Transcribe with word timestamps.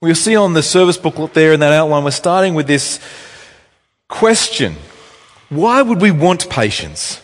We'll 0.00 0.14
see 0.14 0.36
on 0.36 0.52
the 0.52 0.62
service 0.62 0.96
booklet 0.96 1.34
there 1.34 1.52
in 1.52 1.58
that 1.58 1.72
outline, 1.72 2.04
we're 2.04 2.12
starting 2.12 2.54
with 2.54 2.68
this 2.68 3.00
question. 4.08 4.76
Why 5.48 5.82
would 5.82 6.00
we 6.00 6.12
want 6.12 6.48
patience? 6.48 7.20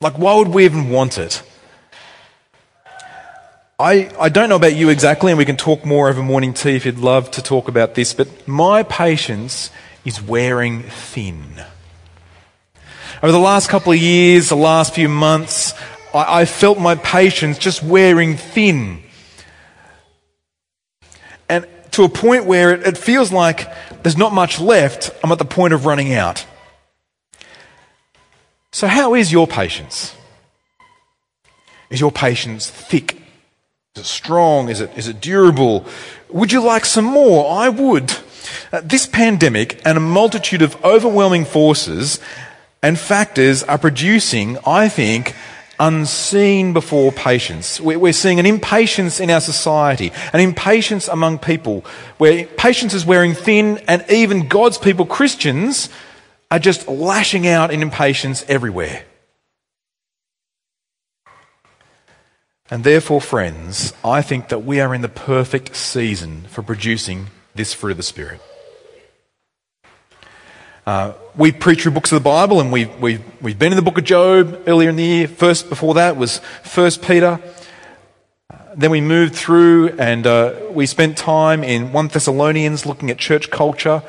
Like, 0.00 0.18
why 0.18 0.34
would 0.34 0.48
we 0.48 0.64
even 0.64 0.88
want 0.88 1.18
it? 1.18 1.42
I, 3.78 4.10
I 4.18 4.30
don't 4.30 4.48
know 4.48 4.56
about 4.56 4.76
you 4.76 4.88
exactly, 4.88 5.30
and 5.30 5.36
we 5.36 5.44
can 5.44 5.58
talk 5.58 5.84
more 5.84 6.08
over 6.08 6.22
morning 6.22 6.54
tea 6.54 6.76
if 6.76 6.86
you'd 6.86 6.96
love 6.96 7.30
to 7.32 7.42
talk 7.42 7.68
about 7.68 7.94
this, 7.94 8.14
but 8.14 8.48
my 8.48 8.82
patience 8.82 9.70
is 10.06 10.22
wearing 10.22 10.84
thin. 10.84 11.44
Over 13.22 13.32
the 13.32 13.38
last 13.38 13.68
couple 13.68 13.92
of 13.92 13.98
years, 13.98 14.48
the 14.48 14.56
last 14.56 14.94
few 14.94 15.10
months, 15.10 15.74
I, 16.14 16.40
I 16.40 16.44
felt 16.46 16.78
my 16.78 16.94
patience 16.94 17.58
just 17.58 17.82
wearing 17.82 18.38
thin. 18.38 19.02
To 21.96 22.04
a 22.04 22.10
point 22.10 22.44
where 22.44 22.72
it, 22.72 22.86
it 22.86 22.98
feels 22.98 23.32
like 23.32 23.72
there's 24.02 24.18
not 24.18 24.34
much 24.34 24.60
left, 24.60 25.10
I'm 25.24 25.32
at 25.32 25.38
the 25.38 25.46
point 25.46 25.72
of 25.72 25.86
running 25.86 26.12
out. 26.12 26.44
So, 28.70 28.86
how 28.86 29.14
is 29.14 29.32
your 29.32 29.46
patience? 29.46 30.14
Is 31.88 31.98
your 31.98 32.12
patience 32.12 32.68
thick? 32.68 33.14
Is 33.94 34.02
it 34.02 34.04
strong? 34.04 34.68
Is 34.68 34.82
it, 34.82 34.90
is 34.94 35.08
it 35.08 35.22
durable? 35.22 35.86
Would 36.28 36.52
you 36.52 36.60
like 36.60 36.84
some 36.84 37.06
more? 37.06 37.50
I 37.50 37.70
would. 37.70 38.12
Uh, 38.70 38.82
this 38.84 39.06
pandemic 39.06 39.80
and 39.86 39.96
a 39.96 40.00
multitude 40.02 40.60
of 40.60 40.76
overwhelming 40.84 41.46
forces 41.46 42.20
and 42.82 42.98
factors 42.98 43.62
are 43.62 43.78
producing, 43.78 44.58
I 44.66 44.90
think, 44.90 45.34
unseen 45.78 46.72
before 46.72 47.12
patience. 47.12 47.80
We're 47.80 48.12
seeing 48.12 48.38
an 48.38 48.46
impatience 48.46 49.20
in 49.20 49.30
our 49.30 49.40
society, 49.40 50.12
an 50.32 50.40
impatience 50.40 51.08
among 51.08 51.38
people, 51.38 51.84
where 52.18 52.46
patience 52.46 52.94
is 52.94 53.04
wearing 53.06 53.34
thin, 53.34 53.78
and 53.88 54.04
even 54.10 54.48
God's 54.48 54.78
people, 54.78 55.06
Christians, 55.06 55.88
are 56.50 56.58
just 56.58 56.88
lashing 56.88 57.46
out 57.46 57.70
in 57.70 57.82
impatience 57.82 58.44
everywhere. 58.48 59.04
And 62.70 62.82
therefore, 62.82 63.20
friends, 63.20 63.92
I 64.04 64.22
think 64.22 64.48
that 64.48 64.64
we 64.64 64.80
are 64.80 64.94
in 64.94 65.00
the 65.00 65.08
perfect 65.08 65.76
season 65.76 66.42
for 66.48 66.62
producing 66.62 67.28
this 67.54 67.72
fruit 67.72 67.92
of 67.92 67.96
the 67.96 68.02
Spirit. 68.02 68.40
Uh, 70.86 71.12
we 71.36 71.50
preach 71.50 71.82
through 71.82 71.90
books 71.90 72.12
of 72.12 72.22
the 72.22 72.24
Bible, 72.24 72.60
and 72.60 72.70
we've, 72.70 73.00
we've, 73.00 73.20
we've 73.42 73.58
been 73.58 73.72
in 73.72 73.76
the 73.76 73.82
book 73.82 73.98
of 73.98 74.04
Job 74.04 74.62
earlier 74.68 74.88
in 74.88 74.94
the 74.94 75.02
year. 75.02 75.26
First, 75.26 75.68
before 75.68 75.94
that 75.94 76.16
was 76.16 76.38
First 76.62 77.02
Peter. 77.02 77.40
Uh, 78.48 78.56
then 78.76 78.92
we 78.92 79.00
moved 79.00 79.34
through 79.34 79.88
and 79.98 80.24
uh, 80.28 80.54
we 80.70 80.86
spent 80.86 81.18
time 81.18 81.64
in 81.64 81.92
1 81.92 82.08
Thessalonians 82.08 82.86
looking 82.86 83.10
at 83.10 83.18
church 83.18 83.50
culture. 83.50 84.00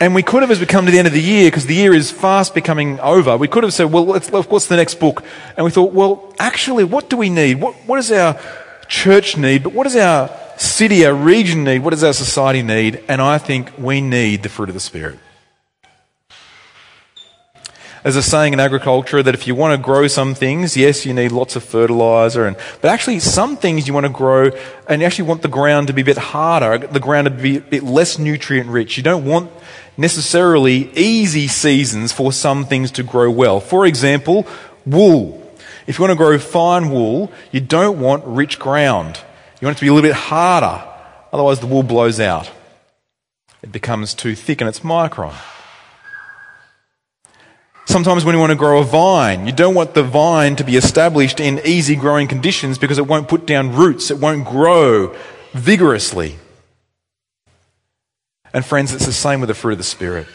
And 0.00 0.14
we 0.14 0.22
could 0.22 0.42
have, 0.42 0.50
as 0.50 0.60
we 0.60 0.66
come 0.66 0.84
to 0.84 0.92
the 0.92 0.98
end 0.98 1.08
of 1.08 1.14
the 1.14 1.22
year, 1.22 1.50
because 1.50 1.64
the 1.64 1.74
year 1.74 1.94
is 1.94 2.10
fast 2.10 2.54
becoming 2.54 3.00
over, 3.00 3.38
we 3.38 3.48
could 3.48 3.62
have 3.62 3.72
said, 3.72 3.90
well, 3.90 4.04
what's 4.04 4.66
the 4.66 4.76
next 4.76 4.96
book? 4.96 5.24
And 5.56 5.64
we 5.64 5.70
thought, 5.70 5.94
well, 5.94 6.34
actually, 6.38 6.84
what 6.84 7.08
do 7.08 7.16
we 7.16 7.30
need? 7.30 7.58
What, 7.58 7.74
what 7.86 7.96
does 7.96 8.12
our 8.12 8.38
church 8.86 9.38
need? 9.38 9.62
But 9.62 9.72
what 9.72 9.84
does 9.84 9.96
our 9.96 10.28
city, 10.58 11.06
our 11.06 11.14
region 11.14 11.64
need? 11.64 11.80
What 11.80 11.90
does 11.90 12.04
our 12.04 12.12
society 12.12 12.62
need? 12.62 13.02
And 13.08 13.22
I 13.22 13.38
think 13.38 13.72
we 13.78 14.00
need 14.00 14.42
the 14.42 14.48
fruit 14.48 14.68
of 14.68 14.74
the 14.74 14.80
Spirit. 14.80 15.18
There's 18.02 18.16
a 18.16 18.22
saying 18.22 18.52
in 18.52 18.60
agriculture 18.60 19.22
that 19.22 19.34
if 19.34 19.46
you 19.46 19.54
want 19.54 19.78
to 19.78 19.84
grow 19.84 20.06
some 20.06 20.34
things, 20.34 20.76
yes, 20.76 21.04
you 21.04 21.12
need 21.12 21.32
lots 21.32 21.56
of 21.56 21.64
fertilizer, 21.64 22.46
and, 22.46 22.56
but 22.80 22.90
actually 22.90 23.18
some 23.18 23.56
things 23.56 23.88
you 23.88 23.92
want 23.92 24.06
to 24.06 24.12
grow 24.12 24.50
and 24.88 25.02
you 25.02 25.06
actually 25.06 25.28
want 25.28 25.42
the 25.42 25.48
ground 25.48 25.88
to 25.88 25.92
be 25.92 26.02
a 26.02 26.04
bit 26.04 26.16
harder, 26.16 26.86
the 26.86 27.00
ground 27.00 27.26
to 27.26 27.30
be 27.30 27.56
a 27.56 27.60
bit 27.60 27.82
less 27.82 28.18
nutrient 28.18 28.70
rich. 28.70 28.96
You 28.96 29.02
don't 29.02 29.24
want 29.24 29.50
necessarily 29.96 30.90
easy 30.96 31.48
seasons 31.48 32.12
for 32.12 32.32
some 32.32 32.64
things 32.64 32.92
to 32.92 33.02
grow 33.02 33.30
well. 33.30 33.60
For 33.60 33.84
example, 33.84 34.46
wool. 34.86 35.44
If 35.86 35.98
you 35.98 36.02
want 36.02 36.12
to 36.12 36.16
grow 36.16 36.38
fine 36.38 36.90
wool, 36.90 37.32
you 37.50 37.60
don't 37.60 37.98
want 37.98 38.24
rich 38.24 38.58
ground. 38.58 39.20
You 39.60 39.66
want 39.66 39.76
it 39.76 39.80
to 39.80 39.84
be 39.84 39.88
a 39.88 39.94
little 39.94 40.08
bit 40.08 40.16
harder, 40.16 40.84
otherwise 41.32 41.60
the 41.60 41.66
wool 41.66 41.82
blows 41.82 42.20
out. 42.20 42.50
It 43.62 43.72
becomes 43.72 44.14
too 44.14 44.34
thick 44.34 44.60
and 44.60 44.68
it's 44.68 44.80
micron. 44.80 45.34
Sometimes 47.86 48.24
when 48.24 48.34
you 48.34 48.38
want 48.38 48.52
to 48.52 48.56
grow 48.56 48.80
a 48.80 48.84
vine, 48.84 49.46
you 49.46 49.52
don't 49.52 49.74
want 49.74 49.94
the 49.94 50.02
vine 50.02 50.56
to 50.56 50.64
be 50.64 50.76
established 50.76 51.40
in 51.40 51.60
easy 51.64 51.96
growing 51.96 52.28
conditions 52.28 52.78
because 52.78 52.98
it 52.98 53.06
won't 53.06 53.28
put 53.28 53.46
down 53.46 53.74
roots, 53.74 54.10
it 54.10 54.18
won't 54.18 54.44
grow 54.44 55.16
vigorously. 55.54 56.36
And 58.52 58.64
friends, 58.64 58.92
it's 58.92 59.06
the 59.06 59.12
same 59.12 59.40
with 59.40 59.48
the 59.48 59.54
fruit 59.54 59.72
of 59.72 59.78
the 59.78 59.84
Spirit. 59.84 60.26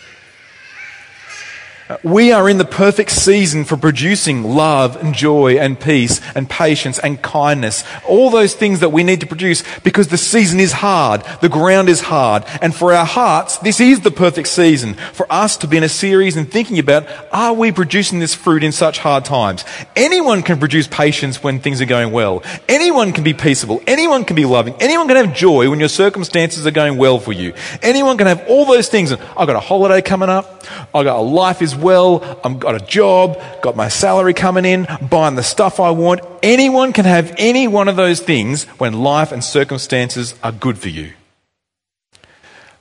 We 2.02 2.32
are 2.32 2.50
in 2.50 2.58
the 2.58 2.66
perfect 2.66 3.12
season 3.12 3.66
for 3.66 3.78
producing 3.78 4.44
love 4.44 4.96
and 4.96 5.14
joy 5.14 5.58
and 5.58 5.80
peace 5.80 6.22
and 6.36 6.50
patience 6.50 7.00
and 7.00 7.22
kindness. 7.22 7.84
All 8.08 8.30
those 8.30 8.54
things 8.54 8.80
that 8.80 8.92
we 8.92 9.04
need 9.04 9.20
to 9.20 9.28
produce 9.28 9.64
because 9.80 10.08
the 10.08 10.18
season 10.18 10.60
is 10.60 10.72
hard. 10.72 11.24
The 11.42 11.50
ground 11.50 11.90
is 11.90 12.02
hard. 12.02 12.44
And 12.62 12.74
for 12.74 12.94
our 12.94 13.06
hearts, 13.06 13.58
this 13.60 13.80
is 13.80 14.02
the 14.02 14.12
perfect 14.12 14.48
season 14.48 14.94
for 15.14 15.32
us 15.32 15.58
to 15.58 15.68
be 15.68 15.78
in 15.78 15.84
a 15.84 15.90
series 15.90 16.38
and 16.38 16.50
thinking 16.50 16.80
about, 16.80 17.08
are 17.32 17.54
we 17.54 17.72
producing 17.72 18.20
this 18.20 18.34
fruit 18.34 18.64
in 18.64 18.72
such 18.72 19.00
hard 19.00 19.26
times? 19.26 19.66
Anyone 19.96 20.42
can 20.42 20.60
produce 20.60 20.88
patience 20.88 21.44
when 21.44 21.60
things 21.60 21.82
are 21.82 21.86
going 21.86 22.12
well. 22.12 22.44
Anyone 22.70 23.14
can 23.14 23.24
be 23.24 23.34
peaceable. 23.34 23.82
Anyone 23.88 24.26
can 24.26 24.36
be 24.36 24.46
loving. 24.46 24.76
Anyone 24.80 25.08
can 25.08 25.18
have 25.18 25.36
joy 25.36 25.70
when 25.70 25.80
your 25.80 25.90
circumstances 25.90 26.66
are 26.66 26.72
going 26.72 26.98
well 26.98 27.20
for 27.20 27.34
you. 27.34 27.54
Anyone 27.82 28.18
can 28.18 28.28
have 28.28 28.48
all 28.48 28.66
those 28.66 28.90
things. 28.90 29.12
I've 29.12 29.20
got 29.20 29.56
a 29.56 29.60
holiday 29.60 30.02
coming 30.02 30.30
up. 30.30 30.64
I've 30.94 31.06
got 31.06 31.18
a 31.18 31.22
life 31.22 31.62
is 31.62 31.76
well, 31.84 32.40
I've 32.44 32.60
got 32.60 32.76
a 32.76 32.86
job, 32.86 33.40
got 33.62 33.76
my 33.76 33.90
salary 33.90 34.34
coming 34.34 34.66
in, 34.66 34.88
buying 35.10 35.36
the 35.36 35.44
stuff 35.44 35.80
I 35.80 35.92
want. 35.92 36.22
Anyone 36.42 36.94
can 36.94 37.06
have 37.06 37.36
any 37.38 37.68
one 37.68 37.88
of 37.88 37.96
those 37.96 38.20
things 38.20 38.64
when 38.80 38.94
life 38.94 39.32
and 39.32 39.44
circumstances 39.44 40.34
are 40.42 40.52
good 40.52 40.80
for 40.80 40.90
you. 40.90 41.14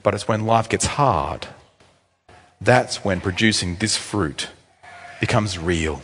But 0.03 0.15
it's 0.15 0.27
when 0.27 0.47
life 0.47 0.69
gets 0.69 0.87
hard, 0.87 1.49
that's 2.61 3.05
when 3.05 3.21
producing 3.21 3.77
this 3.77 3.97
fruit 3.97 4.49
becomes 5.21 5.59
real. 5.59 6.01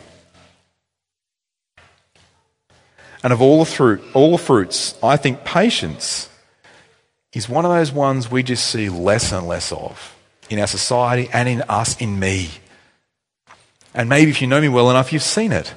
And 3.22 3.32
of 3.32 3.42
all 3.42 3.58
the 3.58 3.70
fruit, 3.70 4.02
all 4.14 4.32
the 4.32 4.38
fruits, 4.38 4.96
I 5.02 5.16
think 5.16 5.44
patience 5.44 6.28
is 7.32 7.48
one 7.48 7.64
of 7.64 7.70
those 7.70 7.92
ones 7.92 8.30
we 8.30 8.42
just 8.42 8.66
see 8.66 8.88
less 8.88 9.32
and 9.32 9.46
less 9.46 9.72
of 9.72 10.14
in 10.48 10.58
our 10.58 10.66
society 10.66 11.28
and 11.32 11.48
in 11.48 11.62
us, 11.62 12.00
in 12.00 12.18
me. 12.18 12.50
And 13.98 14.08
maybe 14.08 14.30
if 14.30 14.40
you 14.40 14.46
know 14.46 14.60
me 14.60 14.68
well 14.68 14.90
enough, 14.90 15.12
you've 15.12 15.24
seen 15.24 15.50
it. 15.50 15.74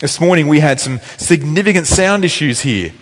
This 0.00 0.20
morning 0.20 0.48
we 0.48 0.60
had 0.60 0.78
some 0.78 1.00
significant 1.16 1.86
sound 1.86 2.26
issues 2.26 2.60
here. 2.60 2.92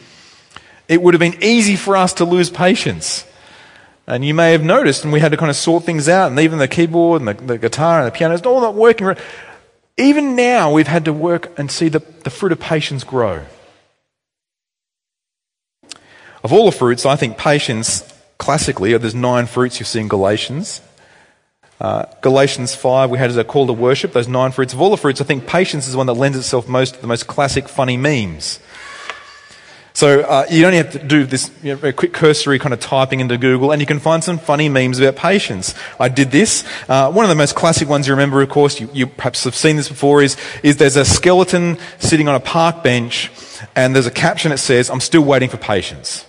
It 0.86 1.02
would 1.02 1.14
have 1.14 1.18
been 1.18 1.42
easy 1.42 1.74
for 1.74 1.96
us 1.96 2.12
to 2.14 2.24
lose 2.24 2.48
patience. 2.48 3.26
And 4.06 4.24
you 4.24 4.32
may 4.32 4.52
have 4.52 4.62
noticed, 4.62 5.02
and 5.02 5.12
we 5.12 5.18
had 5.18 5.32
to 5.32 5.36
kind 5.36 5.50
of 5.50 5.56
sort 5.56 5.82
things 5.82 6.08
out, 6.08 6.30
and 6.30 6.38
even 6.38 6.60
the 6.60 6.68
keyboard 6.68 7.22
and 7.22 7.28
the, 7.28 7.34
the 7.34 7.58
guitar 7.58 7.98
and 7.98 8.06
the 8.06 8.16
piano, 8.16 8.34
it's 8.34 8.46
all 8.46 8.60
not 8.60 8.76
working. 8.76 9.16
Even 9.96 10.36
now, 10.36 10.72
we've 10.72 10.86
had 10.86 11.06
to 11.06 11.12
work 11.12 11.58
and 11.58 11.68
see 11.68 11.88
the, 11.88 11.98
the 12.22 12.30
fruit 12.30 12.52
of 12.52 12.60
patience 12.60 13.02
grow. 13.02 13.44
Of 16.44 16.52
all 16.52 16.66
the 16.66 16.72
fruits, 16.72 17.04
I 17.04 17.16
think 17.16 17.36
patience 17.36 18.04
classically, 18.38 18.96
there's 18.96 19.14
nine 19.14 19.46
fruits 19.46 19.80
you 19.80 19.84
see 19.84 19.98
in 19.98 20.06
Galatians. 20.06 20.82
Uh, 21.80 22.04
Galatians 22.20 22.74
5, 22.74 23.10
we 23.10 23.18
had 23.18 23.30
as 23.30 23.36
a 23.36 23.44
call 23.44 23.66
to 23.66 23.72
worship, 23.72 24.12
those 24.12 24.28
nine 24.28 24.52
fruits. 24.52 24.72
Of 24.72 24.80
all 24.80 24.90
the 24.90 24.96
fruits, 24.96 25.20
I 25.20 25.24
think 25.24 25.46
patience 25.46 25.86
is 25.86 25.92
the 25.92 25.98
one 25.98 26.06
that 26.06 26.14
lends 26.14 26.38
itself 26.38 26.68
most 26.68 26.94
to 26.94 27.00
the 27.00 27.06
most 27.06 27.26
classic 27.26 27.68
funny 27.68 27.96
memes. 27.96 28.60
So 29.96 30.22
uh, 30.22 30.44
you 30.50 30.66
only 30.66 30.78
have 30.78 30.90
to 30.92 30.98
do 30.98 31.24
this 31.24 31.52
you 31.62 31.76
know, 31.76 31.92
quick 31.92 32.12
cursory 32.12 32.58
kind 32.58 32.74
of 32.74 32.80
typing 32.80 33.20
into 33.20 33.38
Google, 33.38 33.70
and 33.70 33.80
you 33.80 33.86
can 33.86 34.00
find 34.00 34.24
some 34.24 34.38
funny 34.38 34.68
memes 34.68 34.98
about 34.98 35.14
patience. 35.14 35.72
I 36.00 36.08
did 36.08 36.32
this. 36.32 36.64
Uh, 36.88 37.12
one 37.12 37.24
of 37.24 37.28
the 37.28 37.36
most 37.36 37.54
classic 37.54 37.88
ones 37.88 38.08
you 38.08 38.12
remember, 38.12 38.42
of 38.42 38.48
course, 38.48 38.80
you, 38.80 38.90
you, 38.92 39.06
perhaps 39.06 39.44
have 39.44 39.54
seen 39.54 39.76
this 39.76 39.88
before, 39.88 40.20
is, 40.20 40.36
is 40.64 40.78
there's 40.78 40.96
a 40.96 41.04
skeleton 41.04 41.78
sitting 42.00 42.26
on 42.26 42.34
a 42.34 42.40
park 42.40 42.82
bench, 42.82 43.30
and 43.76 43.94
there's 43.94 44.06
a 44.06 44.10
caption 44.10 44.50
that 44.50 44.58
says, 44.58 44.90
"I'm 44.90 45.00
still 45.00 45.22
waiting 45.22 45.48
for 45.48 45.58
patience." 45.58 46.26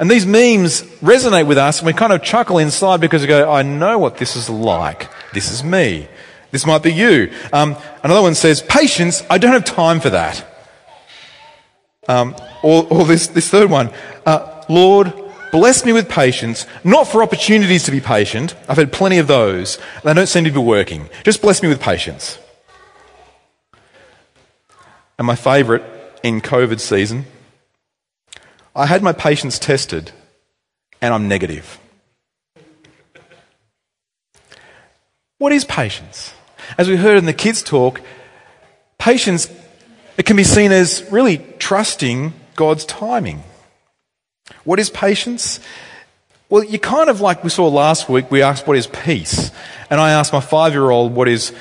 And 0.00 0.10
these 0.10 0.24
memes 0.24 0.80
resonate 1.02 1.46
with 1.46 1.58
us 1.58 1.80
and 1.80 1.86
we 1.86 1.92
kind 1.92 2.14
of 2.14 2.22
chuckle 2.22 2.56
inside 2.56 3.02
because 3.02 3.20
we 3.20 3.28
go, 3.28 3.52
I 3.52 3.60
know 3.60 3.98
what 3.98 4.16
this 4.16 4.34
is 4.34 4.48
like. 4.48 5.10
This 5.34 5.52
is 5.52 5.62
me. 5.62 6.08
This 6.52 6.64
might 6.64 6.82
be 6.82 6.90
you. 6.90 7.30
Um, 7.52 7.76
another 8.02 8.22
one 8.22 8.34
says, 8.34 8.62
patience, 8.62 9.22
I 9.28 9.36
don't 9.36 9.52
have 9.52 9.66
time 9.66 10.00
for 10.00 10.08
that. 10.08 10.46
Um, 12.08 12.34
or, 12.62 12.86
or 12.88 13.04
this, 13.04 13.26
this 13.26 13.50
third 13.50 13.70
one, 13.70 13.90
uh, 14.24 14.64
Lord, 14.70 15.12
bless 15.52 15.84
me 15.84 15.92
with 15.92 16.08
patience, 16.08 16.66
not 16.82 17.06
for 17.06 17.22
opportunities 17.22 17.82
to 17.84 17.90
be 17.90 18.00
patient. 18.00 18.56
I've 18.70 18.78
had 18.78 18.94
plenty 18.94 19.18
of 19.18 19.26
those. 19.26 19.78
They 20.02 20.14
don't 20.14 20.28
seem 20.28 20.44
to 20.44 20.50
be 20.50 20.58
working. 20.58 21.10
Just 21.24 21.42
bless 21.42 21.62
me 21.62 21.68
with 21.68 21.78
patience. 21.78 22.38
And 25.18 25.26
my 25.26 25.36
favourite 25.36 25.84
in 26.22 26.40
COVID 26.40 26.80
season 26.80 27.26
I 28.74 28.86
had 28.86 29.02
my 29.02 29.12
patience 29.12 29.58
tested 29.58 30.12
and 31.00 31.12
I'm 31.12 31.28
negative. 31.28 31.78
What 35.38 35.52
is 35.52 35.64
patience? 35.64 36.34
As 36.76 36.88
we 36.88 36.96
heard 36.96 37.18
in 37.18 37.24
the 37.24 37.32
kids' 37.32 37.62
talk, 37.62 38.00
patience 38.98 39.50
it 40.16 40.26
can 40.26 40.36
be 40.36 40.44
seen 40.44 40.70
as 40.70 41.02
really 41.10 41.38
trusting 41.58 42.34
God's 42.54 42.84
timing. 42.84 43.42
What 44.64 44.78
is 44.78 44.90
patience? 44.90 45.60
Well, 46.50 46.62
you 46.62 46.78
kind 46.78 47.08
of 47.08 47.20
like 47.20 47.42
we 47.42 47.48
saw 47.48 47.68
last 47.68 48.08
week, 48.08 48.30
we 48.30 48.42
asked 48.42 48.66
what 48.66 48.76
is 48.76 48.86
peace. 48.86 49.50
And 49.88 49.98
I 50.00 50.10
asked 50.10 50.32
my 50.32 50.40
five 50.40 50.74
year 50.74 50.90
old 50.90 51.14
what 51.14 51.26
is, 51.26 51.54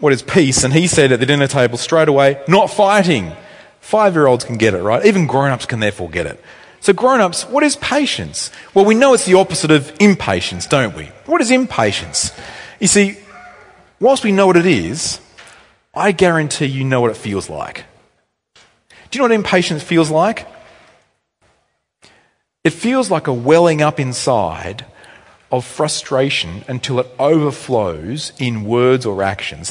what 0.00 0.12
is 0.12 0.22
peace, 0.22 0.64
and 0.64 0.74
he 0.74 0.88
said 0.88 1.12
at 1.12 1.20
the 1.20 1.26
dinner 1.26 1.46
table 1.46 1.78
straight 1.78 2.08
away, 2.08 2.42
not 2.48 2.70
fighting. 2.70 3.32
Five 3.80 4.14
year 4.14 4.26
olds 4.26 4.44
can 4.44 4.56
get 4.56 4.74
it, 4.74 4.82
right? 4.82 5.04
Even 5.04 5.26
grown 5.26 5.50
ups 5.50 5.66
can 5.66 5.80
therefore 5.80 6.08
get 6.08 6.26
it. 6.26 6.42
So, 6.80 6.92
grown 6.94 7.20
ups, 7.20 7.42
what 7.44 7.62
is 7.62 7.76
patience? 7.76 8.50
Well, 8.72 8.86
we 8.86 8.94
know 8.94 9.12
it's 9.12 9.26
the 9.26 9.34
opposite 9.34 9.70
of 9.70 9.92
impatience, 10.00 10.66
don't 10.66 10.96
we? 10.96 11.06
What 11.26 11.42
is 11.42 11.50
impatience? 11.50 12.32
You 12.78 12.86
see, 12.86 13.18
whilst 14.00 14.24
we 14.24 14.32
know 14.32 14.46
what 14.46 14.56
it 14.56 14.64
is, 14.64 15.20
I 15.94 16.12
guarantee 16.12 16.66
you 16.66 16.84
know 16.84 17.00
what 17.02 17.10
it 17.10 17.18
feels 17.18 17.50
like. 17.50 17.84
Do 19.10 19.18
you 19.18 19.18
know 19.18 19.24
what 19.24 19.32
impatience 19.32 19.82
feels 19.82 20.10
like? 20.10 20.46
It 22.62 22.70
feels 22.70 23.10
like 23.10 23.26
a 23.26 23.32
welling 23.32 23.82
up 23.82 23.98
inside 23.98 24.86
of 25.52 25.64
frustration 25.64 26.64
until 26.68 27.00
it 27.00 27.08
overflows 27.18 28.32
in 28.38 28.64
words 28.64 29.04
or 29.04 29.22
actions. 29.22 29.70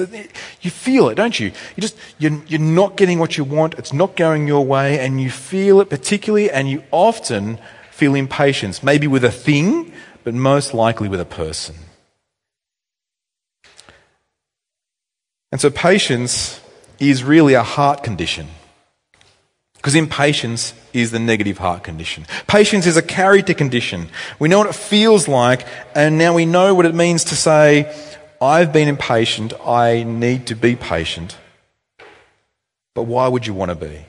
You 0.62 0.72
feel 0.72 1.10
it, 1.10 1.16
don't 1.16 1.40
you? 1.40 1.48
You 1.76 1.81
just 1.81 1.98
you're, 2.18 2.42
you're 2.48 2.60
not 2.60 2.98
getting 2.98 3.20
what 3.20 3.38
you 3.38 3.44
want. 3.44 3.76
It's 3.76 3.94
not 3.94 4.16
going 4.16 4.48
your 4.48 4.66
way, 4.66 5.00
and 5.00 5.22
you 5.22 5.31
feel 5.31 5.80
it 5.80 5.90
particularly, 5.90 6.52
and 6.52 6.70
you 6.70 6.84
often 6.92 7.60
feel 7.92 8.16
impatience, 8.16 8.84
maybe 8.84 9.08
with 9.08 9.24
a 9.24 9.31
thing, 9.31 9.92
but 10.24 10.34
most 10.34 10.74
likely 10.74 11.08
with 11.08 11.22
a 11.22 11.26
person. 11.26 11.76
And 15.52 15.60
so, 15.60 15.70
patience 15.70 16.62
is 17.00 17.24
really 17.24 17.54
a 17.54 17.64
heart 17.64 18.04
condition. 18.04 18.48
Because 19.80 19.96
impatience 19.96 20.74
is 20.92 21.12
the 21.12 21.20
negative 21.20 21.58
heart 21.58 21.86
condition. 21.86 22.26
Patience 22.48 22.86
is 22.86 22.98
a 22.98 23.02
character 23.02 23.54
condition. 23.54 24.10
We 24.38 24.50
know 24.50 24.58
what 24.58 24.68
it 24.68 24.76
feels 24.76 25.30
like, 25.30 25.66
and 25.96 26.18
now 26.18 26.34
we 26.34 26.46
know 26.46 26.76
what 26.76 26.86
it 26.86 26.94
means 26.94 27.24
to 27.26 27.36
say, 27.36 27.96
I've 28.42 28.74
been 28.74 28.90
impatient, 28.90 29.54
I 29.66 30.04
need 30.04 30.48
to 30.48 30.56
be 30.56 30.76
patient. 30.76 31.38
But 32.94 33.04
why 33.04 33.30
would 33.30 33.48
you 33.48 33.54
want 33.54 33.70
to 33.70 33.76
be? 33.76 34.06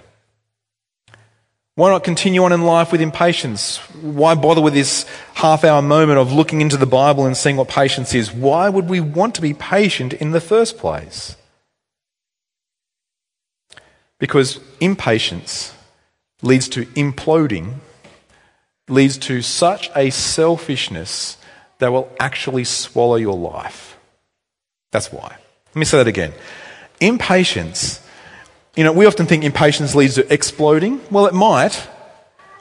Why 1.76 1.90
not 1.90 2.02
continue 2.02 2.42
on 2.42 2.52
in 2.52 2.62
life 2.62 2.90
with 2.90 3.00
impatience? 3.00 3.76
Why 4.02 4.34
bother 4.34 4.60
with 4.60 4.74
this 4.74 5.06
half 5.34 5.62
hour 5.62 5.80
moment 5.80 6.18
of 6.18 6.32
looking 6.32 6.60
into 6.60 6.76
the 6.76 6.84
Bible 6.84 7.26
and 7.26 7.36
seeing 7.36 7.56
what 7.56 7.68
patience 7.68 8.12
is? 8.12 8.32
Why 8.32 8.68
would 8.68 8.88
we 8.88 8.98
want 8.98 9.36
to 9.36 9.40
be 9.40 9.54
patient 9.54 10.12
in 10.14 10.32
the 10.32 10.40
first 10.40 10.78
place? 10.78 11.36
Because 14.20 14.60
impatience 14.80 15.74
leads 16.42 16.68
to 16.68 16.86
imploding, 16.86 17.74
leads 18.88 19.18
to 19.18 19.42
such 19.42 19.90
a 19.96 20.10
selfishness 20.10 21.36
that 21.78 21.90
will 21.90 22.14
actually 22.20 22.64
swallow 22.64 23.16
your 23.16 23.36
life. 23.36 23.98
That's 24.92 25.10
why. 25.10 25.36
Let 25.68 25.76
me 25.76 25.84
say 25.84 25.98
that 25.98 26.06
again. 26.06 26.32
Impatience, 27.00 28.06
you 28.76 28.84
know, 28.84 28.92
we 28.92 29.06
often 29.06 29.26
think 29.26 29.42
impatience 29.42 29.94
leads 29.94 30.14
to 30.16 30.32
exploding. 30.32 31.00
Well, 31.10 31.26
it 31.26 31.34
might. 31.34 31.88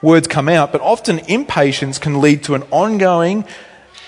Words 0.01 0.27
come 0.27 0.47
out, 0.47 0.71
but 0.71 0.81
often 0.81 1.19
impatience 1.19 1.97
can 1.97 2.21
lead 2.21 2.43
to 2.43 2.55
an 2.55 2.63
ongoing, 2.71 3.43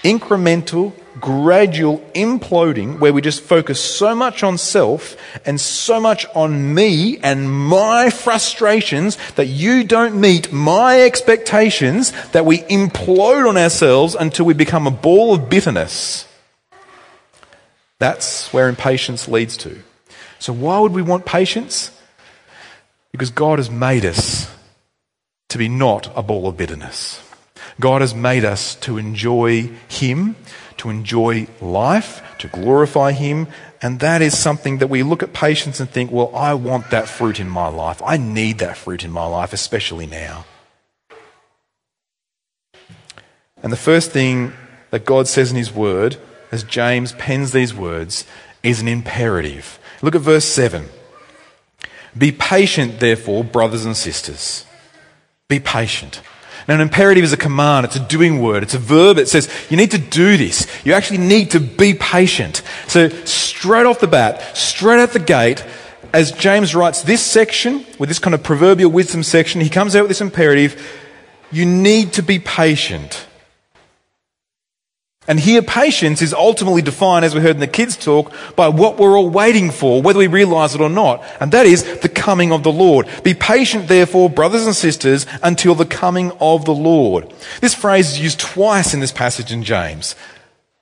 incremental, 0.03 0.93
gradual 1.19 1.99
imploding 2.13 2.99
where 2.99 3.13
we 3.13 3.21
just 3.21 3.41
focus 3.41 3.79
so 3.79 4.15
much 4.15 4.43
on 4.43 4.57
self 4.57 5.17
and 5.45 5.59
so 5.59 5.99
much 5.99 6.25
on 6.33 6.73
me 6.73 7.17
and 7.19 7.51
my 7.51 8.09
frustrations 8.09 9.17
that 9.35 9.47
you 9.47 9.83
don't 9.83 10.19
meet 10.19 10.51
my 10.51 11.01
expectations 11.01 12.11
that 12.29 12.45
we 12.45 12.59
implode 12.59 13.47
on 13.47 13.57
ourselves 13.57 14.15
until 14.15 14.45
we 14.45 14.53
become 14.53 14.87
a 14.87 14.91
ball 14.91 15.33
of 15.33 15.49
bitterness. 15.49 16.27
That's 17.99 18.51
where 18.51 18.67
impatience 18.67 19.27
leads 19.27 19.57
to. 19.57 19.77
So, 20.39 20.53
why 20.53 20.79
would 20.79 20.93
we 20.93 21.03
want 21.03 21.25
patience? 21.25 21.91
Because 23.11 23.29
God 23.29 23.59
has 23.59 23.69
made 23.69 24.05
us 24.05 24.49
to 25.49 25.57
be 25.57 25.69
not 25.69 26.11
a 26.15 26.23
ball 26.23 26.47
of 26.47 26.57
bitterness. 26.57 27.21
God 27.79 28.01
has 28.01 28.15
made 28.15 28.45
us 28.45 28.75
to 28.75 28.97
enjoy 28.97 29.69
Him 29.87 30.35
to 30.81 30.89
enjoy 30.89 31.45
life, 31.61 32.23
to 32.39 32.47
glorify 32.47 33.11
Him. 33.11 33.47
And 33.83 33.99
that 33.99 34.23
is 34.23 34.35
something 34.35 34.79
that 34.79 34.87
we 34.87 35.03
look 35.03 35.21
at 35.21 35.31
patience 35.31 35.79
and 35.79 35.87
think, 35.87 36.11
well, 36.11 36.35
I 36.35 36.55
want 36.55 36.89
that 36.89 37.07
fruit 37.07 37.39
in 37.39 37.47
my 37.47 37.67
life. 37.67 38.01
I 38.03 38.17
need 38.17 38.57
that 38.59 38.77
fruit 38.77 39.03
in 39.03 39.11
my 39.11 39.27
life, 39.27 39.53
especially 39.53 40.07
now. 40.07 40.45
And 43.61 43.71
the 43.71 43.77
first 43.77 44.09
thing 44.09 44.53
that 44.89 45.05
God 45.05 45.27
says 45.27 45.51
in 45.51 45.57
His 45.57 45.71
Word, 45.71 46.17
as 46.51 46.63
James 46.63 47.11
pens 47.11 47.51
these 47.51 47.75
words, 47.75 48.25
is 48.63 48.81
an 48.81 48.87
imperative. 48.87 49.77
Look 50.01 50.15
at 50.15 50.21
verse 50.21 50.45
7. 50.45 50.89
Be 52.17 52.31
patient, 52.31 52.99
therefore, 52.99 53.43
brothers 53.43 53.85
and 53.85 53.95
sisters. 53.95 54.65
Be 55.47 55.59
patient. 55.59 56.23
Now, 56.67 56.75
an 56.75 56.81
imperative 56.81 57.23
is 57.23 57.33
a 57.33 57.37
command, 57.37 57.85
it's 57.85 57.95
a 57.95 57.99
doing 57.99 58.41
word, 58.41 58.63
it's 58.63 58.73
a 58.73 58.79
verb. 58.79 59.17
It 59.17 59.27
says 59.29 59.49
you 59.69 59.77
need 59.77 59.91
to 59.91 59.97
do 59.97 60.37
this. 60.37 60.67
You 60.85 60.93
actually 60.93 61.19
need 61.19 61.51
to 61.51 61.59
be 61.59 61.93
patient. 61.93 62.61
So, 62.87 63.09
straight 63.25 63.85
off 63.85 63.99
the 63.99 64.07
bat, 64.07 64.55
straight 64.55 64.99
out 64.99 65.11
the 65.11 65.19
gate, 65.19 65.65
as 66.13 66.31
James 66.31 66.75
writes 66.75 67.03
this 67.03 67.21
section, 67.21 67.85
with 67.97 68.09
this 68.09 68.19
kind 68.19 68.33
of 68.33 68.43
proverbial 68.43 68.91
wisdom 68.91 69.23
section, 69.23 69.61
he 69.61 69.69
comes 69.69 69.95
out 69.95 70.03
with 70.03 70.09
this 70.09 70.21
imperative 70.21 70.81
you 71.51 71.65
need 71.65 72.13
to 72.13 72.23
be 72.23 72.39
patient. 72.39 73.27
And 75.31 75.39
here, 75.39 75.61
patience 75.61 76.21
is 76.21 76.33
ultimately 76.33 76.81
defined, 76.81 77.23
as 77.23 77.33
we 77.33 77.39
heard 77.39 77.55
in 77.55 77.61
the 77.61 77.65
kids' 77.65 77.95
talk, 77.95 78.33
by 78.57 78.67
what 78.67 78.97
we're 78.97 79.17
all 79.17 79.29
waiting 79.29 79.71
for, 79.71 80.01
whether 80.01 80.19
we 80.19 80.27
realize 80.27 80.75
it 80.75 80.81
or 80.81 80.89
not. 80.89 81.23
And 81.39 81.53
that 81.53 81.65
is 81.65 82.01
the 82.01 82.09
coming 82.09 82.51
of 82.51 82.63
the 82.63 82.71
Lord. 82.71 83.07
Be 83.23 83.33
patient, 83.33 83.87
therefore, 83.87 84.29
brothers 84.29 84.65
and 84.65 84.75
sisters, 84.75 85.25
until 85.41 85.73
the 85.73 85.85
coming 85.85 86.33
of 86.41 86.65
the 86.65 86.73
Lord. 86.73 87.33
This 87.61 87.73
phrase 87.73 88.11
is 88.11 88.19
used 88.19 88.41
twice 88.41 88.93
in 88.93 88.99
this 88.99 89.13
passage 89.13 89.53
in 89.53 89.63
James. 89.63 90.17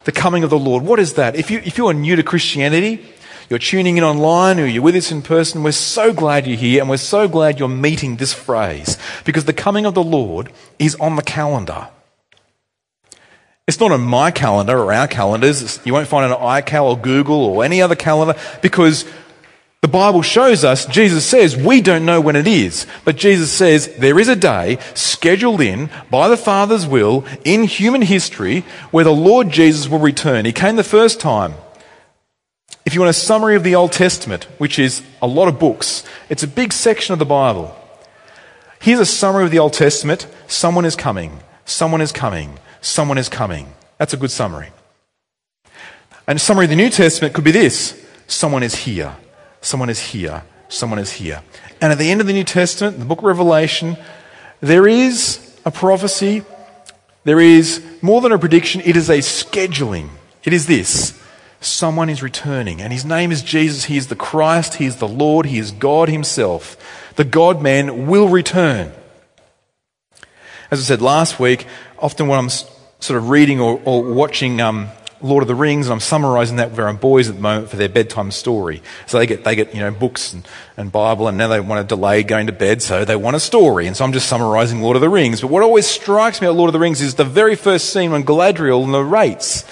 The 0.05 0.11
coming 0.11 0.43
of 0.43 0.49
the 0.49 0.57
Lord. 0.57 0.83
What 0.83 0.99
is 0.99 1.13
that? 1.13 1.35
If 1.35 1.51
you, 1.51 1.59
if 1.59 1.77
you 1.77 1.85
are 1.85 1.93
new 1.93 2.15
to 2.15 2.23
Christianity, 2.23 3.05
you're 3.51 3.59
tuning 3.59 3.97
in 3.97 4.03
online 4.03 4.59
or 4.59 4.65
you're 4.65 4.81
with 4.81 4.95
us 4.95 5.11
in 5.11 5.21
person, 5.21 5.61
we're 5.61 5.73
so 5.73 6.11
glad 6.11 6.47
you're 6.47 6.57
here 6.57 6.81
and 6.81 6.89
we're 6.89 6.97
so 6.97 7.27
glad 7.27 7.59
you're 7.59 7.69
meeting 7.69 8.15
this 8.15 8.33
phrase 8.33 8.97
because 9.25 9.45
the 9.45 9.53
coming 9.53 9.85
of 9.85 9.93
the 9.93 10.03
Lord 10.03 10.51
is 10.79 10.95
on 10.95 11.17
the 11.17 11.21
calendar. 11.21 11.89
It's 13.69 13.79
not 13.79 13.91
on 13.91 14.01
my 14.01 14.31
calendar 14.31 14.79
or 14.79 14.91
our 14.91 15.07
calendars. 15.07 15.79
You 15.85 15.93
won't 15.93 16.07
find 16.07 16.25
it 16.25 16.35
on 16.35 16.63
iCal 16.63 16.85
or 16.85 16.97
Google 16.97 17.45
or 17.45 17.63
any 17.63 17.83
other 17.83 17.95
calendar 17.95 18.33
because 18.63 19.05
the 19.83 19.87
Bible 19.87 20.23
shows 20.23 20.63
us, 20.63 20.87
Jesus 20.87 21.23
says, 21.23 21.55
we 21.55 21.79
don't 21.79 22.03
know 22.03 22.19
when 22.19 22.35
it 22.35 22.47
is. 22.47 22.87
But 23.05 23.15
Jesus 23.15 23.51
says 23.51 23.95
there 23.97 24.17
is 24.17 24.27
a 24.27 24.35
day 24.35 24.79
scheduled 24.95 25.61
in 25.61 25.91
by 26.09 26.29
the 26.29 26.35
Father's 26.35 26.87
will 26.87 27.25
in 27.45 27.61
human 27.61 28.01
history 28.01 28.61
where 28.89 29.03
the 29.03 29.11
Lord 29.11 29.51
Jesus 29.51 29.87
will 29.87 29.99
return. 29.99 30.45
He 30.45 30.51
came 30.51 30.75
the 30.75 30.83
first 30.83 31.19
time. 31.19 31.53
If 32.87 32.95
you 32.95 33.01
want 33.01 33.11
a 33.11 33.13
summary 33.13 33.55
of 33.55 33.63
the 33.63 33.75
Old 33.75 33.91
Testament, 33.91 34.45
which 34.57 34.79
is 34.79 35.03
a 35.21 35.27
lot 35.27 35.47
of 35.47 35.59
books, 35.59 36.03
it's 36.27 36.41
a 36.41 36.47
big 36.47 36.73
section 36.73 37.13
of 37.13 37.19
the 37.19 37.25
Bible. 37.25 37.77
Here's 38.81 38.99
a 38.99 39.05
summary 39.05 39.45
of 39.45 39.51
the 39.51 39.59
Old 39.59 39.73
Testament. 39.73 40.25
Someone 40.47 40.85
is 40.85 40.95
coming. 40.95 41.41
Someone 41.65 42.01
is 42.01 42.11
coming 42.11 42.57
someone 42.81 43.17
is 43.17 43.29
coming. 43.29 43.73
That's 43.97 44.13
a 44.13 44.17
good 44.17 44.31
summary. 44.31 44.69
And 46.27 46.37
a 46.37 46.39
summary 46.39 46.65
of 46.65 46.69
the 46.69 46.75
New 46.75 46.89
Testament 46.89 47.33
could 47.33 47.43
be 47.43 47.51
this 47.51 47.99
someone 48.27 48.63
is 48.63 48.75
here, 48.75 49.15
someone 49.61 49.89
is 49.89 49.99
here, 49.99 50.43
someone 50.67 50.99
is 50.99 51.13
here. 51.13 51.41
And 51.81 51.91
at 51.91 51.97
the 51.97 52.11
end 52.11 52.21
of 52.21 52.27
the 52.27 52.33
New 52.33 52.43
Testament, 52.43 52.99
the 52.99 53.05
book 53.05 53.19
of 53.19 53.25
Revelation, 53.25 53.97
there 54.61 54.87
is 54.87 55.57
a 55.65 55.71
prophecy, 55.71 56.43
there 57.23 57.39
is 57.39 57.83
more 58.01 58.21
than 58.21 58.31
a 58.31 58.39
prediction, 58.39 58.81
it 58.85 58.95
is 58.95 59.09
a 59.09 59.19
scheduling. 59.19 60.09
It 60.43 60.53
is 60.53 60.67
this 60.67 61.19
someone 61.61 62.09
is 62.09 62.23
returning, 62.23 62.81
and 62.81 62.93
his 62.93 63.03
name 63.03 63.31
is 63.31 63.41
Jesus. 63.41 63.85
He 63.85 63.97
is 63.97 64.07
the 64.07 64.15
Christ, 64.15 64.75
he 64.75 64.85
is 64.85 64.97
the 64.97 65.07
Lord, 65.07 65.45
he 65.45 65.57
is 65.57 65.71
God 65.71 66.09
himself. 66.09 67.11
The 67.15 67.25
God 67.25 67.61
man 67.61 68.07
will 68.07 68.29
return. 68.29 68.93
As 70.71 70.79
I 70.79 70.83
said 70.83 71.01
last 71.01 71.39
week, 71.39 71.65
often 72.01 72.27
when 72.27 72.39
I'm 72.39 72.49
sort 72.49 73.17
of 73.17 73.29
reading 73.29 73.59
or, 73.59 73.81
or 73.85 74.03
watching 74.03 74.61
um, 74.61 74.89
Lord 75.21 75.41
of 75.43 75.47
the 75.47 75.55
Rings, 75.55 75.87
and 75.87 75.93
I'm 75.93 75.99
summarising 75.99 76.57
that 76.57 76.71
with 76.71 76.79
our 76.79 76.93
boys 76.93 77.27
at 77.27 77.35
the 77.35 77.41
moment 77.41 77.69
for 77.69 77.75
their 77.75 77.89
bedtime 77.89 78.31
story. 78.31 78.81
So 79.05 79.19
they 79.19 79.25
get, 79.25 79.43
they 79.43 79.55
get 79.55 79.73
you 79.73 79.81
know, 79.81 79.91
books 79.91 80.33
and, 80.33 80.47
and 80.77 80.91
Bible, 80.91 81.27
and 81.27 81.37
now 81.37 81.49
they 81.49 81.59
want 81.59 81.87
to 81.87 81.95
delay 81.95 82.23
going 82.23 82.47
to 82.47 82.53
bed, 82.53 82.81
so 82.81 83.03
they 83.03 83.15
want 83.15 83.35
a 83.35 83.39
story. 83.39 83.87
And 83.87 83.97
so 83.97 84.05
I'm 84.05 84.13
just 84.13 84.27
summarising 84.27 84.81
Lord 84.81 84.95
of 84.95 85.01
the 85.01 85.09
Rings. 85.09 85.41
But 85.41 85.47
what 85.47 85.63
always 85.63 85.87
strikes 85.87 86.39
me 86.41 86.47
about 86.47 86.55
Lord 86.55 86.69
of 86.69 86.73
the 86.73 86.79
Rings 86.79 87.01
is 87.01 87.15
the 87.15 87.25
very 87.25 87.55
first 87.55 87.91
scene 87.91 88.11
when 88.11 88.23
Galadriel 88.23 88.89
narrates. 88.89 89.65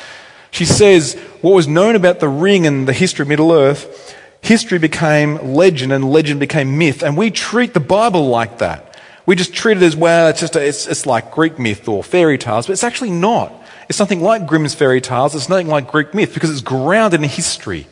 She 0.51 0.65
says, 0.65 1.13
what 1.41 1.51
was 1.51 1.67
known 1.67 1.95
about 1.95 2.19
the 2.19 2.29
ring 2.29 2.65
and 2.65 2.87
the 2.87 2.93
history 2.93 3.23
of 3.23 3.29
Middle 3.29 3.51
Earth, 3.51 4.15
history 4.41 4.79
became 4.79 5.53
legend 5.53 5.93
and 5.93 6.11
legend 6.11 6.39
became 6.39 6.77
myth. 6.77 7.03
And 7.03 7.15
we 7.17 7.31
treat 7.31 7.73
the 7.73 7.79
Bible 7.79 8.27
like 8.27 8.57
that. 8.59 8.86
We 9.27 9.35
just 9.35 9.53
treat 9.53 9.77
it 9.77 9.83
as, 9.83 9.95
well, 9.95 10.29
it's 10.29 10.39
just, 10.39 10.55
a, 10.55 10.65
it's, 10.65 10.87
it's 10.87 11.05
like 11.05 11.31
Greek 11.31 11.59
myth 11.59 11.87
or 11.87 12.01
fairy 12.01 12.37
tales, 12.37 12.65
but 12.65 12.73
it's 12.73 12.83
actually 12.83 13.11
not. 13.11 13.53
It's 13.89 13.99
nothing 13.99 14.21
like 14.21 14.47
Grimm's 14.47 14.73
fairy 14.73 15.01
tales. 15.01 15.35
It's 15.35 15.49
nothing 15.49 15.67
like 15.67 15.91
Greek 15.91 16.13
myth 16.13 16.33
because 16.33 16.49
it's 16.49 16.61
grounded 16.61 17.21
in 17.21 17.29
history. 17.29 17.87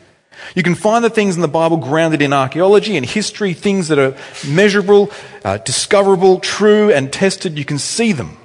You 0.54 0.62
can 0.62 0.74
find 0.74 1.04
the 1.04 1.10
things 1.10 1.36
in 1.36 1.42
the 1.42 1.48
Bible 1.48 1.76
grounded 1.76 2.22
in 2.22 2.32
archaeology 2.32 2.96
and 2.96 3.04
history, 3.04 3.52
things 3.52 3.88
that 3.88 3.98
are 3.98 4.16
measurable, 4.48 5.10
uh, 5.44 5.58
discoverable, 5.58 6.40
true, 6.40 6.90
and 6.90 7.12
tested. 7.12 7.58
You 7.58 7.66
can 7.66 7.78
see 7.78 8.12
them. 8.12 8.38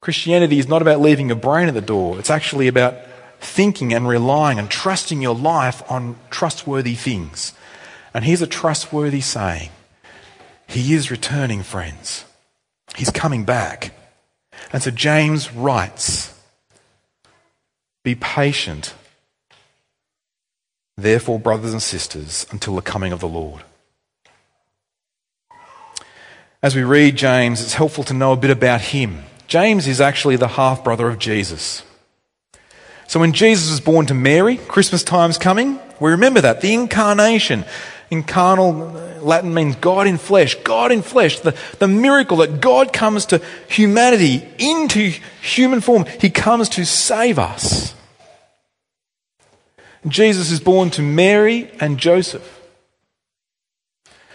Christianity 0.00 0.58
is 0.58 0.68
not 0.68 0.82
about 0.82 1.00
leaving 1.00 1.28
your 1.28 1.36
brain 1.36 1.68
at 1.68 1.74
the 1.74 1.80
door. 1.80 2.18
It's 2.18 2.30
actually 2.30 2.66
about 2.66 2.96
thinking 3.40 3.94
and 3.94 4.08
relying 4.08 4.58
and 4.58 4.68
trusting 4.68 5.22
your 5.22 5.36
life 5.36 5.88
on 5.88 6.16
trustworthy 6.30 6.94
things. 6.94 7.52
And 8.12 8.24
here's 8.24 8.42
a 8.42 8.46
trustworthy 8.48 9.20
saying 9.20 9.70
he 10.68 10.94
is 10.94 11.10
returning, 11.10 11.62
friends. 11.62 12.24
He's 12.94 13.10
coming 13.10 13.44
back. 13.44 13.94
And 14.72 14.82
so 14.82 14.90
James 14.90 15.52
writes 15.52 16.38
Be 18.04 18.14
patient, 18.14 18.94
therefore, 20.96 21.40
brothers 21.40 21.72
and 21.72 21.82
sisters, 21.82 22.46
until 22.50 22.74
the 22.74 22.82
coming 22.82 23.12
of 23.12 23.20
the 23.20 23.28
Lord. 23.28 23.62
As 26.62 26.74
we 26.74 26.82
read 26.82 27.16
James, 27.16 27.62
it's 27.62 27.74
helpful 27.74 28.04
to 28.04 28.14
know 28.14 28.32
a 28.32 28.36
bit 28.36 28.50
about 28.50 28.80
him. 28.80 29.24
James 29.46 29.86
is 29.86 30.00
actually 30.00 30.36
the 30.36 30.48
half 30.48 30.84
brother 30.84 31.08
of 31.08 31.18
Jesus. 31.18 31.82
So 33.06 33.20
when 33.20 33.32
Jesus 33.32 33.70
was 33.70 33.80
born 33.80 34.04
to 34.06 34.14
Mary, 34.14 34.56
Christmas 34.56 35.02
time's 35.02 35.38
coming, 35.38 35.80
we 35.98 36.10
remember 36.10 36.42
that. 36.42 36.60
The 36.60 36.74
incarnation. 36.74 37.64
Incarnal 38.10 39.22
Latin 39.22 39.52
means 39.52 39.76
God 39.76 40.06
in 40.06 40.18
flesh. 40.18 40.54
God 40.56 40.92
in 40.92 41.02
flesh. 41.02 41.40
The, 41.40 41.56
the 41.78 41.88
miracle 41.88 42.38
that 42.38 42.60
God 42.60 42.92
comes 42.92 43.26
to 43.26 43.42
humanity 43.68 44.46
into 44.58 45.12
human 45.42 45.80
form. 45.80 46.06
He 46.20 46.30
comes 46.30 46.68
to 46.70 46.86
save 46.86 47.38
us. 47.38 47.94
Jesus 50.06 50.50
is 50.50 50.60
born 50.60 50.90
to 50.90 51.02
Mary 51.02 51.70
and 51.80 51.98
Joseph. 51.98 52.54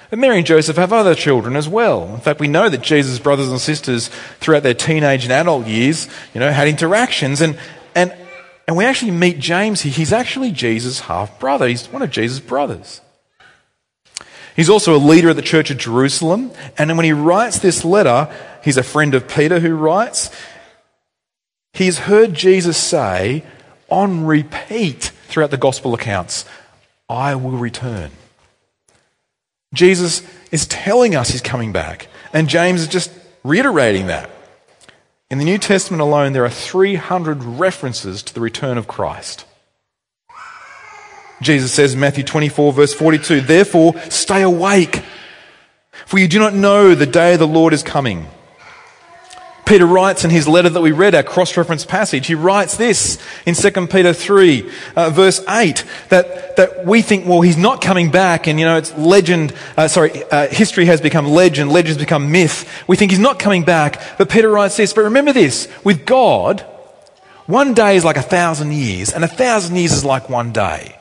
But 0.10 0.20
Mary 0.20 0.38
and 0.38 0.46
Joseph 0.46 0.76
have 0.76 0.94
other 0.94 1.16
children 1.16 1.56
as 1.56 1.68
well. 1.68 2.14
In 2.14 2.20
fact, 2.20 2.40
we 2.40 2.48
know 2.48 2.70
that 2.70 2.82
Jesus' 2.82 3.18
brothers 3.18 3.50
and 3.50 3.60
sisters 3.60 4.10
throughout 4.40 4.62
their 4.62 4.76
teenage 4.76 5.24
and 5.24 5.34
adult 5.34 5.66
years, 5.66 6.08
you 6.36 6.40
know, 6.40 6.52
had 6.52 6.68
interactions 6.68 7.42
and, 7.42 7.58
and, 7.96 8.14
and 8.68 8.78
we 8.78 8.86
actually 8.86 9.12
meet 9.12 9.40
James 9.40 9.82
here. 9.82 9.92
He's 9.92 10.14
actually 10.14 10.52
Jesus' 10.52 11.00
half 11.00 11.40
brother. 11.40 11.68
He's 11.68 11.88
one 11.88 12.04
of 12.04 12.12
Jesus' 12.12 12.40
brothers. 12.40 13.02
He's 14.56 14.70
also 14.70 14.96
a 14.96 14.98
leader 14.98 15.30
at 15.30 15.36
the 15.36 15.42
church 15.42 15.72
of 15.72 15.78
Jerusalem. 15.78 16.52
And 16.78 16.96
when 16.96 17.06
he 17.06 17.14
writes 17.14 17.60
this 17.60 17.84
letter, 17.84 18.34
he's 18.64 18.78
a 18.78 18.84
friend 18.84 19.14
of 19.14 19.28
Peter 19.28 19.60
who 19.60 19.76
writes, 19.76 20.30
he's 21.74 22.00
heard 22.00 22.34
Jesus 22.34 22.78
say 22.78 23.44
on 23.90 24.26
repeat 24.26 25.12
throughout 25.28 25.52
the 25.52 25.58
gospel 25.58 25.94
accounts, 25.94 26.46
I 27.10 27.36
will 27.36 27.58
return. 27.58 28.12
Jesus 29.74 30.22
is 30.52 30.68
telling 30.68 31.16
us 31.16 31.30
he's 31.30 31.42
coming 31.42 31.72
back. 31.72 32.08
And 32.32 32.48
James 32.48 32.82
is 32.82 32.88
just 32.88 33.12
reiterating 33.44 34.08
that. 34.08 34.30
In 35.30 35.40
the 35.40 35.46
New 35.46 35.58
Testament 35.58 36.02
alone, 36.02 36.34
there 36.34 36.46
are 36.46 36.50
300 36.50 37.44
references 37.44 38.22
to 38.24 38.34
the 38.34 38.42
return 38.42 38.78
of 38.78 38.88
Christ. 38.88 39.46
Jesus 41.42 41.74
says 41.74 41.94
in 41.94 42.00
Matthew 42.00 42.24
24, 42.24 42.74
verse 42.74 42.94
42, 42.94 43.42
Therefore, 43.42 44.00
stay 44.10 44.42
awake, 44.42 45.04
for 46.06 46.18
you 46.18 46.28
do 46.28 46.40
not 46.40 46.54
know 46.54 46.96
the 46.96 47.06
day 47.06 47.36
the 47.36 47.48
Lord 47.48 47.74
is 47.74 47.84
coming. 47.84 48.28
Peter 49.66 49.86
writes 49.86 50.26
in 50.26 50.30
his 50.30 50.48
letter 50.48 50.70
that 50.70 50.82
we 50.82 50.92
read, 50.92 51.16
our 51.16 51.24
cross 51.24 51.56
reference 51.56 51.86
passage, 51.86 52.28
he 52.28 52.36
writes 52.36 52.76
this 52.76 53.18
in 53.46 53.56
2 53.56 53.88
Peter 53.88 54.14
3, 54.14 54.70
uh, 54.96 55.10
verse 55.10 55.42
8, 55.48 55.86
that, 56.10 56.58
that 56.58 56.86
we 56.86 57.02
think, 57.02 57.26
well, 57.26 57.42
he's 57.42 57.58
not 57.58 57.82
coming 57.82 58.12
back, 58.12 58.48
and 58.48 58.60
you 58.60 58.66
know, 58.66 58.78
it's 58.78 58.96
legend, 58.98 59.54
uh, 59.78 59.88
sorry, 59.88 60.24
uh, 60.26 60.48
history 60.48 60.86
has 60.86 61.00
become 61.00 61.28
legend, 61.28 61.72
legends 61.72 61.98
become 61.98 62.32
myth. 62.32 62.70
We 62.88 62.98
think 62.98 63.12
he's 63.12 63.20
not 63.20 63.40
coming 63.40 63.64
back, 63.64 64.02
but 64.18 64.30
Peter 64.30 64.50
writes 64.50 64.76
this, 64.76 64.92
but 64.92 65.06
remember 65.06 65.32
this, 65.32 65.70
with 65.86 66.06
God, 66.06 66.62
one 67.46 67.74
day 67.74 67.96
is 67.96 68.04
like 68.04 68.18
a 68.18 68.22
thousand 68.22 68.74
years, 68.74 69.14
and 69.14 69.24
a 69.24 69.30
thousand 69.30 69.76
years 69.78 69.94
is 69.94 70.04
like 70.04 70.30
one 70.30 70.52
day. 70.52 70.98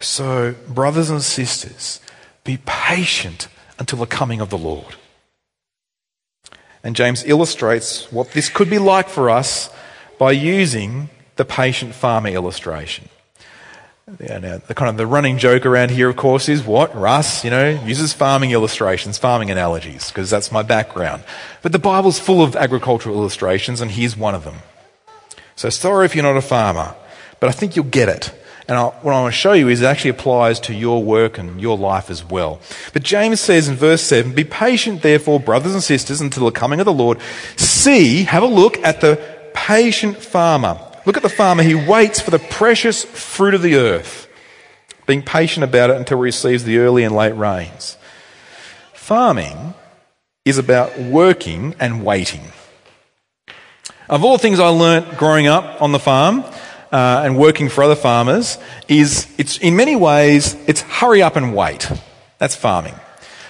So, 0.00 0.54
brothers 0.68 1.10
and 1.10 1.22
sisters, 1.22 2.00
be 2.44 2.58
patient 2.64 3.48
until 3.78 3.98
the 3.98 4.06
coming 4.06 4.40
of 4.40 4.50
the 4.50 4.58
Lord. 4.58 4.94
And 6.84 6.94
James 6.94 7.24
illustrates 7.24 8.10
what 8.12 8.32
this 8.32 8.48
could 8.48 8.70
be 8.70 8.78
like 8.78 9.08
for 9.08 9.28
us 9.28 9.70
by 10.18 10.32
using 10.32 11.10
the 11.36 11.44
patient 11.44 11.94
farmer 11.94 12.28
illustration. 12.28 13.08
Yeah, 14.20 14.38
now, 14.38 14.58
the 14.58 14.74
kind 14.74 14.88
of 14.88 14.96
the 14.96 15.06
running 15.06 15.36
joke 15.36 15.66
around 15.66 15.90
here, 15.90 16.08
of 16.08 16.16
course, 16.16 16.48
is 16.48 16.64
what 16.64 16.94
Russ, 16.96 17.44
you 17.44 17.50
know, 17.50 17.68
uses 17.84 18.14
farming 18.14 18.52
illustrations, 18.52 19.18
farming 19.18 19.50
analogies, 19.50 20.08
because 20.08 20.30
that's 20.30 20.50
my 20.50 20.62
background. 20.62 21.24
But 21.60 21.72
the 21.72 21.78
Bible's 21.78 22.18
full 22.18 22.42
of 22.42 22.56
agricultural 22.56 23.16
illustrations, 23.16 23.82
and 23.82 23.90
here's 23.90 24.16
one 24.16 24.34
of 24.34 24.44
them. 24.44 24.56
So 25.56 25.68
sorry 25.68 26.06
if 26.06 26.14
you're 26.14 26.24
not 26.24 26.38
a 26.38 26.42
farmer, 26.42 26.94
but 27.38 27.48
I 27.48 27.52
think 27.52 27.76
you'll 27.76 27.84
get 27.84 28.08
it. 28.08 28.32
And 28.68 28.76
I, 28.76 28.84
what 28.84 29.14
I 29.14 29.22
want 29.22 29.32
to 29.32 29.38
show 29.38 29.54
you 29.54 29.68
is 29.68 29.80
it 29.80 29.86
actually 29.86 30.10
applies 30.10 30.60
to 30.60 30.74
your 30.74 31.02
work 31.02 31.38
and 31.38 31.58
your 31.58 31.78
life 31.78 32.10
as 32.10 32.22
well. 32.22 32.60
But 32.92 33.02
James 33.02 33.40
says 33.40 33.66
in 33.66 33.76
verse 33.76 34.02
7 34.02 34.34
Be 34.34 34.44
patient, 34.44 35.00
therefore, 35.00 35.40
brothers 35.40 35.72
and 35.72 35.82
sisters, 35.82 36.20
until 36.20 36.44
the 36.44 36.52
coming 36.52 36.78
of 36.78 36.84
the 36.84 36.92
Lord. 36.92 37.18
See, 37.56 38.24
have 38.24 38.42
a 38.42 38.46
look 38.46 38.76
at 38.84 39.00
the 39.00 39.20
patient 39.54 40.18
farmer. 40.18 40.78
Look 41.06 41.16
at 41.16 41.22
the 41.22 41.30
farmer. 41.30 41.62
He 41.62 41.74
waits 41.74 42.20
for 42.20 42.30
the 42.30 42.38
precious 42.38 43.04
fruit 43.04 43.54
of 43.54 43.62
the 43.62 43.76
earth, 43.76 44.28
being 45.06 45.22
patient 45.22 45.64
about 45.64 45.88
it 45.88 45.96
until 45.96 46.18
he 46.18 46.24
receives 46.24 46.64
the 46.64 46.78
early 46.78 47.04
and 47.04 47.16
late 47.16 47.34
rains. 47.34 47.96
Farming 48.92 49.72
is 50.44 50.58
about 50.58 50.98
working 50.98 51.74
and 51.80 52.04
waiting. 52.04 52.42
Of 54.10 54.24
all 54.24 54.36
things 54.36 54.60
I 54.60 54.68
learnt 54.68 55.16
growing 55.16 55.46
up 55.46 55.80
on 55.80 55.92
the 55.92 55.98
farm, 55.98 56.44
uh, 56.92 57.22
and 57.24 57.36
working 57.38 57.68
for 57.68 57.84
other 57.84 57.96
farmers 57.96 58.58
is 58.88 59.26
it's 59.38 59.58
in 59.58 59.76
many 59.76 59.96
ways 59.96 60.56
it's 60.66 60.80
hurry 60.80 61.22
up 61.22 61.36
and 61.36 61.54
wait. 61.54 61.90
That's 62.38 62.54
farming. 62.54 62.94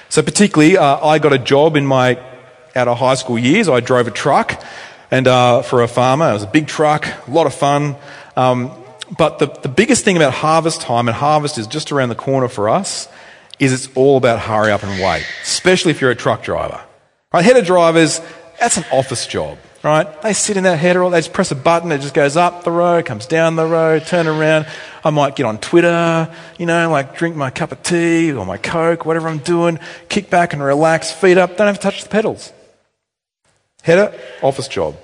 So 0.09 0.23
particularly, 0.23 0.79
uh, 0.79 1.05
I 1.07 1.19
got 1.19 1.33
a 1.33 1.39
job 1.39 1.77
in 1.77 1.87
my 1.87 2.19
out 2.75 2.89
of 2.89 2.99
high 2.99 3.15
school 3.15 3.39
years. 3.39 3.69
I 3.69 3.81
drove 3.81 4.07
a 4.07 4.11
truck, 4.11 4.63
and 5.11 5.27
uh, 5.27 5.63
for 5.63 5.83
a 5.83 5.89
farmer, 5.89 6.31
it 6.31 6.33
was 6.35 6.43
a 6.43 6.49
big 6.49 6.67
truck, 6.67 7.07
a 7.27 7.31
lot 7.31 7.47
of 7.47 7.55
fun. 7.55 7.97
Um, 8.37 8.73
but 9.17 9.39
the, 9.39 9.47
the 9.47 9.69
biggest 9.69 10.05
thing 10.05 10.17
about 10.17 10.33
harvest 10.33 10.81
time, 10.81 11.09
and 11.09 11.17
harvest 11.17 11.59
is 11.59 11.67
just 11.67 11.93
around 11.93 12.09
the 12.09 12.15
corner 12.15 12.49
for 12.49 12.69
us, 12.69 13.09
is 13.59 13.73
it's 13.73 13.95
all 13.95 14.17
about 14.17 14.39
hurry 14.39 14.71
up 14.71 14.83
and 14.83 15.03
wait, 15.03 15.27
especially 15.43 15.91
if 15.91 16.01
you're 16.01 16.11
a 16.11 16.17
truck 16.17 16.43
driver. 16.43 16.81
Right, 17.33 17.45
header 17.45 17.63
drivers, 17.63 18.21
that's 18.59 18.79
an 18.79 18.85
office 18.91 19.27
job 19.27 19.59
right? 19.83 20.23
They 20.23 20.33
sit 20.33 20.57
in 20.57 20.65
that 20.65 20.79
header, 20.79 21.03
all 21.03 21.11
they 21.11 21.21
just 21.21 21.33
press 21.33 21.51
a 21.51 21.55
button, 21.55 21.93
it 21.93 22.01
just 22.01 22.15
goes 22.15 22.37
up 22.37 22.65
the 22.65 22.71
road, 22.71 23.07
comes 23.07 23.27
down 23.27 23.57
the 23.57 23.67
road, 23.67 24.07
turn 24.07 24.27
around. 24.27 24.67
I 25.05 25.11
might 25.11 25.37
get 25.37 25.47
on 25.47 25.59
Twitter, 25.59 26.35
you 26.59 26.67
know, 26.67 26.91
like 26.91 27.17
drink 27.17 27.37
my 27.37 27.51
cup 27.51 27.73
of 27.73 27.83
tea 27.83 28.33
or 28.33 28.45
my 28.45 28.59
Coke, 28.59 29.07
whatever 29.07 29.29
I'm 29.29 29.39
doing, 29.39 29.79
kick 30.09 30.31
back 30.31 30.53
and 30.53 30.63
relax, 30.63 31.13
feet 31.13 31.39
up, 31.39 31.57
don't 31.57 31.67
have 31.67 31.77
to 31.77 31.83
touch 31.83 32.03
the 32.03 32.09
pedals. 32.09 32.53
Header, 33.83 34.13
office 34.43 34.69
job. 34.69 34.97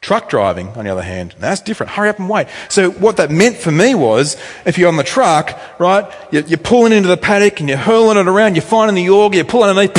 Truck 0.00 0.28
driving, 0.28 0.68
on 0.76 0.84
the 0.84 0.90
other 0.90 1.02
hand, 1.02 1.34
that's 1.38 1.62
different. 1.62 1.92
Hurry 1.92 2.10
up 2.10 2.18
and 2.18 2.28
wait. 2.28 2.48
So 2.68 2.90
what 2.90 3.16
that 3.16 3.30
meant 3.30 3.56
for 3.56 3.70
me 3.70 3.94
was, 3.94 4.36
if 4.66 4.76
you're 4.76 4.88
on 4.88 4.98
the 4.98 5.02
truck, 5.02 5.58
right, 5.78 6.12
you're 6.30 6.58
pulling 6.58 6.92
into 6.92 7.08
the 7.08 7.16
paddock 7.16 7.60
and 7.60 7.70
you're 7.70 7.78
hurling 7.78 8.18
it 8.18 8.28
around, 8.28 8.54
you're 8.54 8.60
finding 8.60 8.96
the 8.96 9.08
auger, 9.08 9.38
you 9.38 9.44
pull 9.44 9.62
underneath, 9.62 9.94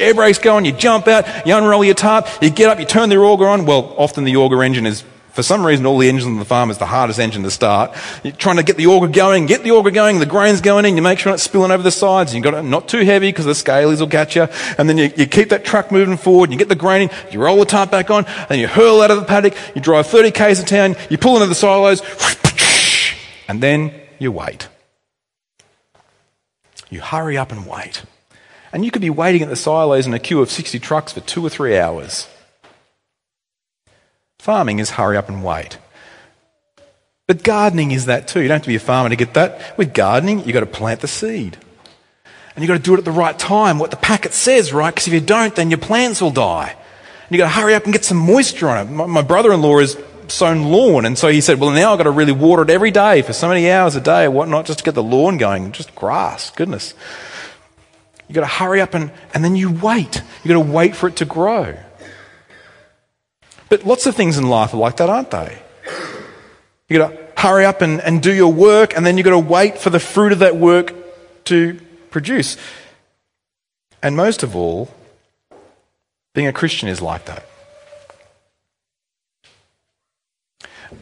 air 0.00 0.14
brakes 0.14 0.38
going, 0.38 0.64
you 0.64 0.72
jump 0.72 1.06
out, 1.08 1.46
you 1.46 1.54
unroll 1.54 1.84
your 1.84 1.94
tarp, 1.94 2.26
you 2.40 2.50
get 2.50 2.70
up, 2.70 2.78
you 2.80 2.86
turn 2.86 3.08
the 3.08 3.16
auger 3.16 3.46
on. 3.46 3.66
Well, 3.66 3.94
often 3.96 4.24
the 4.24 4.36
auger 4.36 4.62
engine 4.62 4.86
is 4.86 5.04
For 5.32 5.44
some 5.44 5.64
reason, 5.64 5.86
all 5.86 5.96
the 5.96 6.08
engines 6.08 6.26
on 6.26 6.38
the 6.38 6.44
farm 6.44 6.70
is 6.70 6.78
the 6.78 6.86
hardest 6.86 7.20
engine 7.20 7.44
to 7.44 7.50
start. 7.52 7.96
You're 8.24 8.32
trying 8.32 8.56
to 8.56 8.64
get 8.64 8.76
the 8.76 8.88
auger 8.88 9.06
going, 9.06 9.46
get 9.46 9.62
the 9.62 9.70
auger 9.70 9.92
going, 9.92 10.18
the 10.18 10.26
grain's 10.26 10.60
going 10.60 10.84
in, 10.84 10.96
you 10.96 11.02
make 11.02 11.20
sure 11.20 11.32
it's 11.32 11.44
spilling 11.44 11.70
over 11.70 11.84
the 11.84 11.92
sides, 11.92 12.34
you've 12.34 12.42
got 12.42 12.54
it 12.54 12.62
not 12.64 12.88
too 12.88 13.04
heavy 13.04 13.28
because 13.28 13.44
the 13.44 13.52
scalies 13.52 14.00
will 14.00 14.08
catch 14.08 14.34
you, 14.34 14.48
and 14.76 14.88
then 14.88 14.98
you, 14.98 15.10
you 15.16 15.26
keep 15.26 15.50
that 15.50 15.64
truck 15.64 15.92
moving 15.92 16.16
forward, 16.16 16.50
you 16.50 16.58
get 16.58 16.68
the 16.68 16.74
grain 16.74 17.08
in, 17.08 17.10
you 17.30 17.40
roll 17.40 17.58
the 17.58 17.64
tarp 17.64 17.92
back 17.92 18.10
on, 18.10 18.26
and 18.48 18.60
you 18.60 18.66
hurl 18.66 19.02
out 19.02 19.12
of 19.12 19.20
the 19.20 19.24
paddock, 19.24 19.54
you 19.74 19.80
drive 19.80 20.08
30 20.08 20.32
k's 20.32 20.58
to 20.58 20.66
town, 20.66 20.96
you 21.08 21.16
pull 21.16 21.36
into 21.36 21.46
the 21.46 21.54
silos, 21.54 22.02
and 23.46 23.62
then 23.62 23.92
you 24.18 24.32
wait. 24.32 24.68
You 26.88 27.00
hurry 27.00 27.38
up 27.38 27.52
and 27.52 27.66
wait. 27.66 28.02
And 28.72 28.84
you 28.84 28.90
could 28.90 29.02
be 29.02 29.10
waiting 29.10 29.42
at 29.42 29.48
the 29.48 29.56
silos 29.56 30.06
in 30.06 30.14
a 30.14 30.18
queue 30.18 30.40
of 30.40 30.50
60 30.50 30.78
trucks 30.78 31.12
for 31.12 31.20
two 31.20 31.44
or 31.44 31.50
three 31.50 31.78
hours. 31.78 32.28
Farming 34.38 34.78
is 34.78 34.90
hurry 34.90 35.16
up 35.16 35.28
and 35.28 35.44
wait. 35.44 35.78
But 37.26 37.44
gardening 37.44 37.90
is 37.90 38.06
that 38.06 38.26
too. 38.26 38.40
You 38.40 38.48
don't 38.48 38.56
have 38.56 38.62
to 38.62 38.68
be 38.68 38.76
a 38.76 38.80
farmer 38.80 39.08
to 39.08 39.16
get 39.16 39.34
that. 39.34 39.76
With 39.76 39.94
gardening, 39.94 40.40
you've 40.40 40.52
got 40.52 40.60
to 40.60 40.66
plant 40.66 41.00
the 41.00 41.08
seed. 41.08 41.58
And 42.54 42.62
you've 42.62 42.68
got 42.68 42.76
to 42.76 42.82
do 42.82 42.94
it 42.94 42.98
at 42.98 43.04
the 43.04 43.12
right 43.12 43.38
time, 43.38 43.78
what 43.78 43.90
the 43.90 43.96
packet 43.96 44.32
says, 44.32 44.72
right? 44.72 44.92
Because 44.92 45.06
if 45.06 45.14
you 45.14 45.20
don't, 45.20 45.54
then 45.54 45.70
your 45.70 45.78
plants 45.78 46.20
will 46.20 46.32
die. 46.32 46.70
And 46.70 47.30
you've 47.30 47.38
got 47.38 47.54
to 47.54 47.60
hurry 47.60 47.74
up 47.74 47.84
and 47.84 47.92
get 47.92 48.04
some 48.04 48.16
moisture 48.16 48.68
on 48.68 48.86
it. 48.86 48.90
My, 48.90 49.06
my 49.06 49.22
brother 49.22 49.52
in 49.52 49.62
law 49.62 49.78
is 49.78 49.96
sown 50.26 50.64
lawn, 50.64 51.04
and 51.04 51.16
so 51.16 51.28
he 51.28 51.40
said, 51.40 51.60
Well, 51.60 51.70
now 51.70 51.92
I've 51.92 51.98
got 51.98 52.04
to 52.04 52.10
really 52.10 52.32
water 52.32 52.62
it 52.62 52.70
every 52.70 52.90
day 52.90 53.22
for 53.22 53.32
so 53.32 53.48
many 53.48 53.70
hours 53.70 53.94
a 53.96 54.00
day 54.00 54.26
whatnot 54.28 54.66
just 54.66 54.80
to 54.80 54.84
get 54.84 54.94
the 54.94 55.02
lawn 55.02 55.38
going. 55.38 55.72
Just 55.72 55.94
grass, 55.94 56.50
goodness. 56.50 56.94
You've 58.30 58.36
got 58.36 58.42
to 58.42 58.46
hurry 58.46 58.80
up 58.80 58.94
and, 58.94 59.10
and 59.34 59.42
then 59.42 59.56
you 59.56 59.72
wait. 59.72 60.22
You've 60.44 60.54
got 60.54 60.64
to 60.64 60.72
wait 60.72 60.94
for 60.94 61.08
it 61.08 61.16
to 61.16 61.24
grow. 61.24 61.76
But 63.68 63.84
lots 63.84 64.06
of 64.06 64.14
things 64.14 64.38
in 64.38 64.48
life 64.48 64.72
are 64.72 64.76
like 64.76 64.98
that, 64.98 65.10
aren't 65.10 65.32
they? 65.32 65.60
You've 66.88 66.98
got 67.00 67.08
to 67.08 67.40
hurry 67.40 67.64
up 67.64 67.82
and, 67.82 68.00
and 68.00 68.22
do 68.22 68.32
your 68.32 68.52
work, 68.52 68.96
and 68.96 69.04
then 69.04 69.18
you've 69.18 69.24
got 69.24 69.32
to 69.32 69.38
wait 69.40 69.78
for 69.78 69.90
the 69.90 69.98
fruit 69.98 70.30
of 70.30 70.38
that 70.38 70.54
work 70.54 70.94
to 71.46 71.80
produce. 72.12 72.56
And 74.00 74.14
most 74.14 74.44
of 74.44 74.54
all, 74.54 74.94
being 76.32 76.46
a 76.46 76.52
Christian 76.52 76.88
is 76.88 77.02
like 77.02 77.24
that. 77.24 77.44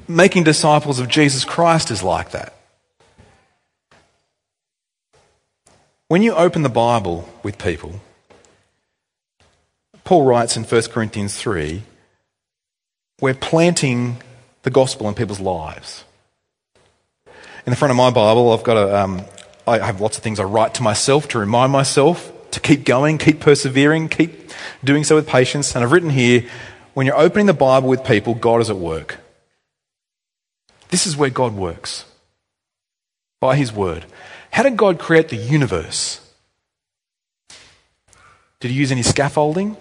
Making 0.08 0.44
disciples 0.44 0.98
of 0.98 1.08
Jesus 1.08 1.44
Christ 1.44 1.90
is 1.90 2.02
like 2.02 2.30
that. 2.30 2.57
When 6.08 6.22
you 6.22 6.34
open 6.34 6.62
the 6.62 6.70
Bible 6.70 7.28
with 7.42 7.58
people, 7.58 8.00
Paul 10.04 10.24
writes 10.24 10.56
in 10.56 10.64
1 10.64 10.82
Corinthians 10.84 11.36
3 11.36 11.82
we're 13.20 13.34
planting 13.34 14.16
the 14.62 14.70
gospel 14.70 15.06
in 15.08 15.14
people's 15.14 15.40
lives. 15.40 16.04
In 17.26 17.70
the 17.70 17.76
front 17.76 17.90
of 17.90 17.98
my 17.98 18.10
Bible, 18.10 18.52
I've 18.52 18.62
got 18.62 18.78
a, 18.78 19.02
um, 19.02 19.22
I 19.66 19.84
have 19.84 20.00
lots 20.00 20.16
of 20.16 20.22
things 20.22 20.40
I 20.40 20.44
write 20.44 20.72
to 20.74 20.82
myself 20.82 21.28
to 21.28 21.38
remind 21.38 21.72
myself 21.72 22.32
to 22.52 22.60
keep 22.60 22.86
going, 22.86 23.18
keep 23.18 23.40
persevering, 23.40 24.08
keep 24.08 24.50
doing 24.82 25.04
so 25.04 25.14
with 25.14 25.26
patience. 25.26 25.74
And 25.74 25.84
I've 25.84 25.92
written 25.92 26.08
here 26.08 26.48
when 26.94 27.06
you're 27.06 27.20
opening 27.20 27.44
the 27.44 27.52
Bible 27.52 27.88
with 27.90 28.02
people, 28.02 28.34
God 28.34 28.62
is 28.62 28.70
at 28.70 28.76
work. 28.76 29.18
This 30.88 31.06
is 31.06 31.18
where 31.18 31.28
God 31.28 31.54
works 31.54 32.06
by 33.40 33.56
His 33.56 33.72
Word. 33.72 34.06
How 34.52 34.62
did 34.62 34.76
God 34.76 34.98
create 34.98 35.28
the 35.28 35.36
universe? 35.36 36.20
Did 38.60 38.70
He 38.70 38.76
use 38.76 38.90
any 38.90 39.02
scaffolding? 39.02 39.76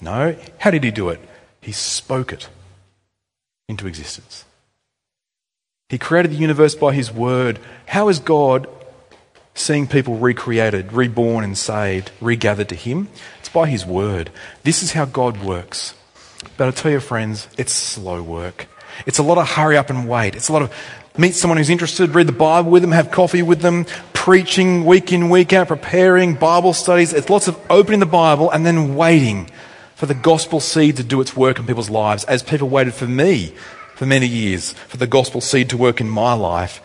No. 0.00 0.36
How 0.58 0.70
did 0.70 0.84
He 0.84 0.90
do 0.90 1.08
it? 1.10 1.20
He 1.60 1.72
spoke 1.72 2.32
it 2.32 2.48
into 3.68 3.86
existence. 3.86 4.44
He 5.88 5.98
created 5.98 6.32
the 6.32 6.36
universe 6.36 6.74
by 6.74 6.94
His 6.94 7.12
Word. 7.12 7.58
How 7.86 8.08
is 8.08 8.18
God 8.18 8.68
seeing 9.54 9.86
people 9.86 10.16
recreated, 10.16 10.92
reborn, 10.92 11.44
and 11.44 11.56
saved, 11.58 12.10
regathered 12.20 12.68
to 12.70 12.74
Him? 12.74 13.08
It's 13.40 13.48
by 13.48 13.68
His 13.68 13.84
Word. 13.84 14.30
This 14.62 14.82
is 14.82 14.92
how 14.92 15.04
God 15.04 15.42
works. 15.42 15.94
But 16.56 16.68
I 16.68 16.70
tell 16.70 16.90
you, 16.90 17.00
friends, 17.00 17.48
it's 17.58 17.72
slow 17.72 18.22
work. 18.22 18.66
It's 19.06 19.18
a 19.18 19.22
lot 19.22 19.38
of 19.38 19.48
hurry 19.48 19.76
up 19.76 19.90
and 19.90 20.08
wait. 20.08 20.34
It's 20.34 20.48
a 20.48 20.52
lot 20.52 20.62
of 20.62 20.74
meet 21.16 21.34
someone 21.34 21.58
who's 21.58 21.70
interested, 21.70 22.14
read 22.14 22.28
the 22.28 22.32
Bible 22.32 22.70
with 22.70 22.82
them, 22.82 22.92
have 22.92 23.10
coffee 23.10 23.42
with 23.42 23.60
them, 23.60 23.86
preaching 24.12 24.84
week 24.84 25.12
in, 25.12 25.30
week 25.30 25.52
out, 25.52 25.68
preparing 25.68 26.34
Bible 26.34 26.72
studies. 26.72 27.12
It's 27.12 27.30
lots 27.30 27.48
of 27.48 27.58
opening 27.70 28.00
the 28.00 28.06
Bible 28.06 28.50
and 28.50 28.64
then 28.64 28.94
waiting 28.94 29.50
for 29.94 30.06
the 30.06 30.14
gospel 30.14 30.60
seed 30.60 30.96
to 30.96 31.02
do 31.02 31.20
its 31.20 31.36
work 31.36 31.58
in 31.58 31.66
people's 31.66 31.90
lives, 31.90 32.24
as 32.24 32.42
people 32.42 32.68
waited 32.68 32.94
for 32.94 33.06
me 33.06 33.54
for 33.94 34.06
many 34.06 34.26
years 34.26 34.72
for 34.72 34.96
the 34.96 35.06
gospel 35.06 35.42
seed 35.42 35.68
to 35.70 35.76
work 35.76 36.00
in 36.00 36.08
my 36.08 36.32
life. 36.32 36.80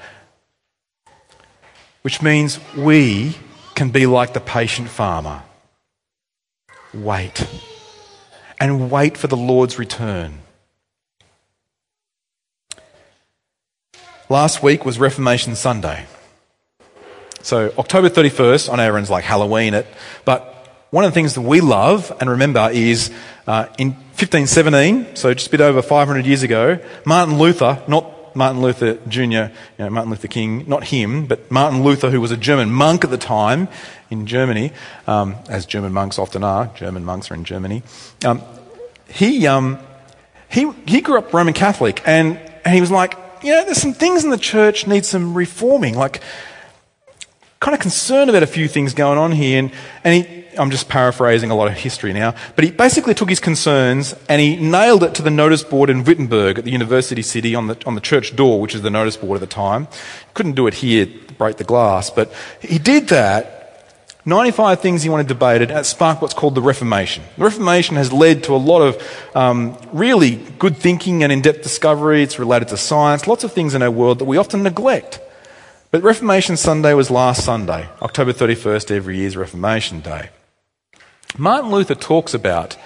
Which 2.01 2.21
means 2.21 2.59
we 2.75 3.37
can 3.73 3.89
be 3.89 4.05
like 4.05 4.33
the 4.33 4.39
patient 4.41 4.89
farmer. 4.89 5.43
Wait. 6.93 7.47
And 8.59 8.89
wait 8.89 9.17
for 9.17 9.27
the 9.27 9.37
Lord's 9.37 9.79
return. 9.79 10.39
Last 14.27 14.63
week 14.63 14.85
was 14.85 14.97
Reformation 14.97 15.55
Sunday. 15.55 16.07
So 17.43 17.71
October 17.77 18.09
31st, 18.09 18.73
I 18.73 18.77
know 18.77 18.83
everyone's 18.83 19.11
like 19.11 19.23
Halloween 19.23 19.75
it, 19.75 19.85
but 20.25 20.67
one 20.89 21.03
of 21.03 21.11
the 21.11 21.13
things 21.13 21.35
that 21.35 21.41
we 21.41 21.61
love 21.61 22.11
and 22.19 22.27
remember 22.27 22.71
is 22.73 23.11
uh, 23.45 23.67
in 23.77 23.89
1517, 23.89 25.15
so 25.15 25.31
just 25.31 25.45
a 25.45 25.51
bit 25.51 25.61
over 25.61 25.79
500 25.83 26.25
years 26.25 26.41
ago, 26.41 26.79
Martin 27.05 27.37
Luther, 27.37 27.83
not 27.87 28.35
Martin 28.35 28.63
Luther 28.63 28.95
Jr., 29.07 29.21
you 29.21 29.51
know, 29.77 29.89
Martin 29.91 30.09
Luther 30.09 30.27
King, 30.27 30.67
not 30.67 30.85
him, 30.85 31.27
but 31.27 31.51
Martin 31.51 31.83
Luther, 31.83 32.09
who 32.09 32.19
was 32.19 32.31
a 32.31 32.37
German 32.37 32.71
monk 32.71 33.03
at 33.03 33.11
the 33.11 33.19
time 33.19 33.67
in 34.09 34.25
Germany, 34.25 34.71
um, 35.05 35.35
as 35.49 35.67
German 35.67 35.93
monks 35.93 36.17
often 36.17 36.43
are, 36.43 36.71
German 36.73 37.05
monks 37.05 37.29
are 37.29 37.35
in 37.35 37.43
Germany. 37.43 37.83
Um, 38.25 38.41
he, 39.07 39.45
um, 39.45 39.77
he, 40.49 40.71
he 40.87 41.01
grew 41.01 41.19
up 41.19 41.31
Roman 41.31 41.53
Catholic 41.53 42.01
and, 42.07 42.39
and 42.65 42.73
he 42.73 42.81
was 42.81 42.89
like, 42.89 43.19
you 43.43 43.51
know, 43.51 43.65
there's 43.65 43.81
some 43.81 43.93
things 43.93 44.23
in 44.23 44.29
the 44.29 44.37
church 44.37 44.87
need 44.87 45.05
some 45.05 45.33
reforming. 45.33 45.95
Like, 45.95 46.21
kind 47.59 47.73
of 47.73 47.81
concerned 47.81 48.29
about 48.29 48.43
a 48.43 48.47
few 48.47 48.67
things 48.67 48.93
going 48.93 49.17
on 49.17 49.31
here. 49.31 49.59
And, 49.59 49.71
and 50.03 50.13
he, 50.13 50.45
I'm 50.57 50.71
just 50.71 50.87
paraphrasing 50.87 51.51
a 51.51 51.55
lot 51.55 51.67
of 51.67 51.73
history 51.73 52.13
now, 52.13 52.35
but 52.55 52.63
he 52.63 52.71
basically 52.71 53.13
took 53.13 53.29
his 53.29 53.39
concerns 53.39 54.15
and 54.29 54.41
he 54.41 54.55
nailed 54.55 55.03
it 55.03 55.15
to 55.15 55.21
the 55.21 55.31
notice 55.31 55.63
board 55.63 55.89
in 55.89 56.03
Wittenberg 56.03 56.59
at 56.59 56.63
the 56.63 56.71
university 56.71 57.21
city 57.21 57.55
on 57.55 57.67
the, 57.67 57.77
on 57.85 57.95
the 57.95 58.01
church 58.01 58.35
door, 58.35 58.61
which 58.61 58.75
is 58.75 58.81
the 58.81 58.89
notice 58.89 59.17
board 59.17 59.35
at 59.35 59.41
the 59.41 59.53
time. 59.53 59.87
Couldn't 60.33 60.53
do 60.53 60.67
it 60.67 60.75
here, 60.75 61.07
break 61.37 61.57
the 61.57 61.63
glass, 61.63 62.09
but 62.09 62.31
he 62.61 62.77
did 62.77 63.07
that. 63.09 63.54
95 64.25 64.79
things 64.79 65.03
he 65.03 65.09
wanted 65.09 65.27
debated, 65.27 65.69
and 65.69 65.79
it 65.79 65.83
sparked 65.83 66.21
what's 66.21 66.33
called 66.33 66.55
the 66.55 66.61
Reformation. 66.61 67.23
The 67.37 67.43
Reformation 67.43 67.95
has 67.95 68.11
led 68.11 68.43
to 68.45 68.55
a 68.55 68.57
lot 68.57 68.81
of 68.81 69.29
um, 69.35 69.77
really 69.93 70.37
good 70.57 70.77
thinking 70.77 71.23
and 71.23 71.31
in 71.31 71.41
depth 71.41 71.61
discovery. 71.61 72.23
It's 72.23 72.39
related 72.39 72.69
to 72.69 72.77
science, 72.77 73.27
lots 73.27 73.43
of 73.43 73.53
things 73.53 73.75
in 73.75 73.83
our 73.83 73.91
world 73.91 74.19
that 74.19 74.25
we 74.25 74.37
often 74.37 74.63
neglect. 74.63 75.19
But 75.91 76.01
Reformation 76.01 76.57
Sunday 76.57 76.93
was 76.95 77.11
last 77.11 77.45
Sunday, 77.45 77.87
October 78.01 78.33
31st, 78.33 78.91
every 78.91 79.17
year's 79.17 79.37
Reformation 79.37 80.01
Day. 80.01 80.29
Martin 81.37 81.69
Luther 81.69 81.95
talks 81.95 82.33
about 82.33 82.77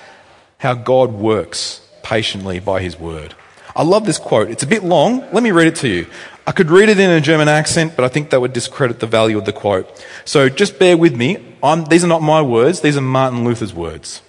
how 0.57 0.73
God 0.73 1.13
works 1.13 1.87
patiently 2.03 2.59
by 2.59 2.81
his 2.81 2.99
word. 2.99 3.33
I 3.75 3.83
love 3.83 4.05
this 4.05 4.17
quote. 4.17 4.49
It's 4.49 4.63
a 4.63 4.67
bit 4.67 4.83
long. 4.83 5.21
Let 5.31 5.41
me 5.41 5.51
read 5.51 5.67
it 5.67 5.75
to 5.77 5.87
you. 5.87 6.07
I 6.49 6.51
could 6.51 6.71
read 6.71 6.89
it 6.89 6.99
in 6.99 7.11
a 7.11 7.21
German 7.21 7.47
accent, 7.47 7.95
but 7.95 8.03
I 8.03 8.07
think 8.07 8.31
that 8.31 8.41
would 8.41 8.53
discredit 8.53 8.99
the 8.99 9.05
value 9.05 9.37
of 9.37 9.45
the 9.45 9.53
quote. 9.53 10.03
So 10.25 10.49
just 10.49 10.79
bear 10.79 10.97
with 10.97 11.15
me. 11.15 11.37
I'm, 11.61 11.85
these 11.85 12.03
are 12.03 12.07
not 12.07 12.23
my 12.23 12.41
words, 12.41 12.81
these 12.81 12.97
are 12.97 13.01
Martin 13.01 13.45
Luther's 13.45 13.71
words. 13.71 14.23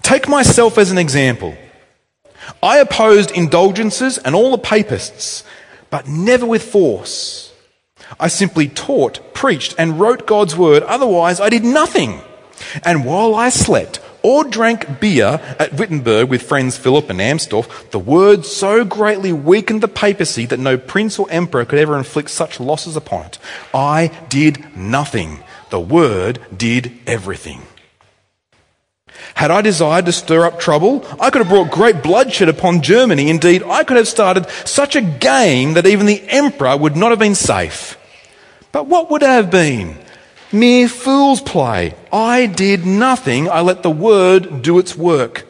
Take 0.00 0.30
myself 0.30 0.78
as 0.78 0.90
an 0.90 0.96
example. 0.96 1.54
I 2.62 2.78
opposed 2.78 3.32
indulgences 3.32 4.16
and 4.16 4.34
all 4.34 4.52
the 4.52 4.56
papists, 4.56 5.44
but 5.90 6.08
never 6.08 6.46
with 6.46 6.62
force. 6.62 7.52
I 8.18 8.28
simply 8.28 8.66
taught, 8.66 9.34
preached, 9.34 9.74
and 9.76 10.00
wrote 10.00 10.26
God's 10.26 10.56
word. 10.56 10.82
Otherwise, 10.84 11.38
I 11.38 11.50
did 11.50 11.64
nothing. 11.64 12.18
And 12.82 13.04
while 13.04 13.34
I 13.34 13.50
slept 13.50 14.00
or 14.22 14.44
drank 14.44 15.00
beer 15.00 15.40
at 15.58 15.74
Wittenberg 15.74 16.28
with 16.28 16.42
friends 16.42 16.76
Philip 16.76 17.10
and 17.10 17.20
Amsdorf, 17.20 17.90
the 17.90 17.98
word 17.98 18.44
so 18.44 18.84
greatly 18.84 19.32
weakened 19.32 19.80
the 19.80 19.88
papacy 19.88 20.46
that 20.46 20.60
no 20.60 20.76
prince 20.76 21.18
or 21.18 21.30
emperor 21.30 21.64
could 21.64 21.78
ever 21.78 21.96
inflict 21.96 22.30
such 22.30 22.60
losses 22.60 22.96
upon 22.96 23.26
it. 23.26 23.38
I 23.72 24.08
did 24.28 24.76
nothing. 24.76 25.40
The 25.70 25.80
word 25.80 26.40
did 26.56 26.92
everything. 27.06 27.62
Had 29.34 29.50
I 29.50 29.60
desired 29.60 30.06
to 30.06 30.12
stir 30.12 30.44
up 30.44 30.60
trouble, 30.60 31.04
I 31.20 31.30
could 31.30 31.40
have 31.40 31.48
brought 31.48 31.70
great 31.70 32.02
bloodshed 32.02 32.48
upon 32.48 32.82
Germany. 32.82 33.30
Indeed, 33.30 33.62
I 33.62 33.84
could 33.84 33.96
have 33.96 34.08
started 34.08 34.48
such 34.64 34.96
a 34.96 35.00
game 35.00 35.74
that 35.74 35.86
even 35.86 36.06
the 36.06 36.22
emperor 36.28 36.76
would 36.76 36.96
not 36.96 37.10
have 37.10 37.18
been 37.18 37.34
safe. 37.34 37.96
But 38.72 38.86
what 38.86 39.10
would 39.10 39.22
it 39.22 39.28
have 39.28 39.50
been? 39.50 39.96
Mere 40.52 40.88
fool's 40.88 41.40
play. 41.40 41.94
I 42.12 42.46
did 42.46 42.84
nothing. 42.84 43.48
I 43.48 43.60
let 43.60 43.82
the 43.82 43.90
word 43.90 44.62
do 44.62 44.78
its 44.78 44.96
work. 44.96 45.46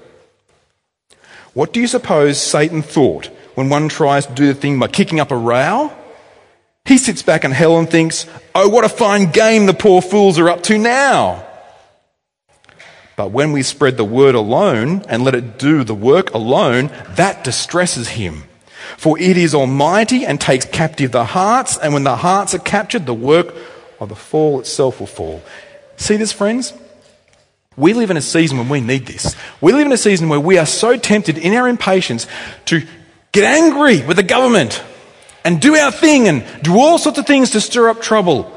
What 1.55 1.73
do 1.73 1.81
you 1.81 1.87
suppose 1.87 2.41
Satan 2.41 2.83
thought 2.83 3.27
when 3.55 3.71
one 3.71 3.89
tries 3.89 4.27
to 4.27 4.35
do 4.35 4.47
the 4.47 4.55
thing 4.55 4.79
by 4.79 4.89
kicking 4.89 5.19
up 5.19 5.31
a 5.31 5.37
row? 5.37 5.91
He 6.85 6.99
sits 6.99 7.23
back 7.23 7.45
in 7.45 7.51
hell 7.51 7.79
and 7.79 7.89
thinks, 7.89 8.27
oh, 8.55 8.69
what 8.69 8.85
a 8.85 8.89
fine 8.89 9.31
game 9.31 9.67
the 9.67 9.75
poor 9.75 10.03
fools 10.03 10.39
are 10.39 10.51
up 10.51 10.63
to 10.65 10.79
now. 10.79 11.47
But 13.17 13.33
when 13.33 13.53
we 13.53 13.63
spread 13.63 13.97
the 13.97 14.05
word 14.05 14.35
alone 14.35 15.05
and 15.09 15.25
let 15.25 15.35
it 15.35 15.59
do 15.59 15.85
the 15.85 15.95
work 15.95 16.33
alone, 16.33 16.91
that 17.11 17.45
distresses 17.45 18.09
him. 18.09 18.45
For 18.97 19.19
it 19.19 19.37
is 19.37 19.55
almighty 19.55 20.25
and 20.25 20.41
takes 20.41 20.65
captive 20.65 21.13
the 21.13 21.25
hearts, 21.25 21.77
and 21.79 21.93
when 21.93 22.05
the 22.05 22.17
hearts 22.17 22.55
are 22.55 22.59
captured, 22.59 23.07
the 23.07 23.15
work 23.15 23.55
of 24.01 24.09
the 24.09 24.17
fall 24.17 24.61
itself 24.61 24.99
will 24.99 25.07
fall. 25.07 25.43
See 25.97 26.17
this, 26.17 26.33
friends? 26.33 26.73
We 27.77 27.93
live 27.95 28.11
in 28.11 28.17
a 28.17 28.23
season 28.23 28.59
when 28.59 28.69
we 28.69 28.81
need 28.81 29.07
this. 29.07 29.37
We 29.61 29.73
live 29.73 29.87
in 29.87 29.93
a 29.93 29.97
season 29.97 30.29
where 30.29 30.41
we 30.41 30.59
are 30.59 30.67
so 30.67 30.97
tempted 30.97 31.39
in 31.39 31.55
our 31.55 31.69
impatience 31.69 32.27
to 32.67 32.83
get 33.33 33.45
angry 33.45 34.05
with 34.05 34.17
the 34.17 34.23
government 34.23 34.83
and 35.45 35.61
do 35.61 35.77
our 35.77 35.93
thing 35.93 36.29
and 36.29 36.45
do 36.63 36.79
all 36.79 36.99
sorts 36.99 37.19
of 37.19 37.27
things 37.27 37.51
to 37.51 37.61
stir 37.61 37.89
up 37.89 38.01
trouble. 38.01 38.51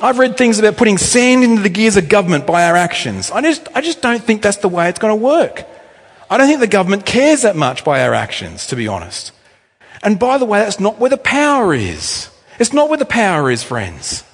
I've 0.00 0.18
read 0.18 0.36
things 0.36 0.58
about 0.58 0.76
putting 0.76 0.98
sand 0.98 1.44
into 1.44 1.62
the 1.62 1.68
gears 1.68 1.96
of 1.96 2.08
government 2.08 2.46
by 2.46 2.64
our 2.64 2.76
actions. 2.76 3.30
I 3.30 3.40
just, 3.40 3.68
I 3.74 3.80
just 3.80 4.02
don't 4.02 4.22
think 4.22 4.42
that's 4.42 4.58
the 4.58 4.68
way 4.68 4.88
it's 4.88 4.98
going 4.98 5.16
to 5.16 5.24
work. 5.24 5.64
I 6.28 6.38
don't 6.38 6.48
think 6.48 6.60
the 6.60 6.66
government 6.66 7.06
cares 7.06 7.42
that 7.42 7.56
much 7.56 7.84
by 7.84 8.02
our 8.02 8.14
actions, 8.14 8.66
to 8.68 8.76
be 8.76 8.88
honest. 8.88 9.32
And 10.02 10.18
by 10.18 10.38
the 10.38 10.44
way, 10.44 10.60
that's 10.60 10.80
not 10.80 10.98
where 10.98 11.10
the 11.10 11.16
power 11.16 11.72
is. 11.72 12.30
It's 12.58 12.72
not 12.72 12.88
where 12.88 12.98
the 12.98 13.04
power 13.04 13.50
is, 13.50 13.62
friends. 13.62 14.24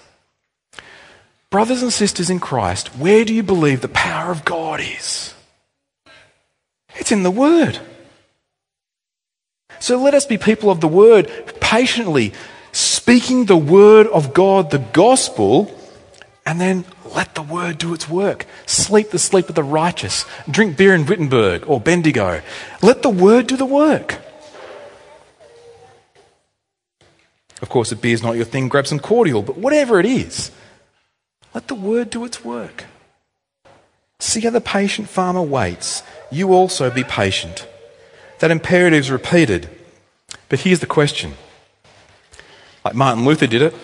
Brothers 1.53 1.83
and 1.83 1.93
sisters 1.93 2.31
in 2.31 2.41
Christ, 2.41 2.89
where 2.97 3.27
do 3.27 3.35
you 3.35 3.43
believe 3.43 3.83
the 3.83 3.89
power 3.89 4.33
of 4.33 4.43
God 4.43 4.81
is? 4.81 5.35
It's 6.97 7.13
in 7.13 7.25
the 7.25 7.31
Word. 7.31 7.79
So 9.79 10.03
let 10.03 10.15
us 10.15 10.25
be 10.25 10.39
people 10.39 10.71
of 10.71 10.81
the 10.81 10.89
Word, 10.89 11.31
patiently 11.61 12.33
speaking 12.73 13.45
the 13.45 13.57
Word 13.59 14.07
of 14.07 14.33
God, 14.33 14.71
the 14.71 14.79
gospel, 14.79 15.79
and 16.47 16.59
then 16.59 16.87
let 17.15 17.35
the 17.35 17.43
Word 17.43 17.77
do 17.77 17.93
its 17.93 18.09
work. 18.09 18.47
Sleep 18.65 19.11
the 19.11 19.19
sleep 19.19 19.51
of 19.51 19.55
the 19.55 19.63
righteous. 19.63 20.25
Drink 20.51 20.79
beer 20.79 20.95
in 20.95 21.05
Wittenberg 21.05 21.69
or 21.69 21.79
Bendigo. 21.79 22.41
Let 22.81 23.03
the 23.03 23.11
Word 23.11 23.47
do 23.47 23.59
the 23.59 23.67
work. 23.67 24.23
Of 27.61 27.69
course, 27.69 27.93
if 27.93 28.01
beer's 28.01 28.23
not 28.23 28.37
your 28.37 28.47
thing, 28.47 28.69
grab 28.69 28.87
some 28.87 28.99
cordial, 28.99 29.43
but 29.43 29.59
whatever 29.59 30.01
it 30.01 30.07
is, 30.07 30.51
let 31.55 31.69
the 31.69 31.75
word 31.75 32.11
do 32.11 32.25
its 32.25 32.45
work. 32.45 32.85
See 34.19 34.41
how 34.41 34.51
the 34.51 34.61
patient 34.61 35.09
farmer 35.09 35.43
waits. 35.43 36.03
You 36.31 36.53
also 36.53 36.91
be 36.91 37.05
patient. 37.05 37.67
That 38.39 38.51
imperative 38.51 39.01
is 39.01 39.11
repeated. 39.11 39.69
But 40.49 40.61
here's 40.61 40.81
the 40.81 40.87
question 40.87 41.35
like 42.85 42.95
Martin 42.95 43.25
Luther 43.25 43.47
did 43.47 43.63
it. 43.63 43.75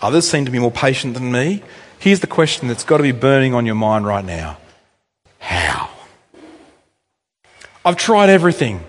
Others 0.00 0.28
seem 0.28 0.44
to 0.44 0.50
be 0.50 0.58
more 0.58 0.70
patient 0.70 1.14
than 1.14 1.32
me. 1.32 1.62
Here's 1.98 2.20
the 2.20 2.26
question 2.26 2.68
that's 2.68 2.84
got 2.84 2.98
to 2.98 3.02
be 3.02 3.12
burning 3.12 3.54
on 3.54 3.66
your 3.66 3.74
mind 3.74 4.06
right 4.06 4.24
now 4.24 4.58
How? 5.38 5.90
I've 7.84 7.96
tried 7.96 8.28
everything. 8.28 8.84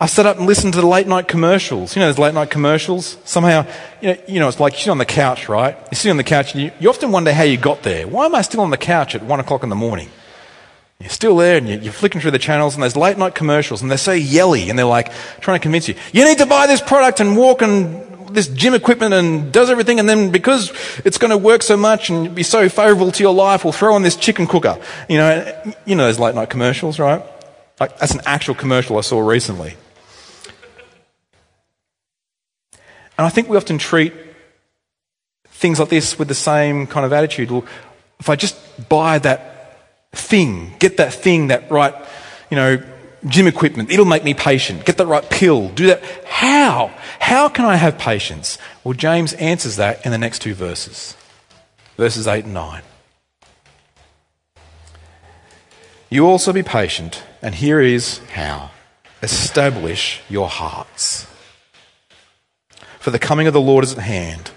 I 0.00 0.06
sat 0.06 0.26
up 0.26 0.38
and 0.38 0.46
listened 0.46 0.74
to 0.74 0.80
the 0.80 0.86
late 0.88 1.06
night 1.06 1.28
commercials. 1.28 1.94
You 1.94 2.00
know 2.00 2.06
those 2.06 2.18
late 2.18 2.34
night 2.34 2.50
commercials? 2.50 3.16
Somehow, 3.24 3.64
you 4.02 4.08
know, 4.08 4.16
you 4.26 4.40
know 4.40 4.48
it's 4.48 4.58
like 4.58 4.72
you 4.72 4.80
sit 4.80 4.90
on 4.90 4.98
the 4.98 5.04
couch, 5.04 5.48
right? 5.48 5.78
You 5.92 5.96
sit 5.96 6.10
on 6.10 6.16
the 6.16 6.24
couch 6.24 6.52
and 6.52 6.64
you, 6.64 6.72
you 6.80 6.88
often 6.88 7.12
wonder 7.12 7.32
how 7.32 7.44
you 7.44 7.56
got 7.56 7.84
there. 7.84 8.08
Why 8.08 8.26
am 8.26 8.34
I 8.34 8.42
still 8.42 8.60
on 8.62 8.70
the 8.70 8.76
couch 8.76 9.14
at 9.14 9.22
one 9.22 9.38
o'clock 9.38 9.62
in 9.62 9.68
the 9.68 9.76
morning? 9.76 10.10
You're 10.98 11.10
still 11.10 11.36
there 11.36 11.58
and 11.58 11.68
you're 11.68 11.92
flicking 11.92 12.20
through 12.20 12.32
the 12.32 12.40
channels 12.40 12.74
and 12.74 12.82
there's 12.82 12.96
late 12.96 13.18
night 13.18 13.36
commercials 13.36 13.82
and 13.82 13.90
they're 13.90 13.98
so 13.98 14.12
yelly 14.12 14.68
and 14.68 14.76
they're 14.76 14.84
like 14.84 15.12
trying 15.40 15.60
to 15.60 15.62
convince 15.62 15.88
you, 15.88 15.94
you 16.12 16.24
need 16.24 16.38
to 16.38 16.46
buy 16.46 16.66
this 16.66 16.80
product 16.80 17.20
and 17.20 17.36
walk 17.36 17.62
and 17.62 18.34
this 18.34 18.48
gym 18.48 18.74
equipment 18.74 19.14
and 19.14 19.52
does 19.52 19.70
everything 19.70 20.00
and 20.00 20.08
then 20.08 20.32
because 20.32 20.72
it's 21.04 21.18
going 21.18 21.30
to 21.30 21.38
work 21.38 21.62
so 21.62 21.76
much 21.76 22.10
and 22.10 22.34
be 22.34 22.42
so 22.42 22.68
favorable 22.68 23.12
to 23.12 23.22
your 23.22 23.34
life, 23.34 23.62
we'll 23.62 23.72
throw 23.72 23.94
on 23.94 24.02
this 24.02 24.16
chicken 24.16 24.46
cooker. 24.48 24.76
You 25.08 25.18
know, 25.18 25.74
you 25.86 25.94
know 25.94 26.04
those 26.04 26.18
late 26.18 26.34
night 26.34 26.50
commercials, 26.50 26.98
right? 26.98 27.22
Like, 27.78 27.98
that's 27.98 28.14
an 28.14 28.22
actual 28.26 28.54
commercial 28.54 28.98
I 28.98 29.00
saw 29.00 29.20
recently. 29.20 29.76
And 33.16 33.26
I 33.26 33.30
think 33.30 33.48
we 33.48 33.56
often 33.56 33.78
treat 33.78 34.12
things 35.46 35.78
like 35.78 35.88
this 35.88 36.18
with 36.18 36.28
the 36.28 36.34
same 36.34 36.86
kind 36.86 37.06
of 37.06 37.12
attitude. 37.12 37.50
Well, 37.50 37.64
if 38.18 38.28
I 38.28 38.36
just 38.36 38.56
buy 38.88 39.18
that 39.20 39.78
thing, 40.12 40.74
get 40.78 40.96
that 40.96 41.12
thing, 41.12 41.48
that 41.48 41.70
right, 41.70 41.94
you 42.50 42.56
know, 42.56 42.82
gym 43.26 43.46
equipment, 43.46 43.90
it'll 43.90 44.04
make 44.04 44.24
me 44.24 44.34
patient. 44.34 44.84
Get 44.84 44.98
that 44.98 45.06
right 45.06 45.28
pill, 45.30 45.68
do 45.70 45.86
that. 45.86 46.02
How? 46.26 46.92
How 47.20 47.48
can 47.48 47.64
I 47.64 47.76
have 47.76 47.98
patience? 47.98 48.58
Well, 48.82 48.94
James 48.94 49.32
answers 49.34 49.76
that 49.76 50.04
in 50.04 50.12
the 50.12 50.18
next 50.18 50.42
two 50.42 50.54
verses, 50.54 51.16
verses 51.96 52.26
8 52.26 52.44
and 52.44 52.54
9. 52.54 52.82
You 56.10 56.26
also 56.26 56.52
be 56.52 56.62
patient, 56.62 57.22
and 57.42 57.54
here 57.54 57.80
is 57.80 58.18
how. 58.34 58.70
Establish 59.22 60.20
your 60.28 60.48
hearts 60.48 61.26
for 63.04 63.10
the 63.10 63.18
coming 63.18 63.46
of 63.46 63.52
the 63.52 63.60
Lord 63.60 63.84
is 63.84 63.92
at 63.92 63.98
hand. 63.98 64.50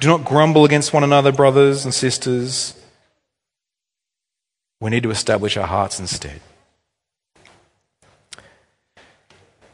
Do 0.00 0.08
not 0.08 0.24
grumble 0.24 0.64
against 0.64 0.94
one 0.94 1.04
another, 1.04 1.30
brothers 1.30 1.84
and 1.84 1.92
sisters. 1.92 2.72
We 4.80 4.88
need 4.88 5.02
to 5.02 5.10
establish 5.10 5.58
our 5.58 5.66
hearts 5.66 6.00
instead. 6.00 6.40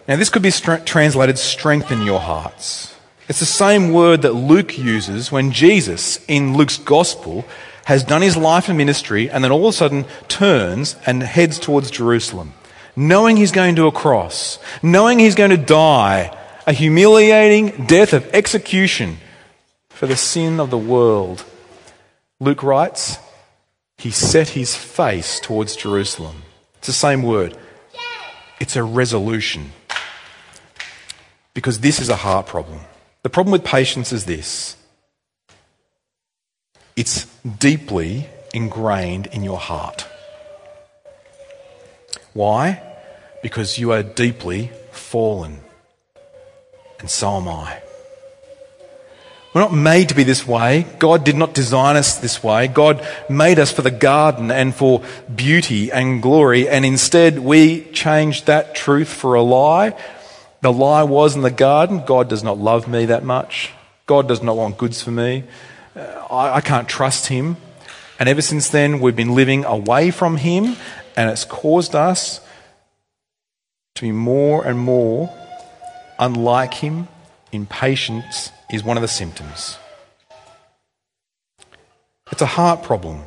Now, 0.09 0.17
this 0.17 0.29
could 0.29 0.43
be 0.43 0.51
translated 0.51 1.39
strengthen 1.39 2.03
your 2.03 2.19
hearts. 2.19 2.97
It's 3.29 3.39
the 3.39 3.47
same 3.47 3.93
word 3.93 4.23
that 4.23 4.33
Luke 4.33 4.77
uses 4.77 5.31
when 5.31 5.53
Jesus, 5.53 6.19
in 6.27 6.57
Luke's 6.57 6.79
gospel, 6.79 7.45
has 7.85 8.03
done 8.03 8.23
his 8.23 8.37
life 8.37 8.69
and 8.69 8.77
ministry 8.77 9.31
and 9.31 9.45
then 9.45 9.53
all 9.53 9.69
of 9.69 9.73
a 9.73 9.77
sudden 9.77 10.05
turns 10.27 10.97
and 11.07 11.23
heads 11.23 11.61
towards 11.61 11.93
Jerusalem, 11.93 12.55
knowing 12.97 13.37
he's 13.37 13.53
going 13.53 13.77
to 13.77 13.87
a 13.87 13.93
cross, 13.93 14.59
knowing 14.83 15.21
he's 15.21 15.37
going 15.37 15.53
to 15.53 15.57
die 15.57 16.37
a 16.71 16.73
humiliating 16.73 17.85
death 17.87 18.13
of 18.13 18.25
execution 18.33 19.19
for 19.89 20.07
the 20.07 20.15
sin 20.15 20.61
of 20.61 20.71
the 20.71 20.79
world. 20.79 21.45
Luke 22.39 22.63
writes, 22.63 23.19
He 23.99 24.13
set 24.13 24.51
his 24.51 24.77
face 24.77 25.41
towards 25.41 25.75
Jerusalem. 25.75 26.45
It's 26.79 26.87
the 26.87 26.93
same 26.93 27.25
word. 27.25 27.59
It's 28.61 28.77
a 28.77 28.85
resolution. 28.85 29.73
Because 31.55 31.81
this 31.81 31.99
is 31.99 32.09
a 32.09 32.15
heart 32.15 32.47
problem. 32.47 32.79
The 33.25 33.31
problem 33.31 33.51
with 33.51 33.65
patience 33.65 34.13
is 34.13 34.25
this 34.27 34.77
it's 36.95 37.25
deeply 37.43 38.29
ingrained 38.55 39.27
in 39.27 39.43
your 39.43 39.59
heart. 39.59 40.07
Why? 42.33 42.81
Because 43.43 43.77
you 43.77 43.91
are 43.91 44.05
deeply 44.05 44.71
fallen 44.93 45.63
and 47.01 47.11
so 47.11 47.37
am 47.37 47.49
I. 47.49 47.83
We're 49.53 49.63
not 49.63 49.75
made 49.75 50.11
to 50.11 50.15
be 50.15 50.23
this 50.23 50.47
way. 50.47 50.87
God 51.01 51.25
did 51.25 51.35
not 51.35 51.55
design 51.55 51.97
us 51.97 52.19
this 52.19 52.41
way. 52.41 52.69
God 52.69 53.05
made 53.29 53.59
us 53.59 53.73
for 53.73 53.83
the 53.83 53.91
garden 53.91 54.53
and 54.53 54.73
for 54.73 55.03
beauty 55.35 55.91
and 55.91 56.23
glory, 56.23 56.69
and 56.69 56.85
instead 56.85 57.41
we 57.41 57.83
changed 57.91 58.47
that 58.47 58.77
truth 58.77 59.09
for 59.09 59.35
a 59.35 59.43
lie. 59.43 59.97
The 60.61 60.73
lie 60.73 61.03
was 61.03 61.35
in 61.35 61.43
the 61.43 61.51
garden 61.51 62.05
God 62.07 62.29
does 62.29 62.45
not 62.45 62.59
love 62.59 62.87
me 62.87 63.07
that 63.07 63.25
much. 63.25 63.73
God 64.07 64.29
does 64.29 64.43
not 64.43 64.57
want 64.57 64.79
goods 64.79 65.03
for 65.03 65.11
me. 65.11 65.45
Uh, 65.97 66.01
I, 66.31 66.57
I 66.57 66.61
can't 66.61 66.89
trust 66.89 67.27
Him. 67.27 67.57
And 68.21 68.29
ever 68.29 68.43
since 68.43 68.69
then, 68.69 69.01
we've 69.01 69.17
been 69.17 69.35
living 69.35 69.65
away 69.65 70.13
from 70.13 70.37
Him, 70.37 70.77
and 71.17 71.29
it's 71.31 71.45
caused 71.45 71.97
us 71.97 72.41
to 73.97 74.03
be 74.03 74.13
more 74.13 74.65
and 74.65 74.79
more 74.79 75.35
unlike 76.21 76.75
him, 76.75 77.09
impatience 77.51 78.53
is 78.71 78.85
one 78.85 78.97
of 78.97 79.01
the 79.01 79.09
symptoms. 79.09 79.79
It's 82.31 82.43
a 82.43 82.47
heart 82.47 82.85
problem. 82.85 83.23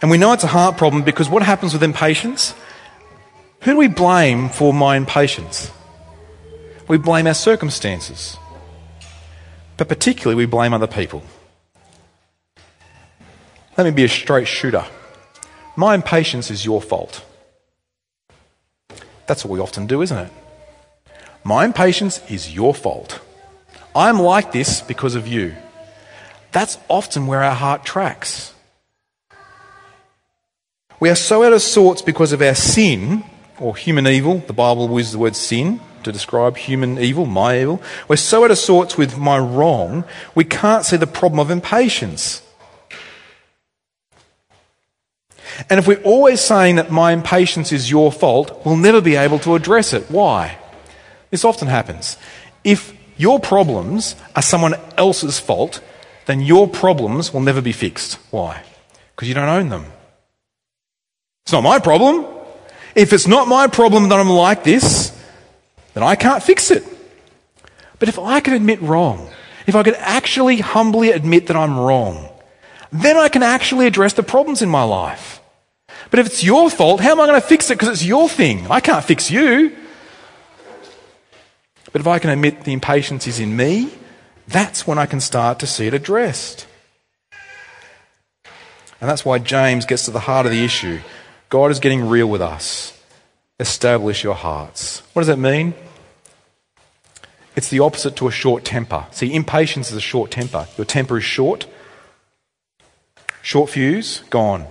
And 0.00 0.10
we 0.10 0.16
know 0.16 0.32
it's 0.32 0.44
a 0.44 0.48
heart 0.48 0.78
problem 0.78 1.02
because 1.02 1.28
what 1.28 1.42
happens 1.42 1.72
with 1.74 1.82
impatience? 1.82 2.54
Who 3.60 3.72
do 3.72 3.76
we 3.76 3.88
blame 3.88 4.48
for 4.48 4.72
my 4.72 4.96
impatience? 4.96 5.70
We 6.88 6.96
blame 6.98 7.26
our 7.26 7.34
circumstances. 7.34 8.36
But 9.76 9.88
particularly, 9.88 10.36
we 10.36 10.46
blame 10.46 10.72
other 10.72 10.86
people. 10.86 11.22
Let 13.76 13.84
me 13.84 13.90
be 13.90 14.04
a 14.04 14.08
straight 14.08 14.48
shooter. 14.48 14.84
My 15.76 15.94
impatience 15.94 16.50
is 16.50 16.64
your 16.64 16.82
fault. 16.82 17.24
That's 19.26 19.44
what 19.44 19.52
we 19.52 19.60
often 19.60 19.86
do, 19.86 20.02
isn't 20.02 20.18
it? 20.18 20.32
My 21.44 21.64
impatience 21.64 22.20
is 22.30 22.54
your 22.54 22.74
fault. 22.74 23.20
I'm 23.94 24.20
like 24.20 24.52
this 24.52 24.80
because 24.80 25.14
of 25.14 25.26
you. 25.26 25.54
That's 26.52 26.78
often 26.88 27.26
where 27.26 27.42
our 27.42 27.54
heart 27.54 27.84
tracks. 27.84 28.54
We 31.00 31.10
are 31.10 31.16
so 31.16 31.42
out 31.42 31.52
of 31.52 31.62
sorts 31.62 32.00
because 32.00 32.32
of 32.32 32.40
our 32.42 32.54
sin, 32.54 33.24
or 33.58 33.76
human 33.76 34.06
evil. 34.06 34.38
The 34.38 34.52
Bible 34.52 34.88
uses 34.96 35.12
the 35.12 35.18
word 35.18 35.36
sin 35.36 35.80
to 36.04 36.12
describe 36.12 36.56
human 36.56 36.98
evil, 36.98 37.26
my 37.26 37.60
evil. 37.60 37.82
We're 38.08 38.16
so 38.16 38.44
out 38.44 38.50
of 38.50 38.58
sorts 38.58 38.96
with 38.96 39.18
my 39.18 39.38
wrong, 39.38 40.04
we 40.34 40.44
can't 40.44 40.84
see 40.84 40.96
the 40.96 41.06
problem 41.06 41.40
of 41.40 41.50
impatience. 41.50 42.42
And 45.68 45.78
if 45.78 45.86
we're 45.86 46.02
always 46.02 46.40
saying 46.40 46.76
that 46.76 46.90
my 46.90 47.12
impatience 47.12 47.72
is 47.72 47.90
your 47.90 48.10
fault, 48.10 48.64
we'll 48.64 48.76
never 48.76 49.00
be 49.00 49.16
able 49.16 49.38
to 49.40 49.54
address 49.54 49.92
it. 49.92 50.10
Why? 50.10 50.58
This 51.32 51.46
often 51.46 51.66
happens. 51.66 52.18
If 52.62 52.94
your 53.16 53.40
problems 53.40 54.16
are 54.36 54.42
someone 54.42 54.74
else's 54.98 55.40
fault, 55.40 55.80
then 56.26 56.40
your 56.42 56.68
problems 56.68 57.32
will 57.32 57.40
never 57.40 57.62
be 57.62 57.72
fixed. 57.72 58.18
Why? 58.30 58.62
Because 59.16 59.28
you 59.28 59.34
don't 59.34 59.48
own 59.48 59.70
them. 59.70 59.86
It's 61.44 61.52
not 61.52 61.64
my 61.64 61.78
problem. 61.78 62.26
If 62.94 63.14
it's 63.14 63.26
not 63.26 63.48
my 63.48 63.66
problem 63.66 64.10
that 64.10 64.20
I'm 64.20 64.28
like 64.28 64.62
this, 64.62 65.18
then 65.94 66.02
I 66.02 66.16
can't 66.16 66.42
fix 66.42 66.70
it. 66.70 66.84
But 67.98 68.10
if 68.10 68.18
I 68.18 68.40
can 68.40 68.52
admit 68.52 68.82
wrong, 68.82 69.30
if 69.66 69.74
I 69.74 69.82
could 69.82 69.96
actually 69.96 70.58
humbly 70.58 71.12
admit 71.12 71.46
that 71.46 71.56
I'm 71.56 71.78
wrong, 71.78 72.28
then 72.92 73.16
I 73.16 73.30
can 73.30 73.42
actually 73.42 73.86
address 73.86 74.12
the 74.12 74.22
problems 74.22 74.60
in 74.60 74.68
my 74.68 74.82
life. 74.82 75.40
But 76.10 76.20
if 76.20 76.26
it's 76.26 76.44
your 76.44 76.68
fault, 76.68 77.00
how 77.00 77.12
am 77.12 77.20
I 77.20 77.26
going 77.26 77.40
to 77.40 77.46
fix 77.46 77.70
it? 77.70 77.78
Because 77.78 77.88
it's 77.88 78.04
your 78.04 78.28
thing. 78.28 78.70
I 78.70 78.80
can't 78.80 79.02
fix 79.02 79.30
you. 79.30 79.74
But 81.92 82.00
if 82.00 82.06
I 82.06 82.18
can 82.18 82.30
admit 82.30 82.64
the 82.64 82.72
impatience 82.72 83.26
is 83.26 83.38
in 83.38 83.56
me, 83.56 83.92
that's 84.48 84.86
when 84.86 84.98
I 84.98 85.06
can 85.06 85.20
start 85.20 85.58
to 85.60 85.66
see 85.66 85.86
it 85.86 85.94
addressed. 85.94 86.66
And 89.00 89.10
that's 89.10 89.24
why 89.24 89.38
James 89.38 89.84
gets 89.84 90.04
to 90.06 90.10
the 90.10 90.20
heart 90.20 90.46
of 90.46 90.52
the 90.52 90.64
issue. 90.64 91.00
God 91.48 91.70
is 91.70 91.80
getting 91.80 92.08
real 92.08 92.28
with 92.28 92.40
us. 92.40 92.98
Establish 93.60 94.24
your 94.24 94.34
hearts. 94.34 95.02
What 95.12 95.20
does 95.20 95.26
that 95.26 95.38
mean? 95.38 95.74
It's 97.54 97.68
the 97.68 97.80
opposite 97.80 98.16
to 98.16 98.28
a 98.28 98.32
short 98.32 98.64
temper. 98.64 99.06
See, 99.10 99.34
impatience 99.34 99.90
is 99.90 99.96
a 99.96 100.00
short 100.00 100.30
temper. 100.30 100.66
Your 100.78 100.86
temper 100.86 101.18
is 101.18 101.24
short, 101.24 101.66
short 103.42 103.70
fuse, 103.70 104.20
gone. 104.30 104.66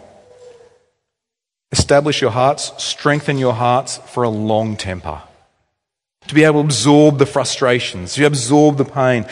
Establish 1.71 2.21
your 2.21 2.31
hearts, 2.31 2.73
strengthen 2.83 3.37
your 3.37 3.53
hearts 3.53 3.97
for 3.97 4.23
a 4.23 4.29
long 4.29 4.75
temper. 4.75 5.21
To 6.31 6.35
be 6.35 6.45
able 6.45 6.61
to 6.61 6.67
absorb 6.67 7.17
the 7.17 7.25
frustrations, 7.25 8.13
to 8.13 8.25
absorb 8.25 8.77
the 8.77 8.85
pain. 8.85 9.25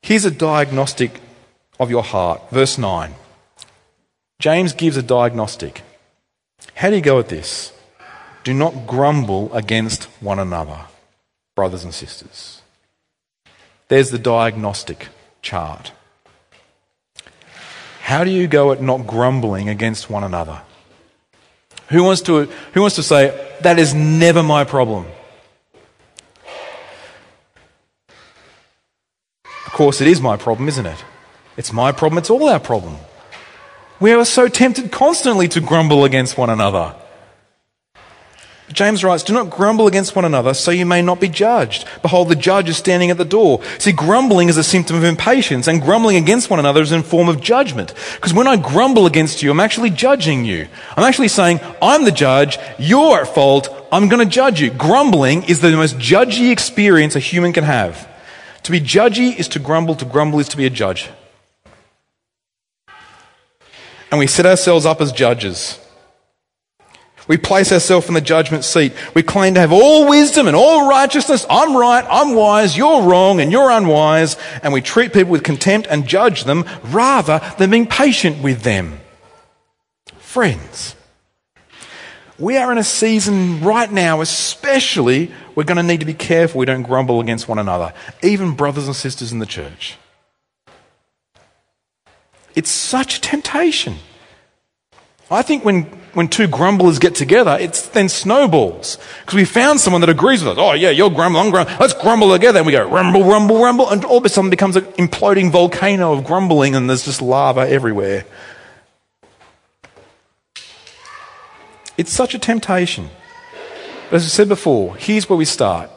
Here's 0.00 0.24
a 0.24 0.30
diagnostic 0.30 1.20
of 1.78 1.90
your 1.90 2.02
heart. 2.02 2.40
Verse 2.50 2.78
9. 2.78 3.14
James 4.38 4.72
gives 4.72 4.96
a 4.96 5.02
diagnostic. 5.02 5.82
How 6.76 6.88
do 6.88 6.96
you 6.96 7.02
go 7.02 7.18
at 7.18 7.28
this? 7.28 7.74
Do 8.42 8.54
not 8.54 8.86
grumble 8.86 9.52
against 9.52 10.04
one 10.22 10.38
another, 10.38 10.86
brothers 11.54 11.84
and 11.84 11.92
sisters. 11.92 12.62
There's 13.88 14.08
the 14.08 14.18
diagnostic 14.18 15.08
chart. 15.42 15.92
How 18.00 18.24
do 18.24 18.30
you 18.30 18.48
go 18.48 18.72
at 18.72 18.80
not 18.80 19.06
grumbling 19.06 19.68
against 19.68 20.08
one 20.08 20.24
another? 20.24 20.62
Who 21.88 22.02
wants 22.02 22.22
to, 22.22 22.46
who 22.72 22.80
wants 22.80 22.96
to 22.96 23.02
say, 23.02 23.56
that 23.60 23.78
is 23.78 23.92
never 23.92 24.42
my 24.42 24.64
problem? 24.64 25.04
Of 29.46 29.63
course, 29.74 30.00
it 30.00 30.08
is 30.08 30.20
my 30.22 30.38
problem, 30.38 30.68
isn't 30.68 30.86
it? 30.86 31.04
It's 31.58 31.72
my 31.72 31.92
problem, 31.92 32.18
it's 32.18 32.30
all 32.30 32.48
our 32.48 32.60
problem. 32.60 32.96
We 34.00 34.12
are 34.12 34.24
so 34.24 34.48
tempted 34.48 34.90
constantly 34.90 35.48
to 35.48 35.60
grumble 35.60 36.04
against 36.04 36.38
one 36.38 36.50
another. 36.50 36.94
James 38.72 39.04
writes, 39.04 39.22
Do 39.22 39.34
not 39.34 39.50
grumble 39.50 39.86
against 39.86 40.16
one 40.16 40.24
another, 40.24 40.54
so 40.54 40.70
you 40.70 40.86
may 40.86 41.02
not 41.02 41.20
be 41.20 41.28
judged. 41.28 41.86
Behold, 42.02 42.28
the 42.28 42.34
judge 42.34 42.68
is 42.68 42.78
standing 42.78 43.10
at 43.10 43.18
the 43.18 43.24
door. 43.24 43.62
See, 43.78 43.92
grumbling 43.92 44.48
is 44.48 44.56
a 44.56 44.64
symptom 44.64 44.96
of 44.96 45.04
impatience, 45.04 45.68
and 45.68 45.82
grumbling 45.82 46.16
against 46.16 46.50
one 46.50 46.58
another 46.58 46.80
is 46.80 46.90
a 46.90 47.02
form 47.02 47.28
of 47.28 47.40
judgment. 47.40 47.92
Because 48.14 48.32
when 48.32 48.46
I 48.46 48.56
grumble 48.56 49.06
against 49.06 49.42
you, 49.42 49.50
I'm 49.50 49.60
actually 49.60 49.90
judging 49.90 50.44
you. 50.44 50.66
I'm 50.96 51.04
actually 51.04 51.28
saying, 51.28 51.60
I'm 51.82 52.04
the 52.04 52.10
judge, 52.10 52.58
you're 52.78 53.20
at 53.20 53.34
fault, 53.34 53.68
I'm 53.92 54.08
going 54.08 54.26
to 54.26 54.32
judge 54.32 54.60
you. 54.60 54.70
Grumbling 54.70 55.44
is 55.44 55.60
the 55.60 55.70
most 55.72 55.98
judgy 55.98 56.50
experience 56.50 57.16
a 57.16 57.20
human 57.20 57.52
can 57.52 57.64
have. 57.64 58.08
To 58.64 58.72
be 58.72 58.80
judgy 58.80 59.38
is 59.38 59.46
to 59.48 59.58
grumble, 59.58 59.94
to 59.96 60.04
grumble 60.04 60.40
is 60.40 60.48
to 60.48 60.56
be 60.56 60.66
a 60.66 60.70
judge. 60.70 61.10
And 64.10 64.18
we 64.18 64.26
set 64.26 64.46
ourselves 64.46 64.86
up 64.86 65.00
as 65.00 65.12
judges. 65.12 65.78
We 67.26 67.36
place 67.36 67.72
ourselves 67.72 68.08
in 68.08 68.14
the 68.14 68.20
judgment 68.20 68.64
seat. 68.64 68.92
We 69.14 69.22
claim 69.22 69.54
to 69.54 69.60
have 69.60 69.72
all 69.72 70.08
wisdom 70.08 70.46
and 70.46 70.56
all 70.56 70.88
righteousness. 70.88 71.46
I'm 71.48 71.76
right, 71.76 72.06
I'm 72.08 72.34
wise, 72.34 72.76
you're 72.76 73.02
wrong, 73.02 73.40
and 73.40 73.50
you're 73.50 73.70
unwise. 73.70 74.36
And 74.62 74.72
we 74.72 74.80
treat 74.80 75.12
people 75.12 75.32
with 75.32 75.42
contempt 75.42 75.88
and 75.90 76.06
judge 76.06 76.44
them 76.44 76.64
rather 76.84 77.40
than 77.58 77.70
being 77.70 77.86
patient 77.86 78.42
with 78.42 78.62
them. 78.62 79.00
Friends, 80.18 80.96
we 82.38 82.56
are 82.56 82.72
in 82.72 82.78
a 82.78 82.84
season 82.84 83.60
right 83.62 83.90
now, 83.90 84.20
especially, 84.20 85.32
we're 85.54 85.64
going 85.64 85.76
to 85.76 85.82
need 85.82 86.00
to 86.00 86.06
be 86.06 86.14
careful 86.14 86.58
we 86.58 86.66
don't 86.66 86.82
grumble 86.82 87.20
against 87.20 87.48
one 87.48 87.58
another, 87.58 87.92
even 88.22 88.54
brothers 88.54 88.86
and 88.86 88.96
sisters 88.96 89.32
in 89.32 89.38
the 89.38 89.46
church. 89.46 89.96
It's 92.54 92.70
such 92.70 93.18
a 93.18 93.20
temptation. 93.20 93.96
I 95.30 95.42
think 95.42 95.64
when, 95.64 95.84
when 96.12 96.28
two 96.28 96.46
grumblers 96.46 96.98
get 96.98 97.14
together, 97.14 97.56
it 97.58 97.90
then 97.92 98.08
snowballs. 98.08 98.98
Because 99.20 99.34
we 99.34 99.44
found 99.44 99.80
someone 99.80 100.00
that 100.02 100.10
agrees 100.10 100.44
with 100.44 100.52
us. 100.52 100.58
Oh, 100.58 100.72
yeah, 100.72 100.90
you're 100.90 101.10
grumbling, 101.10 101.46
I'm 101.46 101.50
grumbling. 101.50 101.78
Let's 101.80 101.94
grumble 101.94 102.30
together. 102.30 102.58
And 102.58 102.66
we 102.66 102.72
go 102.72 102.88
rumble, 102.88 103.24
rumble, 103.24 103.62
rumble. 103.62 103.88
And 103.88 104.04
all 104.04 104.18
of 104.18 104.24
a 104.24 104.28
sudden 104.28 104.50
becomes 104.50 104.76
an 104.76 104.84
imploding 104.92 105.50
volcano 105.50 106.12
of 106.12 106.24
grumbling 106.24 106.76
and 106.76 106.88
there's 106.88 107.04
just 107.04 107.22
lava 107.22 107.62
everywhere. 107.62 108.26
It's 111.96 112.12
such 112.12 112.34
a 112.34 112.38
temptation. 112.38 113.10
But 114.10 114.16
as 114.16 114.24
I 114.24 114.28
said 114.28 114.48
before, 114.48 114.96
here's 114.96 115.28
where 115.28 115.36
we 115.36 115.44
start. 115.44 115.90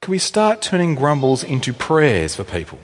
Can 0.00 0.10
we 0.10 0.18
start 0.18 0.60
turning 0.60 0.94
grumbles 0.94 1.42
into 1.42 1.72
prayers 1.72 2.36
for 2.36 2.44
people? 2.44 2.78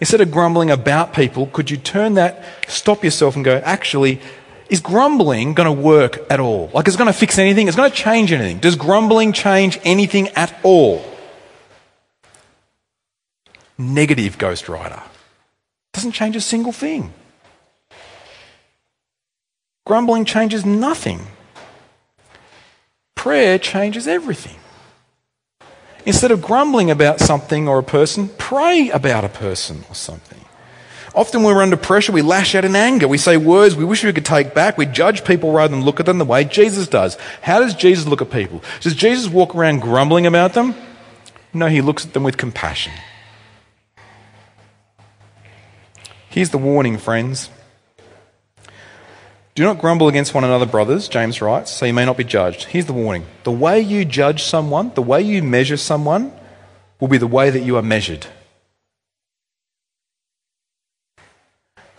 Instead 0.00 0.20
of 0.20 0.30
grumbling 0.30 0.70
about 0.70 1.12
people, 1.12 1.46
could 1.46 1.70
you 1.70 1.76
turn 1.76 2.14
that, 2.14 2.44
stop 2.68 3.04
yourself 3.04 3.36
and 3.36 3.44
go, 3.44 3.60
actually, 3.64 4.20
is 4.70 4.80
grumbling 4.80 5.52
going 5.52 5.66
to 5.66 5.82
work 5.82 6.24
at 6.30 6.40
all? 6.40 6.70
Like, 6.72 6.88
is 6.88 6.94
it 6.94 6.98
going 6.98 7.12
to 7.12 7.18
fix 7.18 7.38
anything? 7.38 7.68
Is 7.68 7.74
it 7.74 7.76
going 7.76 7.90
to 7.90 7.96
change 7.96 8.32
anything? 8.32 8.58
Does 8.58 8.76
grumbling 8.76 9.32
change 9.32 9.78
anything 9.84 10.28
at 10.28 10.54
all? 10.62 11.04
Negative 13.76 14.38
Ghost 14.38 14.68
Rider. 14.68 15.02
Doesn't 15.92 16.12
change 16.12 16.34
a 16.36 16.40
single 16.40 16.72
thing. 16.72 17.12
Grumbling 19.84 20.24
changes 20.24 20.64
nothing. 20.64 21.26
Prayer 23.24 23.58
changes 23.58 24.06
everything. 24.06 24.56
Instead 26.04 26.30
of 26.30 26.42
grumbling 26.42 26.90
about 26.90 27.20
something 27.20 27.66
or 27.66 27.78
a 27.78 27.82
person, 27.82 28.28
pray 28.36 28.90
about 28.90 29.24
a 29.24 29.30
person 29.30 29.82
or 29.88 29.94
something. 29.94 30.44
Often 31.14 31.42
when 31.42 31.56
we're 31.56 31.62
under 31.62 31.78
pressure, 31.78 32.12
we 32.12 32.20
lash 32.20 32.54
out 32.54 32.66
in 32.66 32.76
anger. 32.76 33.08
We 33.08 33.16
say 33.16 33.38
words 33.38 33.76
we 33.76 33.84
wish 33.86 34.04
we 34.04 34.12
could 34.12 34.26
take 34.26 34.52
back. 34.52 34.76
We 34.76 34.84
judge 34.84 35.24
people 35.24 35.52
rather 35.52 35.74
than 35.74 35.86
look 35.86 36.00
at 36.00 36.04
them 36.04 36.18
the 36.18 36.26
way 36.26 36.44
Jesus 36.44 36.86
does. 36.86 37.16
How 37.40 37.60
does 37.60 37.72
Jesus 37.74 38.06
look 38.06 38.20
at 38.20 38.30
people? 38.30 38.62
Does 38.82 38.94
Jesus 38.94 39.32
walk 39.32 39.54
around 39.54 39.80
grumbling 39.80 40.26
about 40.26 40.52
them? 40.52 40.74
No, 41.54 41.68
he 41.68 41.80
looks 41.80 42.04
at 42.04 42.12
them 42.12 42.24
with 42.24 42.36
compassion. 42.36 42.92
Here's 46.28 46.50
the 46.50 46.58
warning, 46.58 46.98
friends. 46.98 47.48
Do 49.54 49.62
not 49.62 49.78
grumble 49.78 50.08
against 50.08 50.34
one 50.34 50.42
another, 50.42 50.66
brothers, 50.66 51.06
James 51.06 51.40
writes, 51.40 51.70
so 51.70 51.86
you 51.86 51.94
may 51.94 52.04
not 52.04 52.16
be 52.16 52.24
judged. 52.24 52.64
Here's 52.64 52.86
the 52.86 52.92
warning 52.92 53.24
the 53.44 53.52
way 53.52 53.80
you 53.80 54.04
judge 54.04 54.42
someone, 54.42 54.92
the 54.94 55.02
way 55.02 55.22
you 55.22 55.42
measure 55.42 55.76
someone, 55.76 56.32
will 56.98 57.08
be 57.08 57.18
the 57.18 57.28
way 57.28 57.50
that 57.50 57.60
you 57.60 57.76
are 57.76 57.82
measured. 57.82 58.26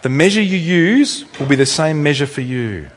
The 0.02 0.10
measure 0.10 0.42
you 0.42 0.58
use 0.58 1.26
will 1.40 1.48
be 1.48 1.56
the 1.56 1.66
same 1.66 2.04
measure 2.04 2.28
for 2.28 2.42
you. 2.42 2.90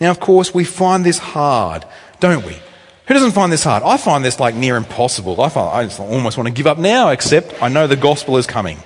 Now, 0.00 0.10
of 0.10 0.20
course, 0.20 0.54
we 0.54 0.64
find 0.64 1.04
this 1.04 1.18
hard, 1.18 1.84
don't 2.20 2.44
we? 2.44 2.56
Who 3.06 3.14
doesn't 3.14 3.32
find 3.32 3.52
this 3.52 3.64
hard? 3.64 3.82
I 3.82 3.96
find 3.96 4.24
this 4.24 4.40
like 4.40 4.54
near 4.54 4.76
impossible. 4.76 5.40
I, 5.40 5.48
find, 5.48 5.90
I 5.90 6.04
almost 6.04 6.38
want 6.38 6.46
to 6.46 6.54
give 6.54 6.66
up 6.66 6.78
now, 6.78 7.10
except 7.10 7.62
I 7.62 7.68
know 7.68 7.86
the 7.86 7.96
gospel 7.96 8.36
is 8.38 8.46
coming. 8.46 8.78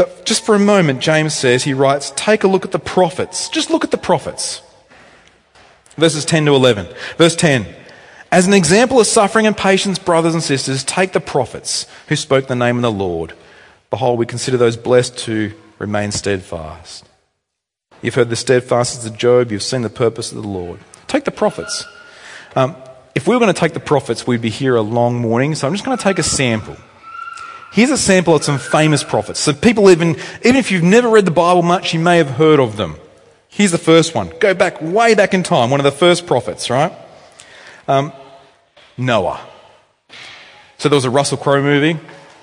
But 0.00 0.24
just 0.24 0.46
for 0.46 0.54
a 0.54 0.58
moment, 0.58 1.00
James 1.00 1.34
says, 1.34 1.64
he 1.64 1.74
writes, 1.74 2.10
take 2.16 2.42
a 2.42 2.48
look 2.48 2.64
at 2.64 2.72
the 2.72 2.78
prophets. 2.78 3.50
Just 3.50 3.68
look 3.68 3.84
at 3.84 3.90
the 3.90 3.98
prophets. 3.98 4.62
Verses 5.98 6.24
10 6.24 6.46
to 6.46 6.54
11. 6.54 6.88
Verse 7.18 7.36
10. 7.36 7.66
As 8.32 8.46
an 8.46 8.54
example 8.54 8.98
of 8.98 9.06
suffering 9.06 9.46
and 9.46 9.54
patience, 9.54 9.98
brothers 9.98 10.32
and 10.32 10.42
sisters, 10.42 10.84
take 10.84 11.12
the 11.12 11.20
prophets 11.20 11.84
who 12.08 12.16
spoke 12.16 12.46
the 12.46 12.56
name 12.56 12.76
of 12.76 12.82
the 12.82 12.90
Lord. 12.90 13.34
Behold, 13.90 14.18
we 14.18 14.24
consider 14.24 14.56
those 14.56 14.78
blessed 14.78 15.18
to 15.18 15.52
remain 15.78 16.12
steadfast. 16.12 17.04
You've 18.00 18.14
heard 18.14 18.30
the 18.30 18.36
steadfastness 18.36 19.04
of 19.04 19.18
Job. 19.18 19.52
You've 19.52 19.62
seen 19.62 19.82
the 19.82 19.90
purpose 19.90 20.32
of 20.32 20.40
the 20.40 20.48
Lord. 20.48 20.80
Take 21.08 21.24
the 21.24 21.30
prophets. 21.30 21.84
Um, 22.56 22.74
if 23.14 23.28
we 23.28 23.34
were 23.36 23.40
going 23.40 23.52
to 23.52 23.60
take 23.60 23.74
the 23.74 23.80
prophets, 23.80 24.26
we'd 24.26 24.40
be 24.40 24.48
here 24.48 24.76
a 24.76 24.80
long 24.80 25.20
morning, 25.20 25.54
so 25.54 25.66
I'm 25.66 25.74
just 25.74 25.84
going 25.84 25.98
to 25.98 26.02
take 26.02 26.18
a 26.18 26.22
sample. 26.22 26.78
Here's 27.72 27.90
a 27.90 27.96
sample 27.96 28.34
of 28.34 28.42
some 28.42 28.58
famous 28.58 29.04
prophets. 29.04 29.38
So 29.38 29.52
people 29.52 29.90
even, 29.90 30.16
even 30.42 30.56
if 30.56 30.72
you've 30.72 30.82
never 30.82 31.08
read 31.08 31.24
the 31.24 31.30
Bible 31.30 31.62
much, 31.62 31.94
you 31.94 32.00
may 32.00 32.18
have 32.18 32.30
heard 32.30 32.58
of 32.58 32.76
them. 32.76 32.96
Here's 33.48 33.70
the 33.70 33.78
first 33.78 34.14
one. 34.14 34.32
Go 34.40 34.54
back, 34.54 34.80
way 34.82 35.14
back 35.14 35.34
in 35.34 35.44
time, 35.44 35.70
one 35.70 35.78
of 35.78 35.84
the 35.84 35.92
first 35.92 36.26
prophets, 36.26 36.68
right? 36.68 36.92
Um, 37.86 38.12
Noah. 38.98 39.40
So 40.78 40.88
there 40.88 40.96
was 40.96 41.04
a 41.04 41.10
Russell 41.10 41.38
Crowe 41.38 41.62
movie. 41.62 42.00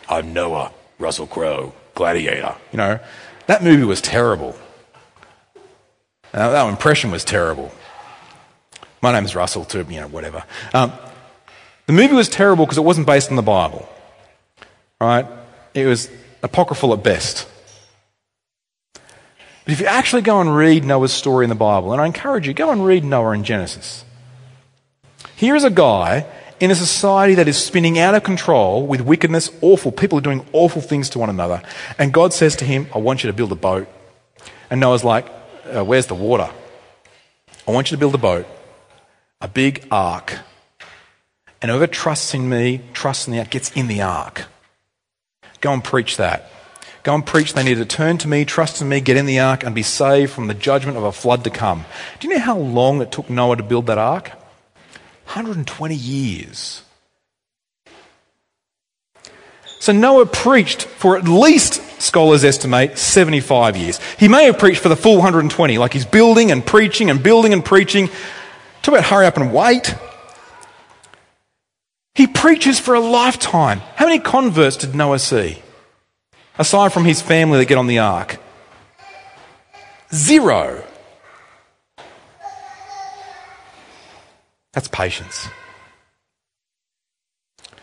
I'm 0.07 0.31
Noah, 0.31 0.71
Russell 0.97 1.27
Crowe, 1.27 1.73
Gladiator. 1.93 2.55
You 2.71 2.77
know, 2.77 2.99
that 3.47 3.63
movie 3.63 3.83
was 3.83 3.99
terrible. 3.99 4.55
Uh, 6.33 6.51
that 6.51 6.69
impression 6.69 7.11
was 7.11 7.25
terrible. 7.25 7.71
My 9.01 9.11
name's 9.11 9.35
Russell, 9.35 9.65
too, 9.65 9.85
you 9.89 9.99
know, 9.99 10.07
whatever. 10.07 10.43
Um, 10.73 10.93
the 11.85 11.93
movie 11.93 12.13
was 12.13 12.29
terrible 12.29 12.65
because 12.65 12.77
it 12.77 12.83
wasn't 12.83 13.07
based 13.07 13.29
on 13.29 13.35
the 13.35 13.41
Bible 13.41 13.89
right? 15.01 15.25
It 15.73 15.85
was 15.85 16.09
apocryphal 16.43 16.93
at 16.93 17.03
best. 17.03 17.47
But 18.93 19.73
if 19.73 19.81
you 19.81 19.85
actually 19.85 20.21
go 20.21 20.39
and 20.39 20.55
read 20.55 20.85
Noah's 20.85 21.13
story 21.13 21.45
in 21.45 21.49
the 21.49 21.55
Bible, 21.55 21.91
and 21.91 22.01
I 22.01 22.05
encourage 22.05 22.47
you, 22.47 22.53
go 22.53 22.71
and 22.71 22.85
read 22.85 23.03
Noah 23.03 23.31
in 23.31 23.43
Genesis. 23.43 24.05
Here 25.35 25.55
is 25.55 25.63
a 25.63 25.69
guy 25.69 26.25
in 26.59 26.71
a 26.71 26.75
society 26.75 27.35
that 27.35 27.47
is 27.47 27.63
spinning 27.63 27.99
out 27.99 28.15
of 28.15 28.23
control 28.23 28.87
with 28.87 29.01
wickedness, 29.01 29.51
awful. 29.61 29.91
People 29.91 30.17
are 30.17 30.21
doing 30.21 30.45
awful 30.53 30.81
things 30.81 31.09
to 31.11 31.19
one 31.19 31.29
another. 31.29 31.61
And 31.99 32.13
God 32.13 32.33
says 32.33 32.55
to 32.57 32.65
him, 32.65 32.87
I 32.95 32.97
want 32.97 33.23
you 33.23 33.27
to 33.29 33.35
build 33.35 33.51
a 33.51 33.55
boat. 33.55 33.87
And 34.69 34.79
Noah's 34.79 35.03
like, 35.03 35.27
uh, 35.65 35.83
Where's 35.83 36.07
the 36.07 36.15
water? 36.15 36.49
I 37.67 37.71
want 37.71 37.91
you 37.91 37.97
to 37.97 37.99
build 37.99 38.15
a 38.15 38.19
boat, 38.19 38.47
a 39.41 39.47
big 39.47 39.85
ark. 39.91 40.39
And 41.61 41.69
whoever 41.69 41.87
trusts 41.87 42.33
in 42.33 42.47
me, 42.47 42.81
trusts 42.93 43.27
in 43.27 43.33
the 43.33 43.39
ark, 43.39 43.49
gets 43.49 43.71
in 43.73 43.87
the 43.87 44.01
ark. 44.01 44.45
Go 45.61 45.73
and 45.73 45.83
preach 45.83 46.17
that. 46.17 46.51
Go 47.03 47.15
and 47.15 47.25
preach 47.25 47.53
they 47.53 47.63
need 47.63 47.77
to 47.77 47.85
turn 47.85 48.17
to 48.19 48.27
me, 48.27 48.43
trust 48.43 48.81
in 48.81 48.89
me, 48.89 48.99
get 48.99 49.17
in 49.17 49.25
the 49.25 49.39
ark, 49.39 49.63
and 49.63 49.73
be 49.73 49.83
saved 49.83 50.31
from 50.31 50.47
the 50.47 50.53
judgment 50.53 50.97
of 50.97 51.03
a 51.03 51.11
flood 51.11 51.43
to 51.45 51.49
come. 51.49 51.85
Do 52.19 52.27
you 52.27 52.33
know 52.33 52.41
how 52.41 52.57
long 52.57 53.01
it 53.01 53.11
took 53.11 53.29
Noah 53.29 53.55
to 53.55 53.63
build 53.63 53.87
that 53.87 53.97
ark? 53.97 54.29
120 55.23 55.95
years. 55.95 56.83
So 59.79 59.93
Noah 59.93 60.25
preached 60.25 60.83
for 60.83 61.17
at 61.17 61.27
least, 61.27 61.81
scholars 62.01 62.43
estimate, 62.43 62.97
75 62.97 63.77
years. 63.77 63.99
He 64.17 64.27
may 64.27 64.45
have 64.45 64.57
preached 64.57 64.81
for 64.81 64.89
the 64.89 64.95
full 64.95 65.15
120, 65.15 65.77
like 65.77 65.93
he's 65.93 66.05
building 66.05 66.51
and 66.51 66.65
preaching 66.65 67.09
and 67.09 67.21
building 67.21 67.53
and 67.53 67.63
preaching. 67.63 68.09
Talk 68.81 68.95
about 68.95 69.05
hurry 69.05 69.27
up 69.27 69.37
and 69.37 69.53
wait. 69.53 69.95
He 72.17 72.25
preaches 72.25 72.79
for 72.79 72.95
a 72.95 72.99
lifetime. 72.99 73.79
How 73.95 74.07
many 74.07 74.17
converts 74.17 74.75
did 74.75 74.95
Noah 74.95 75.19
see? 75.19 75.61
Aside 76.57 76.91
from 76.91 77.05
his 77.05 77.21
family 77.21 77.59
that 77.59 77.65
get 77.65 77.77
on 77.77 77.85
the 77.85 77.99
ark? 77.99 78.39
Zero. 80.11 80.83
That's 84.73 84.87
patience. 84.87 85.47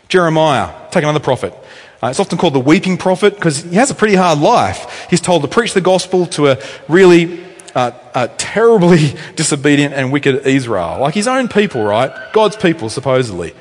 Jeremiah, 0.08 0.74
take 0.90 1.04
another 1.04 1.20
prophet. 1.20 1.54
Uh, 2.02 2.08
it's 2.08 2.18
often 2.18 2.36
called 2.36 2.54
the 2.54 2.60
weeping 2.60 2.96
prophet 2.96 3.36
because 3.36 3.62
he 3.62 3.76
has 3.76 3.92
a 3.92 3.94
pretty 3.94 4.16
hard 4.16 4.40
life. 4.40 5.06
He's 5.08 5.20
told 5.20 5.42
to 5.42 5.48
preach 5.48 5.74
the 5.74 5.80
gospel 5.80 6.26
to 6.26 6.48
a 6.48 6.58
really 6.88 7.40
uh, 7.76 8.26
terribly 8.36 9.14
disobedient 9.36 9.94
and 9.94 10.10
wicked 10.10 10.44
Israel, 10.44 10.98
like 10.98 11.14
his 11.14 11.28
own 11.28 11.46
people, 11.46 11.84
right? 11.84 12.10
God's 12.32 12.56
people, 12.56 12.90
supposedly. 12.90 13.54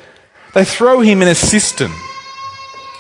They 0.54 0.66
throw 0.66 1.00
him 1.02 1.22
in 1.22 1.28
a 1.28 1.36
cistern, 1.36 1.92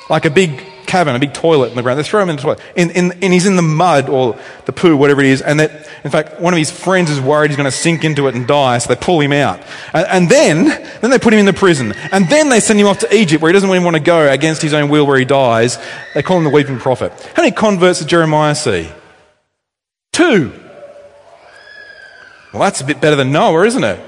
like 0.09 0.25
a 0.25 0.29
big 0.29 0.63
cabin, 0.87 1.15
a 1.15 1.19
big 1.19 1.33
toilet 1.33 1.69
in 1.69 1.75
the 1.75 1.81
ground. 1.81 1.99
They 1.99 2.03
throw 2.03 2.21
him 2.21 2.29
in 2.29 2.35
the 2.35 2.41
toilet. 2.41 2.59
In, 2.75 2.91
in, 2.91 3.11
and 3.23 3.33
he's 3.33 3.45
in 3.45 3.55
the 3.55 3.63
mud 3.63 4.09
or 4.09 4.37
the 4.65 4.73
poo, 4.73 4.95
whatever 4.95 5.21
it 5.21 5.27
is. 5.27 5.41
And 5.41 5.59
that, 5.59 5.87
in 6.03 6.11
fact, 6.11 6.39
one 6.39 6.53
of 6.53 6.57
his 6.57 6.71
friends 6.71 7.09
is 7.09 7.19
worried 7.19 7.49
he's 7.49 7.57
going 7.57 7.65
to 7.65 7.75
sink 7.75 8.03
into 8.03 8.27
it 8.27 8.35
and 8.35 8.47
die, 8.47 8.77
so 8.77 8.93
they 8.93 8.99
pull 8.99 9.19
him 9.19 9.31
out. 9.31 9.59
And, 9.93 10.07
and 10.07 10.29
then, 10.29 10.65
then 11.01 11.09
they 11.09 11.17
put 11.17 11.33
him 11.33 11.39
in 11.39 11.45
the 11.45 11.53
prison. 11.53 11.93
And 12.11 12.29
then 12.29 12.49
they 12.49 12.59
send 12.59 12.79
him 12.79 12.87
off 12.87 12.99
to 12.99 13.15
Egypt, 13.15 13.41
where 13.41 13.49
he 13.49 13.53
doesn't 13.53 13.69
even 13.69 13.83
want 13.83 13.97
to 13.97 14.03
go 14.03 14.29
against 14.29 14.61
his 14.61 14.73
own 14.73 14.89
will, 14.89 15.07
where 15.07 15.17
he 15.17 15.25
dies. 15.25 15.79
They 16.13 16.21
call 16.21 16.37
him 16.37 16.43
the 16.43 16.51
weeping 16.51 16.79
prophet. 16.79 17.11
How 17.35 17.41
many 17.43 17.55
converts 17.55 17.99
did 17.99 18.07
Jeremiah 18.07 18.55
see? 18.55 18.89
Two. 20.11 20.51
Well, 22.51 22.61
that's 22.61 22.81
a 22.81 22.85
bit 22.85 23.01
better 23.01 23.15
than 23.15 23.31
Noah, 23.31 23.65
isn't 23.65 23.83
it? 23.83 23.99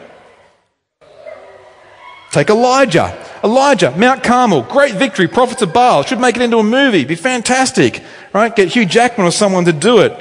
Take 2.32 2.52
Elijah. 2.52 3.18
Elijah, 3.46 3.92
Mount 3.96 4.24
Carmel, 4.24 4.64
great 4.64 4.96
victory, 4.96 5.28
prophets 5.28 5.62
of 5.62 5.72
Baal, 5.72 6.02
should 6.02 6.20
make 6.20 6.36
it 6.36 6.42
into 6.42 6.58
a 6.58 6.64
movie, 6.64 7.06
be 7.06 7.14
fantastic, 7.14 8.04
right? 8.34 8.54
Get 8.56 8.70
Hugh 8.70 8.88
Jackman 8.88 9.28
or 9.28 9.32
someone 9.32 9.66
to 9.66 9.72
do 9.72 10.00
it. 10.00 10.12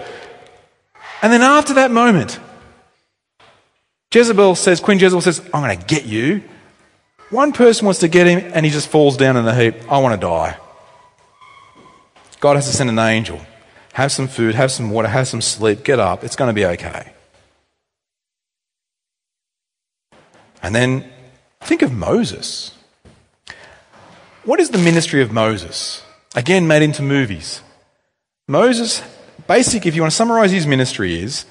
And 1.23 1.33
then 1.33 1.41
after 1.41 1.73
that 1.75 1.91
moment, 1.91 2.39
Jezebel 4.13 4.57
says, 4.57 4.79
Queen 4.79 4.99
Jezebel 4.99 5.23
says, 5.23 5.41
I'm 5.55 5.63
going 5.63 5.79
to 5.79 5.87
get 5.87 6.05
you. 6.05 6.43
One 7.31 7.55
person 7.55 7.87
wants 7.87 8.01
to 8.01 8.09
get 8.09 8.27
him 8.27 8.53
and 8.55 8.67
he 8.67 8.71
just 8.71 8.89
falls 8.89 9.17
down 9.17 9.39
in 9.39 9.47
the 9.47 9.55
heap. 9.55 9.91
I 9.91 9.99
want 10.01 10.21
to 10.21 10.25
die. 10.25 10.59
God 12.41 12.57
has 12.57 12.67
to 12.67 12.77
send 12.77 12.91
an 12.91 12.99
angel. 12.99 13.41
Have 13.95 14.13
some 14.13 14.29
food, 14.29 14.55
have 14.55 14.71
some 14.71 14.91
water, 14.91 15.09
have 15.09 15.29
some 15.29 15.41
sleep, 15.41 15.83
get 15.83 15.99
up. 15.99 16.25
It's 16.25 16.37
going 16.37 16.49
to 16.49 16.53
be 16.53 16.67
okay. 16.67 17.13
And 20.63 20.75
then 20.75 21.11
think 21.63 21.81
of 21.81 21.91
Moses. 21.91 22.73
What 24.45 24.61
is 24.61 24.71
the 24.71 24.79
ministry 24.79 25.23
of 25.23 25.33
Moses? 25.33 26.03
Again, 26.35 26.67
made 26.67 26.83
into 26.83 27.03
movies. 27.03 27.63
Moses, 28.47 29.03
basic, 29.47 29.87
if 29.87 29.95
you 29.95 30.03
want 30.03 30.13
to 30.13 30.17
summarize 30.17 30.51
his 30.51 30.67
ministry, 30.67 31.19
is 31.19 31.47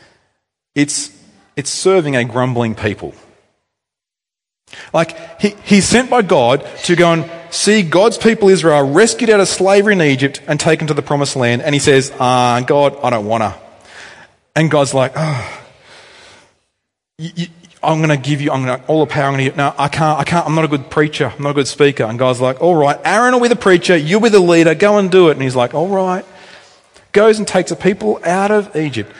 it's, 0.76 1.12
it's 1.56 1.72
serving 1.72 2.16
a 2.16 2.24
grumbling 2.24 2.76
people. 2.76 3.16
Like, 4.94 5.42
he, 5.42 5.56
he's 5.64 5.88
sent 5.88 6.10
by 6.10 6.22
God 6.22 6.68
to 6.84 6.96
go 6.96 7.14
and 7.14 7.30
see 7.52 7.82
God's 7.84 8.18
people 8.18 8.50
Israel 8.50 8.92
rescued 8.92 9.30
out 9.30 9.40
of 9.40 9.48
slavery 9.48 9.94
in 9.94 10.02
Egypt 10.02 10.42
and 10.48 10.60
taken 10.60 10.88
to 10.88 10.94
the 10.94 11.02
promised 11.02 11.36
land. 11.36 11.62
And 11.62 11.74
he 11.74 11.80
says, 11.80 12.12
Ah, 12.20 12.64
God, 12.66 12.98
I 13.04 13.10
don't 13.10 13.26
want 13.26 13.44
to. 13.44 13.56
And 14.56 14.70
God's 14.70 14.94
like, 14.94 15.14
Oh, 15.16 15.64
I'm 17.84 17.98
going 17.98 18.10
to 18.10 18.18
give 18.18 18.42
you 18.42 18.52
I'm 18.52 18.66
gonna, 18.66 18.84
all 18.88 19.06
the 19.06 19.12
power. 19.12 19.26
I'm 19.26 19.34
going 19.34 19.46
to 19.46 19.50
give. 19.50 19.58
No, 19.58 19.74
I 19.78 19.88
can't. 19.88 20.20
I 20.20 20.24
can't. 20.24 20.46
I'm 20.46 20.56
not 20.56 20.66
a 20.66 20.68
good 20.68 20.90
preacher. 20.90 21.34
I'm 21.36 21.44
not 21.44 21.52
a 21.52 21.54
good 21.54 21.68
speaker. 21.68 22.04
And 22.04 22.18
God's 22.18 22.40
like, 22.40 22.62
all 22.62 22.76
right, 22.76 23.00
Aaron 23.04 23.34
will 23.34 23.42
be 23.42 23.48
the 23.50 23.56
preacher. 23.56 23.98
You'll 23.98 24.22
be 24.22 24.30
the 24.30 24.40
leader. 24.40 24.74
Go 24.74 24.98
and 24.98 25.12
do 25.12 25.30
it. 25.30 25.34
And 25.34 25.42
he's 25.42 25.56
like, 25.56 25.74
all 25.74 25.90
right. 25.90 26.26
Goes 27.12 27.38
and 27.38 27.48
takes 27.48 27.70
the 27.70 27.76
people 27.76 28.20
out 28.24 28.52
of 28.52 28.76
Egypt. 28.76 29.12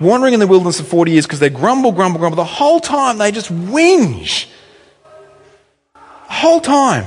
Wandering 0.00 0.34
in 0.34 0.40
the 0.40 0.46
wilderness 0.46 0.80
for 0.80 0.86
40 0.86 1.10
years 1.10 1.26
because 1.26 1.40
they 1.40 1.50
grumble, 1.50 1.92
grumble, 1.92 2.20
grumble. 2.20 2.36
The 2.36 2.44
whole 2.44 2.78
time 2.78 3.18
they 3.18 3.32
just 3.32 3.50
whinge. 3.50 4.48
The 5.94 6.00
whole 6.34 6.60
time. 6.60 7.06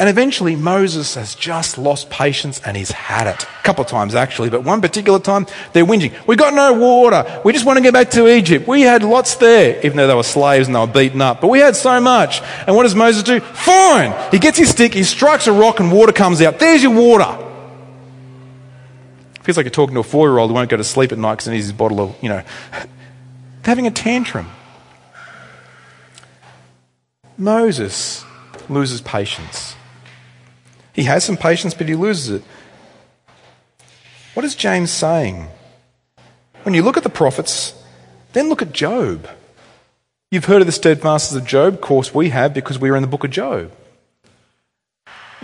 And 0.00 0.08
eventually, 0.08 0.54
Moses 0.54 1.16
has 1.16 1.34
just 1.34 1.76
lost 1.76 2.08
patience 2.08 2.60
and 2.64 2.76
he's 2.76 2.92
had 2.92 3.26
it. 3.26 3.42
A 3.42 3.62
couple 3.64 3.82
of 3.82 3.90
times, 3.90 4.14
actually, 4.14 4.48
but 4.48 4.62
one 4.62 4.80
particular 4.80 5.18
time, 5.18 5.46
they're 5.72 5.84
whinging. 5.84 6.14
We 6.24 6.36
got 6.36 6.54
no 6.54 6.72
water. 6.72 7.40
We 7.44 7.52
just 7.52 7.66
want 7.66 7.78
to 7.78 7.82
go 7.82 7.90
back 7.90 8.10
to 8.10 8.28
Egypt. 8.28 8.68
We 8.68 8.82
had 8.82 9.02
lots 9.02 9.34
there, 9.36 9.84
even 9.84 9.96
though 9.96 10.06
they 10.06 10.14
were 10.14 10.22
slaves 10.22 10.68
and 10.68 10.76
they 10.76 10.80
were 10.80 10.86
beaten 10.86 11.20
up. 11.20 11.40
But 11.40 11.48
we 11.48 11.58
had 11.58 11.74
so 11.74 12.00
much. 12.00 12.40
And 12.68 12.76
what 12.76 12.84
does 12.84 12.94
Moses 12.94 13.24
do? 13.24 13.40
Fine! 13.40 14.14
He 14.30 14.38
gets 14.38 14.56
his 14.56 14.70
stick, 14.70 14.94
he 14.94 15.02
strikes 15.02 15.48
a 15.48 15.52
rock, 15.52 15.80
and 15.80 15.90
water 15.90 16.12
comes 16.12 16.40
out. 16.42 16.60
There's 16.60 16.80
your 16.80 16.94
water. 16.94 17.46
Feels 19.42 19.56
like 19.56 19.64
you're 19.64 19.70
talking 19.70 19.94
to 19.94 20.00
a 20.00 20.04
four 20.04 20.28
year 20.28 20.38
old 20.38 20.50
who 20.50 20.54
won't 20.54 20.70
go 20.70 20.76
to 20.76 20.84
sleep 20.84 21.10
at 21.10 21.18
night 21.18 21.32
because 21.32 21.46
he 21.46 21.52
needs 21.52 21.64
his 21.64 21.72
bottle 21.72 22.00
of, 22.00 22.16
you 22.22 22.28
know. 22.28 22.42
They're 22.70 22.84
having 23.64 23.88
a 23.88 23.90
tantrum. 23.90 24.48
Moses 27.36 28.24
loses 28.68 29.00
patience. 29.00 29.74
He 30.98 31.04
has 31.04 31.22
some 31.22 31.36
patience, 31.36 31.74
but 31.74 31.88
he 31.88 31.94
loses 31.94 32.28
it. 32.28 32.42
What 34.34 34.44
is 34.44 34.56
James 34.56 34.90
saying? 34.90 35.46
When 36.64 36.74
you 36.74 36.82
look 36.82 36.96
at 36.96 37.04
the 37.04 37.08
prophets, 37.08 37.72
then 38.32 38.48
look 38.48 38.62
at 38.62 38.72
Job. 38.72 39.28
You've 40.32 40.46
heard 40.46 40.60
of 40.60 40.66
the 40.66 40.72
steadfastness 40.72 41.40
of 41.40 41.46
Job. 41.46 41.74
Of 41.74 41.80
course, 41.82 42.12
we 42.12 42.30
have 42.30 42.52
because 42.52 42.80
we 42.80 42.90
are 42.90 42.96
in 42.96 43.02
the 43.02 43.08
book 43.08 43.22
of 43.22 43.30
Job. 43.30 43.70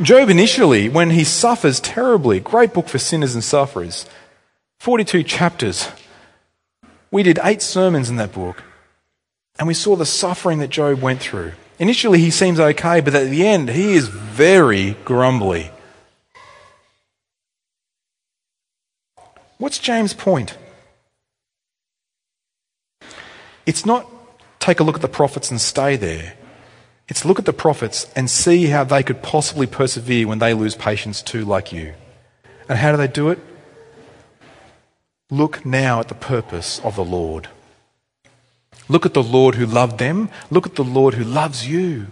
Job 0.02 0.28
initially, 0.28 0.88
when 0.88 1.10
he 1.10 1.22
suffers 1.22 1.78
terribly, 1.78 2.40
great 2.40 2.74
book 2.74 2.88
for 2.88 2.98
sinners 2.98 3.34
and 3.34 3.44
sufferers, 3.44 4.06
42 4.80 5.22
chapters. 5.22 5.88
We 7.12 7.22
did 7.22 7.38
eight 7.44 7.62
sermons 7.62 8.10
in 8.10 8.16
that 8.16 8.32
book, 8.32 8.64
and 9.60 9.68
we 9.68 9.74
saw 9.74 9.94
the 9.94 10.04
suffering 10.04 10.58
that 10.58 10.70
Job 10.70 11.00
went 11.00 11.20
through. 11.20 11.52
Initially, 11.84 12.18
he 12.18 12.30
seems 12.30 12.58
okay, 12.58 13.02
but 13.02 13.14
at 13.14 13.28
the 13.28 13.46
end, 13.46 13.68
he 13.68 13.92
is 13.92 14.08
very 14.08 14.96
grumbly. 15.04 15.70
What's 19.58 19.78
James' 19.78 20.14
point? 20.14 20.56
It's 23.66 23.84
not 23.84 24.10
take 24.60 24.80
a 24.80 24.82
look 24.82 24.94
at 24.94 25.02
the 25.02 25.08
prophets 25.08 25.50
and 25.50 25.60
stay 25.60 25.96
there. 25.96 26.32
It's 27.06 27.26
look 27.26 27.38
at 27.38 27.44
the 27.44 27.52
prophets 27.52 28.10
and 28.16 28.30
see 28.30 28.68
how 28.68 28.84
they 28.84 29.02
could 29.02 29.22
possibly 29.22 29.66
persevere 29.66 30.26
when 30.26 30.38
they 30.38 30.54
lose 30.54 30.74
patience 30.74 31.20
too, 31.20 31.44
like 31.44 31.70
you. 31.70 31.92
And 32.66 32.78
how 32.78 32.92
do 32.92 32.96
they 32.96 33.08
do 33.08 33.28
it? 33.28 33.40
Look 35.30 35.66
now 35.66 36.00
at 36.00 36.08
the 36.08 36.14
purpose 36.14 36.80
of 36.82 36.96
the 36.96 37.04
Lord. 37.04 37.50
Look 38.88 39.06
at 39.06 39.14
the 39.14 39.22
Lord 39.22 39.54
who 39.54 39.66
loved 39.66 39.98
them. 39.98 40.28
Look 40.50 40.66
at 40.66 40.74
the 40.74 40.84
Lord 40.84 41.14
who 41.14 41.24
loves 41.24 41.66
you. 41.66 42.08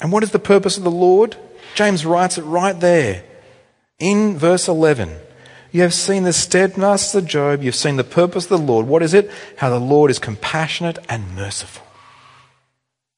And 0.00 0.12
what 0.12 0.22
is 0.22 0.30
the 0.30 0.38
purpose 0.38 0.76
of 0.76 0.84
the 0.84 0.90
Lord? 0.90 1.36
James 1.74 2.06
writes 2.06 2.38
it 2.38 2.42
right 2.42 2.78
there 2.78 3.24
in 3.98 4.36
verse 4.38 4.68
11. 4.68 5.10
You 5.72 5.82
have 5.82 5.94
seen 5.94 6.22
the 6.22 6.32
steadfastness 6.32 7.14
of 7.14 7.26
Job. 7.26 7.62
You've 7.62 7.74
seen 7.74 7.96
the 7.96 8.04
purpose 8.04 8.44
of 8.44 8.50
the 8.50 8.58
Lord. 8.58 8.86
What 8.86 9.02
is 9.02 9.12
it? 9.12 9.30
How 9.56 9.70
the 9.70 9.80
Lord 9.80 10.10
is 10.10 10.20
compassionate 10.20 10.98
and 11.08 11.34
merciful. 11.34 11.84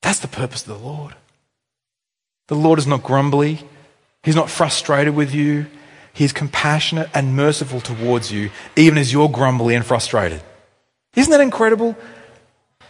That's 0.01 0.21
the 0.21 0.29
purpose 0.29 0.63
of 0.67 0.69
the 0.69 0.87
Lord. 0.87 1.15
The 2.49 2.55
Lord 2.55 2.79
is 2.79 2.87
not 2.87 3.03
grumbly. 3.03 3.61
He's 4.23 4.37
not 4.37 4.49
frustrated 4.49 5.15
with 5.15 5.35
you. 5.35 5.67
He's 6.15 6.33
compassionate 6.33 7.11
and 7.13 7.37
merciful 7.37 7.81
towards 7.81 8.33
you, 8.33 8.51
even 8.75 8.97
as 8.97 9.13
you're 9.13 9.29
grumbly 9.29 9.75
and 9.75 9.85
frustrated. 9.85 10.41
Isn't 11.17 11.31
that 11.33 11.41
incredible? 11.41 11.97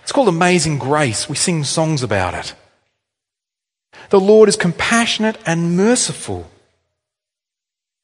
It's 0.02 0.12
called 0.12 0.28
Amazing 0.28 0.78
Grace. 0.78 1.28
We 1.28 1.36
sing 1.36 1.64
songs 1.64 2.02
about 2.02 2.34
it. 2.34 2.54
The 4.10 4.20
Lord 4.20 4.48
is 4.48 4.56
compassionate 4.56 5.38
and 5.46 5.76
merciful. 5.76 6.50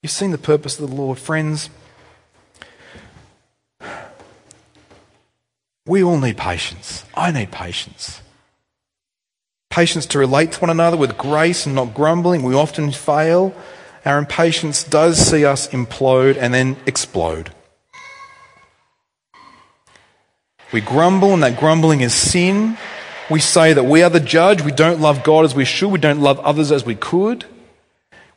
You've 0.03 0.12
seen 0.12 0.31
the 0.31 0.39
purpose 0.39 0.79
of 0.81 0.89
the 0.89 0.97
Lord, 0.97 1.18
friends. 1.18 1.70
We 5.87 6.03
all 6.03 6.18
need 6.18 6.37
patience. 6.37 7.05
I 7.14 7.33
need 7.33 7.51
patience. 7.51 8.20
Patience 9.70 10.07
to 10.07 10.18
relate 10.18 10.53
to 10.53 10.61
one 10.61 10.70
another 10.70 10.97
with 10.97 11.18
grace 11.18 11.66
and 11.66 11.75
not 11.75 11.95
grumbling. 11.95 12.43
We 12.43 12.55
often 12.55 12.93
fail. 12.93 13.55
Our 14.05 14.18
impatience 14.18 14.85
does 14.85 15.18
see 15.18 15.45
us 15.45 15.68
implode 15.68 16.37
and 16.37 16.53
then 16.53 16.77
explode. 16.87 17.53
We 20.73 20.81
grumble, 20.81 21.35
and 21.35 21.43
that 21.43 21.59
grumbling 21.59 22.01
is 22.01 22.14
sin. 22.14 22.79
We 23.31 23.41
say 23.41 23.73
that 23.73 23.85
we 23.85 24.03
are 24.03 24.11
the 24.11 24.20
judge. 24.20 24.62
We 24.62 24.73
don't 24.73 25.01
love 25.01 25.23
God 25.23 25.45
as 25.45 25.55
we 25.55 25.64
should. 25.64 25.91
We 25.91 25.99
don't 25.99 26.20
love 26.20 26.41
others 26.41 26.73
as 26.73 26.85
we 26.85 26.95
could. 26.95 27.45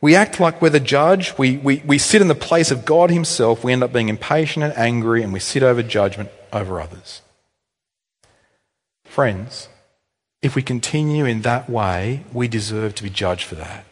We 0.02 0.16
act 0.16 0.40
like 0.40 0.62
we're 0.62 0.70
the 0.70 0.80
judge. 0.80 1.38
We, 1.38 1.58
we, 1.58 1.82
we 1.86 1.98
sit 1.98 2.22
in 2.22 2.28
the 2.28 2.36
place 2.36 2.72
of 2.72 2.86
God 2.86 3.10
Himself. 3.10 3.64
We 3.64 3.74
end 3.74 3.84
up 3.84 3.94
being 3.94 4.10
impatient 4.10 4.64
and 4.64 4.78
angry, 4.78 5.24
and 5.24 5.34
we 5.34 5.40
sit 5.40 5.64
over 5.64 5.82
judgment 5.82 6.30
over 6.54 6.80
others. 6.80 7.22
Friends, 9.06 9.70
if 10.42 10.56
we 10.56 10.62
continue 10.62 11.26
in 11.26 11.42
that 11.42 11.70
way, 11.70 12.24
we 12.34 12.48
deserve 12.48 12.96
to 12.96 13.04
be 13.04 13.10
judged 13.10 13.46
for 13.46 13.56
that. 13.56 13.86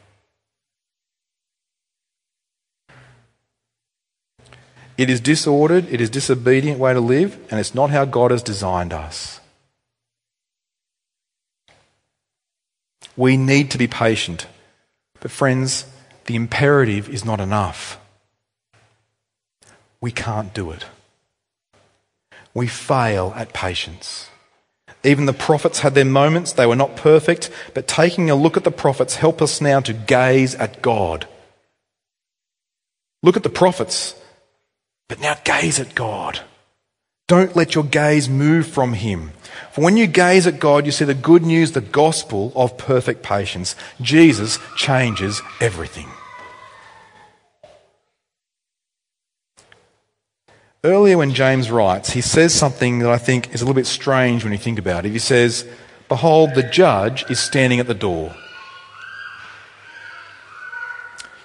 It 4.97 5.09
is 5.09 5.19
disordered, 5.19 5.87
it 5.91 6.01
is 6.01 6.09
disobedient 6.09 6.79
way 6.79 6.93
to 6.93 6.99
live, 6.99 7.37
and 7.49 7.59
it's 7.59 7.73
not 7.73 7.89
how 7.89 8.05
God 8.05 8.31
has 8.31 8.43
designed 8.43 8.93
us. 8.93 9.39
We 13.15 13.37
need 13.37 13.71
to 13.71 13.77
be 13.77 13.87
patient. 13.87 14.47
But, 15.19 15.31
friends, 15.31 15.85
the 16.25 16.35
imperative 16.35 17.09
is 17.09 17.25
not 17.25 17.39
enough. 17.39 17.99
We 20.01 20.11
can't 20.11 20.53
do 20.53 20.71
it. 20.71 20.85
We 22.53 22.67
fail 22.67 23.33
at 23.35 23.53
patience. 23.53 24.29
Even 25.03 25.25
the 25.25 25.33
prophets 25.33 25.79
had 25.79 25.95
their 25.95 26.05
moments. 26.05 26.53
They 26.53 26.65
were 26.65 26.75
not 26.75 26.95
perfect, 26.95 27.49
but 27.73 27.87
taking 27.87 28.29
a 28.29 28.35
look 28.35 28.57
at 28.57 28.63
the 28.63 28.71
prophets 28.71 29.15
help 29.15 29.41
us 29.41 29.59
now 29.59 29.79
to 29.81 29.93
gaze 29.93 30.55
at 30.55 30.81
God. 30.81 31.27
Look 33.21 33.35
at 33.37 33.43
the 33.43 33.49
prophets. 33.49 34.15
But 35.07 35.19
now 35.19 35.35
gaze 35.43 35.79
at 35.79 35.95
God. 35.95 36.39
Don't 37.27 37.55
let 37.55 37.75
your 37.75 37.83
gaze 37.83 38.29
move 38.29 38.67
from 38.67 38.93
Him. 38.93 39.31
For 39.71 39.83
when 39.83 39.97
you 39.97 40.07
gaze 40.07 40.45
at 40.45 40.59
God, 40.59 40.85
you 40.85 40.91
see 40.91 41.05
the 41.05 41.13
good 41.13 41.43
news, 41.43 41.71
the 41.71 41.81
gospel 41.81 42.51
of 42.55 42.77
perfect 42.77 43.23
patience. 43.23 43.75
Jesus 44.01 44.59
changes 44.75 45.41
everything. 45.59 46.07
Earlier, 50.83 51.17
when 51.17 51.33
James 51.33 51.71
writes, 51.71 52.09
he 52.09 52.19
says 52.19 52.53
something 52.53 52.99
that 52.99 53.09
I 53.09 53.17
think 53.17 53.53
is 53.53 53.61
a 53.61 53.65
little 53.65 53.73
bit 53.73 53.87
strange 53.87 54.43
when 54.43 54.51
you 54.51 54.59
think 54.59 54.77
about 54.77 55.05
it. 55.05 55.13
He 55.13 55.19
says, 55.19 55.65
Behold, 56.09 56.55
the 56.55 56.63
judge 56.63 57.23
is 57.31 57.39
standing 57.39 57.79
at 57.79 57.87
the 57.87 57.93
door. 57.93 58.35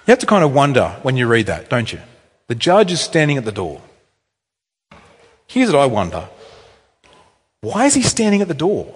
You 0.05 0.11
have 0.11 0.19
to 0.19 0.25
kind 0.25 0.43
of 0.43 0.53
wonder 0.53 0.97
when 1.03 1.15
you 1.15 1.25
read 1.25 1.45
that, 1.45 1.69
don't 1.69 1.93
you? 1.93 2.01
The 2.49 2.55
judge 2.55 2.91
is 2.91 2.99
standing 2.99 3.37
at 3.37 3.45
the 3.45 3.51
door. 3.51 3.79
Here's 5.47 5.71
what 5.71 5.79
I 5.79 5.85
wonder 5.85 6.27
why 7.61 7.85
is 7.85 7.93
he 7.93 8.01
standing 8.01 8.41
at 8.41 8.47
the 8.47 8.53
door? 8.53 8.95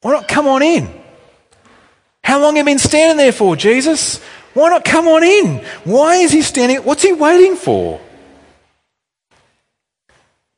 Why 0.00 0.12
not 0.12 0.26
come 0.26 0.46
on 0.46 0.62
in? 0.62 0.88
How 2.24 2.40
long 2.40 2.56
have 2.56 2.66
you 2.66 2.72
been 2.72 2.78
standing 2.78 3.18
there 3.18 3.32
for, 3.32 3.54
Jesus? 3.54 4.22
Why 4.54 4.70
not 4.70 4.84
come 4.84 5.06
on 5.08 5.22
in? 5.22 5.58
Why 5.84 6.16
is 6.16 6.32
he 6.32 6.40
standing? 6.40 6.78
What's 6.78 7.02
he 7.02 7.12
waiting 7.12 7.54
for? 7.54 8.00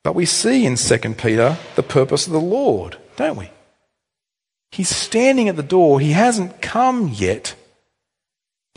But 0.04 0.14
we 0.14 0.26
see 0.26 0.64
in 0.64 0.76
2 0.76 0.98
Peter 1.14 1.58
the 1.74 1.82
purpose 1.82 2.26
of 2.26 2.32
the 2.32 2.40
Lord, 2.40 2.98
don't 3.16 3.36
we? 3.36 3.50
He's 4.70 4.88
standing 4.88 5.48
at 5.48 5.56
the 5.56 5.62
door. 5.62 5.98
He 5.98 6.12
hasn't 6.12 6.62
come 6.62 7.08
yet 7.08 7.54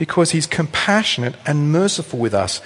because 0.01 0.31
he's 0.31 0.47
compassionate 0.47 1.35
and 1.45 1.71
merciful 1.71 2.17
with 2.17 2.33
us. 2.33 2.59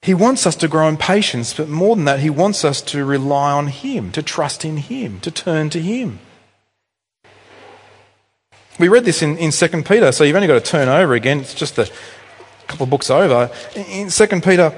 He 0.00 0.14
wants 0.14 0.46
us 0.46 0.56
to 0.56 0.66
grow 0.66 0.88
in 0.88 0.96
patience, 0.96 1.52
but 1.52 1.68
more 1.68 1.94
than 1.94 2.06
that, 2.06 2.20
he 2.20 2.30
wants 2.30 2.64
us 2.64 2.80
to 2.80 3.04
rely 3.04 3.52
on 3.52 3.66
him, 3.66 4.10
to 4.12 4.22
trust 4.22 4.64
in 4.64 4.78
him, 4.78 5.20
to 5.20 5.30
turn 5.30 5.68
to 5.68 5.82
him. 5.82 6.18
We 8.78 8.88
read 8.88 9.04
this 9.04 9.20
in, 9.20 9.36
in 9.36 9.50
2 9.50 9.82
Peter, 9.82 10.12
so 10.12 10.24
you've 10.24 10.34
only 10.34 10.48
got 10.48 10.64
to 10.64 10.70
turn 10.70 10.88
over 10.88 11.12
again. 11.12 11.40
It's 11.40 11.52
just 11.52 11.76
a 11.76 11.90
couple 12.68 12.84
of 12.84 12.88
books 12.88 13.10
over. 13.10 13.50
In 13.76 14.08
2 14.08 14.26
Peter 14.40 14.72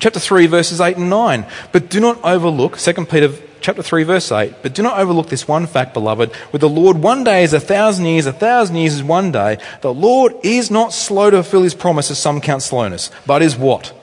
chapter 0.00 0.18
3, 0.18 0.48
verses 0.48 0.80
8 0.80 0.96
and 0.96 1.10
9. 1.10 1.46
But 1.70 1.88
do 1.88 2.00
not 2.00 2.18
overlook, 2.24 2.76
2 2.76 2.92
Peter 3.06 3.28
chapter 3.62 3.82
3, 3.82 4.02
verse 4.02 4.30
8. 4.30 4.56
But 4.60 4.74
do 4.74 4.82
not 4.82 4.98
overlook 4.98 5.28
this 5.28 5.48
one 5.48 5.66
fact, 5.66 5.94
beloved. 5.94 6.32
With 6.52 6.60
the 6.60 6.68
Lord, 6.68 6.98
one 6.98 7.24
day 7.24 7.44
is 7.44 7.52
a 7.52 7.60
thousand 7.60 8.06
years, 8.06 8.26
a 8.26 8.32
thousand 8.32 8.76
years 8.76 8.94
is 8.94 9.02
one 9.02 9.32
day. 9.32 9.58
The 9.80 9.94
Lord 9.94 10.34
is 10.42 10.70
not 10.70 10.92
slow 10.92 11.30
to 11.30 11.42
fulfill 11.42 11.62
his 11.62 11.74
promise, 11.74 12.10
as 12.10 12.18
some 12.18 12.40
count 12.40 12.62
slowness, 12.62 13.10
but 13.26 13.40
is 13.40 13.56
what? 13.56 13.94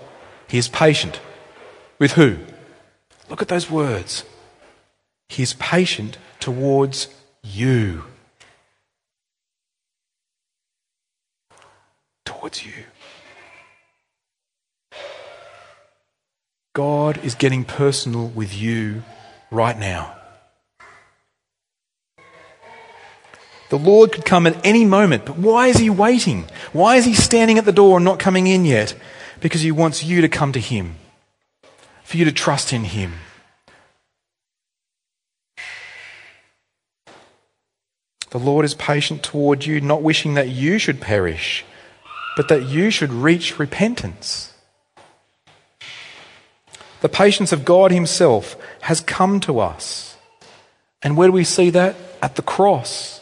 He 0.48 0.58
is 0.58 0.68
patient. 0.68 1.20
With 2.00 2.14
who? 2.14 2.38
Look 3.30 3.42
at 3.42 3.50
those 3.50 3.70
words. 3.70 4.24
He 5.28 5.44
is 5.44 5.54
patient 5.54 6.18
towards 6.40 7.08
you. 7.44 8.06
Towards 12.26 12.66
you. 12.66 12.74
God 16.74 17.18
is 17.24 17.36
getting 17.36 17.66
personal 17.66 18.28
with 18.28 18.56
you 18.56 19.04
right 19.52 19.78
now. 19.78 20.16
The 23.70 23.78
Lord 23.78 24.12
could 24.12 24.26
come 24.26 24.48
at 24.48 24.66
any 24.66 24.84
moment, 24.84 25.26
but 25.26 25.38
why 25.38 25.68
is 25.68 25.78
He 25.78 25.90
waiting? 25.90 26.50
Why 26.74 26.96
is 26.96 27.06
He 27.06 27.14
standing 27.14 27.58
at 27.58 27.66
the 27.66 27.72
door 27.72 27.98
and 27.98 28.06
not 28.06 28.20
coming 28.20 28.48
in 28.48 28.66
yet? 28.66 28.96
Because 29.42 29.62
He 29.62 29.72
wants 29.72 30.04
you 30.04 30.22
to 30.22 30.30
come 30.30 30.52
to 30.54 30.60
Him, 30.60 30.96
for 32.04 32.18
you 32.18 32.26
to 32.26 32.32
trust 32.32 32.74
in 32.74 32.84
Him. 32.84 33.14
The 38.32 38.40
Lord 38.40 38.66
is 38.66 38.76
patient 38.76 39.24
toward 39.24 39.66
you, 39.66 39.82
not 39.82 40.04
wishing 40.04 40.36
that 40.36 40.50
you 40.50 40.78
should 40.78 41.02
perish, 41.02 41.66
but 42.36 42.48
that 42.48 42.64
you 42.64 42.90
should 42.92 43.12
reach 43.12 43.60
repentance. 43.60 44.54
The 47.02 47.10
patience 47.10 47.52
of 47.52 47.66
God 47.66 47.92
Himself 47.92 48.56
has 48.82 49.02
come 49.02 49.40
to 49.42 49.60
us. 49.60 50.18
And 51.02 51.16
where 51.16 51.28
do 51.28 51.32
we 51.32 51.44
see 51.44 51.70
that? 51.70 51.96
At 52.22 52.36
the 52.36 52.42
cross. 52.42 53.22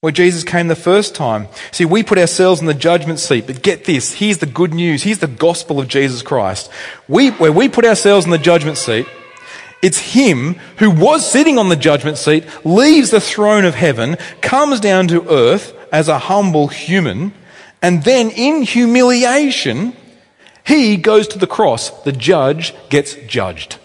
Where 0.00 0.12
Jesus 0.12 0.44
came 0.44 0.68
the 0.68 0.76
first 0.76 1.14
time. 1.14 1.48
See, 1.72 1.84
we 1.84 2.02
put 2.02 2.18
ourselves 2.18 2.60
in 2.60 2.66
the 2.66 2.74
judgment 2.74 3.18
seat, 3.18 3.46
but 3.46 3.62
get 3.62 3.84
this 3.84 4.14
here's 4.14 4.38
the 4.38 4.46
good 4.46 4.74
news, 4.74 5.02
here's 5.02 5.18
the 5.18 5.26
gospel 5.26 5.80
of 5.80 5.88
Jesus 5.88 6.22
Christ. 6.22 6.70
We, 7.08 7.30
where 7.30 7.52
we 7.52 7.68
put 7.68 7.86
ourselves 7.86 8.26
in 8.26 8.30
the 8.30 8.38
judgment 8.38 8.76
seat, 8.76 9.06
it's 9.82 9.98
Him 9.98 10.54
who 10.78 10.90
was 10.90 11.30
sitting 11.30 11.58
on 11.58 11.68
the 11.68 11.76
judgment 11.76 12.18
seat, 12.18 12.44
leaves 12.64 13.10
the 13.10 13.20
throne 13.20 13.64
of 13.64 13.74
heaven, 13.74 14.16
comes 14.40 14.80
down 14.80 15.08
to 15.08 15.28
earth 15.28 15.74
as 15.92 16.08
a 16.08 16.18
humble 16.18 16.68
human, 16.68 17.32
and 17.82 18.02
then 18.04 18.30
in 18.30 18.62
humiliation, 18.62 19.94
He 20.64 20.96
goes 20.96 21.28
to 21.28 21.38
the 21.38 21.46
cross. 21.46 21.90
The 22.02 22.12
judge 22.12 22.74
gets 22.88 23.14
judged. 23.26 23.78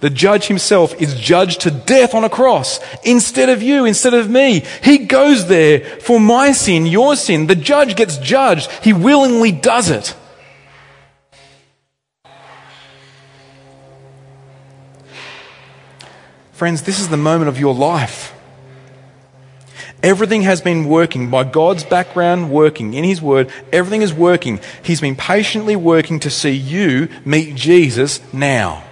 The 0.00 0.10
judge 0.10 0.48
himself 0.48 1.00
is 1.00 1.18
judged 1.18 1.62
to 1.62 1.70
death 1.70 2.14
on 2.14 2.24
a 2.24 2.28
cross 2.28 2.78
instead 3.04 3.48
of 3.48 3.62
you, 3.62 3.86
instead 3.86 4.12
of 4.12 4.28
me. 4.28 4.62
He 4.82 4.98
goes 4.98 5.48
there 5.48 5.80
for 6.00 6.20
my 6.20 6.52
sin, 6.52 6.86
your 6.86 7.16
sin. 7.16 7.46
The 7.46 7.54
judge 7.54 7.96
gets 7.96 8.18
judged. 8.18 8.70
He 8.82 8.92
willingly 8.92 9.50
does 9.50 9.88
it. 9.90 10.14
Friends, 16.52 16.82
this 16.82 17.00
is 17.00 17.08
the 17.08 17.16
moment 17.16 17.48
of 17.48 17.58
your 17.58 17.74
life. 17.74 18.32
Everything 20.04 20.42
has 20.42 20.60
been 20.60 20.84
working 20.84 21.30
by 21.30 21.44
God's 21.44 21.82
background, 21.82 22.50
working 22.50 22.92
in 22.92 23.04
His 23.04 23.22
Word. 23.22 23.50
Everything 23.72 24.02
is 24.02 24.12
working. 24.12 24.60
He's 24.82 25.00
been 25.00 25.16
patiently 25.16 25.76
working 25.76 26.20
to 26.20 26.30
see 26.30 26.50
you 26.50 27.08
meet 27.24 27.54
Jesus 27.54 28.20
now 28.32 28.84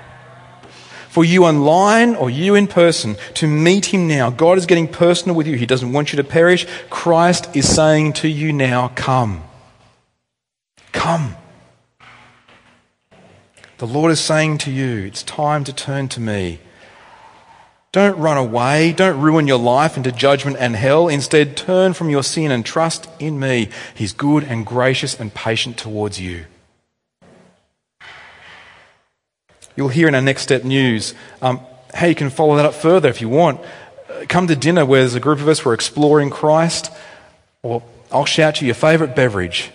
for 1.11 1.27
you 1.27 1.45
online 1.45 2.15
or 2.15 2.31
you 2.31 2.55
in 2.55 2.67
person 2.67 3.17
to 3.35 3.47
meet 3.47 3.93
him 3.93 4.09
now. 4.09 4.31
God 4.31 4.57
is 4.57 4.65
getting 4.65 4.89
personal 4.89 5.37
with 5.37 5.47
you. 5.47 5.57
He 5.57 5.67
doesn't 5.67 5.93
want 5.93 6.11
you 6.11 6.17
to 6.17 6.25
perish. 6.25 6.67
Christ 6.89 7.55
is 7.55 7.69
saying 7.69 8.15
to 8.15 8.29
you 8.29 8.51
now, 8.51 8.89
come. 8.95 9.45
Come. 10.93 11.37
The 13.77 13.87
Lord 13.87 14.11
is 14.11 14.21
saying 14.21 14.57
to 14.59 14.71
you, 14.71 15.05
it's 15.05 15.23
time 15.23 15.65
to 15.65 15.73
turn 15.75 16.09
to 16.09 16.21
me. 16.21 16.61
Don't 17.93 18.19
run 18.19 18.39
away. 18.39 18.93
Don't 18.93 19.21
ruin 19.21 19.47
your 19.47 19.59
life 19.59 19.99
into 19.99 20.11
judgment 20.11 20.57
and 20.59 20.75
hell. 20.75 21.09
Instead, 21.09 21.59
turn 21.59 21.93
from 21.93 22.09
your 22.09 22.23
sin 22.23 22.51
and 22.51 22.65
trust 22.65 23.07
in 23.19 23.39
me. 23.39 23.69
He's 23.95 24.15
good 24.15 24.45
and 24.45 24.65
gracious 24.65 25.21
and 25.21 25.33
patient 25.33 25.77
towards 25.77 26.19
you. 26.19 26.47
You'll 29.77 29.89
hear 29.89 30.09
in 30.09 30.15
our 30.15 30.23
next 30.23 30.43
step 30.43 30.65
news 30.65 31.15
um, 31.43 31.61
how 31.93 32.07
you 32.07 32.15
can 32.15 32.31
follow 32.31 32.57
that 32.57 32.65
up 32.65 32.75
further 32.75 33.11
if 33.11 33.21
you 33.21 33.29
want. 33.29 33.61
Uh, 34.09 34.25
come 34.27 34.47
to 34.47 34.57
dinner 34.57 34.87
where 34.87 35.01
there's 35.01 35.15
a 35.15 35.21
group 35.21 35.41
of 35.41 35.49
us, 35.49 35.63
we're 35.63 35.75
exploring 35.75 36.31
Christ, 36.31 36.91
or 37.63 37.83
I'll 38.11 38.25
shout 38.25 38.63
you 38.63 38.67
your 38.67 38.75
favourite 38.75 39.15
beverage. 39.15 39.71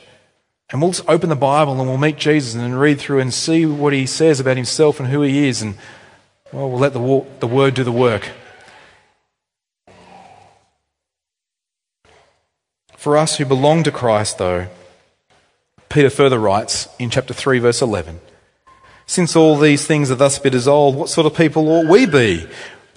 And 0.69 0.81
we'll 0.81 0.91
just 0.91 1.07
open 1.07 1.29
the 1.29 1.35
Bible 1.35 1.79
and 1.79 1.87
we'll 1.87 1.97
meet 1.97 2.17
Jesus 2.17 2.55
and 2.55 2.79
read 2.79 2.99
through 2.99 3.19
and 3.19 3.33
see 3.33 3.65
what 3.65 3.93
he 3.93 4.07
says 4.07 4.39
about 4.39 4.57
himself 4.57 4.99
and 4.99 5.09
who 5.09 5.21
he 5.21 5.47
is. 5.47 5.61
And, 5.61 5.75
well, 6.51 6.69
we'll 6.69 6.79
let 6.79 6.93
the, 6.93 7.25
the 7.39 7.47
word 7.47 7.73
do 7.73 7.83
the 7.83 7.91
work. 7.91 8.29
For 12.95 13.17
us 13.17 13.37
who 13.37 13.45
belong 13.45 13.83
to 13.83 13.91
Christ, 13.91 14.37
though, 14.37 14.67
Peter 15.89 16.09
further 16.09 16.39
writes 16.39 16.89
in 16.99 17.09
chapter 17.09 17.33
3, 17.33 17.59
verse 17.59 17.81
11 17.81 18.19
since 19.07 19.37
all 19.37 19.57
these 19.57 19.87
things 19.87 20.11
are 20.11 20.15
thus 20.15 20.37
be 20.37 20.49
dissolved, 20.49 20.97
what 20.97 21.09
sort 21.09 21.25
of 21.25 21.33
people 21.33 21.67
ought 21.69 21.87
we 21.87 22.05
be? 22.05 22.45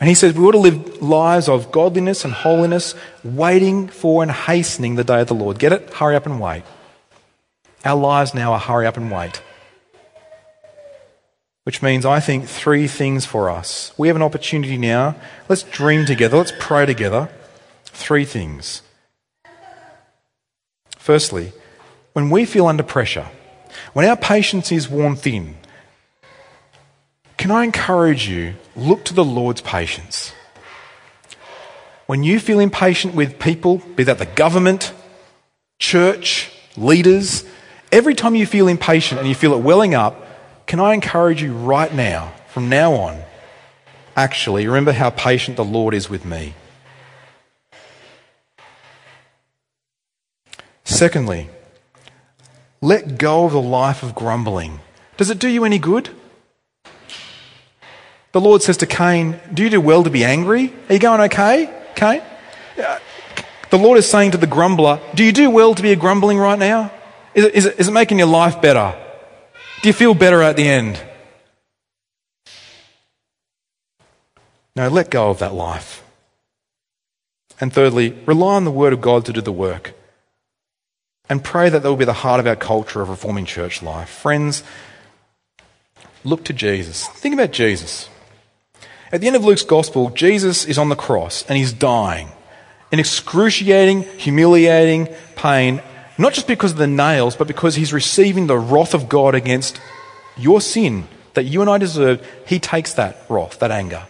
And 0.01 0.09
he 0.09 0.15
says 0.15 0.35
we 0.35 0.45
ought 0.45 0.53
to 0.53 0.59
live 0.59 1.01
lives 1.01 1.49
of 1.49 1.71
godliness 1.71 2.25
and 2.25 2.35
holiness, 2.35 2.95
waiting 3.23 3.87
for 3.87 4.23
and 4.23 4.33
hastening 4.33 4.97
the 4.97 5.05
day 5.05 5.21
of 5.21 5.29
the 5.29 5.35
Lord. 5.35 5.59
Get 5.59 5.73
it? 5.73 5.95
Hurry 5.95 6.17
up 6.17 6.27
and 6.27 6.41
wait. 6.41 6.65
Our 7.85 7.97
lives 7.97 8.35
now 8.35 8.53
are 8.53 8.59
hurry 8.59 8.87
up 8.87 8.97
and 8.97 9.11
wait. 9.11 9.41
Which 11.71 11.83
means, 11.83 12.05
I 12.05 12.19
think, 12.19 12.49
three 12.49 12.89
things 12.89 13.25
for 13.25 13.49
us. 13.49 13.93
We 13.97 14.09
have 14.09 14.17
an 14.17 14.23
opportunity 14.23 14.77
now. 14.77 15.15
Let's 15.49 15.63
dream 15.63 16.05
together. 16.05 16.37
Let's 16.37 16.53
pray 16.59 16.85
together. 16.85 17.29
Three 17.85 18.25
things. 18.25 18.83
Firstly, 20.99 21.53
when 22.13 22.29
we 22.29 22.45
feel 22.45 22.67
under 22.67 22.83
pressure, 22.83 23.29
when 23.93 24.05
our 24.05 24.17
patience 24.17 24.73
is 24.73 24.89
worn 24.89 25.15
thin, 25.15 25.59
can 27.37 27.53
I 27.53 27.63
encourage 27.63 28.29
you, 28.29 28.57
look 28.75 29.05
to 29.05 29.15
the 29.15 29.25
Lord's 29.25 29.61
patience. 29.61 30.33
When 32.07 32.25
you 32.25 32.41
feel 32.41 32.59
impatient 32.59 33.15
with 33.15 33.39
people, 33.39 33.79
be 33.95 34.03
that 34.03 34.19
the 34.19 34.27
government, 34.27 34.93
church, 35.79 36.51
leaders, 36.77 37.45
every 37.93 38.17
time 38.17 38.35
you 38.35 38.45
feel 38.45 38.67
impatient 38.67 39.21
and 39.21 39.29
you 39.29 39.37
feel 39.37 39.55
it 39.55 39.63
welling 39.63 39.95
up, 39.95 40.27
can 40.67 40.81
I 40.81 40.95
encourage 40.95 41.43
you 41.43 41.53
right 41.53 41.93
now, 41.93 42.33
from 42.49 42.69
now 42.69 42.95
on, 42.95 43.23
actually 44.17 44.67
remember 44.67 44.93
how 44.93 45.11
patient 45.11 45.57
the 45.57 45.65
Lord 45.65 45.95
is 45.95 46.09
with 46.09 46.25
me? 46.25 46.55
Secondly, 50.85 51.49
let 52.81 53.19
go 53.19 53.45
of 53.45 53.53
the 53.53 53.61
life 53.61 54.03
of 54.03 54.15
grumbling. 54.15 54.81
Does 55.17 55.31
it 55.31 55.39
do 55.39 55.49
you 55.49 55.65
any 55.65 55.79
good? 55.79 56.11
The 58.33 58.41
Lord 58.41 58.63
says 58.63 58.77
to 58.79 58.87
Cain, 58.87 59.41
Do 59.53 59.63
you 59.63 59.71
do 59.71 59.81
well 59.81 60.05
to 60.05 60.11
be 60.11 60.25
angry? 60.25 60.73
Are 60.89 60.95
you 60.95 60.99
going 60.99 61.21
okay, 61.23 61.73
Cain? 61.95 62.23
The 63.71 63.79
Lord 63.79 63.99
is 63.99 64.09
saying 64.09 64.33
to 64.33 64.39
the 64.39 64.47
grumbler, 64.47 65.01
Do 65.15 65.25
you 65.25 65.33
do 65.33 65.51
well 65.51 65.75
to 65.75 65.83
be 65.83 65.93
a 65.93 65.97
grumbling 65.97 66.39
right 66.39 66.59
now? 66.59 66.93
Is 67.35 67.45
it, 67.45 67.55
is 67.55 67.67
it, 67.67 67.79
is 67.79 67.89
it 67.89 67.93
making 67.93 68.19
your 68.19 68.29
life 68.29 68.61
better? 68.61 68.95
Do 69.83 69.89
you 69.89 69.93
feel 69.95 70.15
better 70.15 70.43
at 70.43 70.57
the 70.57 70.69
end? 70.69 71.01
No, 74.77 74.89
let 74.89 75.11
go 75.11 75.31
of 75.31 75.39
that 75.39 75.55
life. 75.55 76.05
And 77.61 77.73
thirdly, 77.73 78.11
rely 78.27 78.57
on 78.57 78.65
the 78.65 78.71
Word 78.71 78.93
of 78.93 79.01
God 79.01 79.25
to 79.25 79.33
do 79.33 79.41
the 79.41 79.53
work. 79.53 79.95
And 81.29 81.43
pray 81.43 81.71
that 81.71 81.83
that 81.83 81.89
will 81.89 81.97
be 81.97 82.05
the 82.05 82.13
heart 82.13 82.41
of 82.41 82.47
our 82.47 82.57
culture 82.57 83.01
of 83.01 83.09
reforming 83.09 83.47
church 83.47 83.83
life. 83.83 84.09
Friends, 84.09 84.63
look 86.25 86.45
to 86.45 86.53
Jesus. 86.53 87.09
Think 87.09 87.35
about 87.35 87.53
Jesus. 87.53 88.09
At 89.13 89.21
the 89.21 89.29
end 89.29 89.37
of 89.37 89.45
Luke's 89.45 89.63
gospel, 89.63 90.11
Jesus 90.11 90.67
is 90.67 90.79
on 90.79 90.89
the 90.89 90.97
cross 90.97 91.45
and 91.49 91.57
he's 91.57 91.73
dying 91.73 92.29
in 92.93 92.99
excruciating, 92.99 94.03
humiliating 94.19 95.09
pain, 95.37 95.83
not 96.21 96.33
just 96.33 96.47
because 96.47 96.73
of 96.73 96.79
the 96.79 96.87
nails, 96.87 97.37
but 97.37 97.49
because 97.49 97.75
he's 97.75 97.93
receiving 97.93 98.47
the 98.47 98.59
wrath 98.59 98.95
of 98.95 99.09
God 99.09 99.35
against 99.35 99.81
your 100.37 100.61
sin 100.61 101.07
that 101.35 101.45
you 101.45 101.61
and 101.61 101.71
I 101.71 101.79
deserved. 101.79 102.25
He 102.47 102.59
takes 102.59 102.95
that 102.95 103.17
wrath, 103.29 103.59
that 103.61 103.71
anger. 103.71 104.07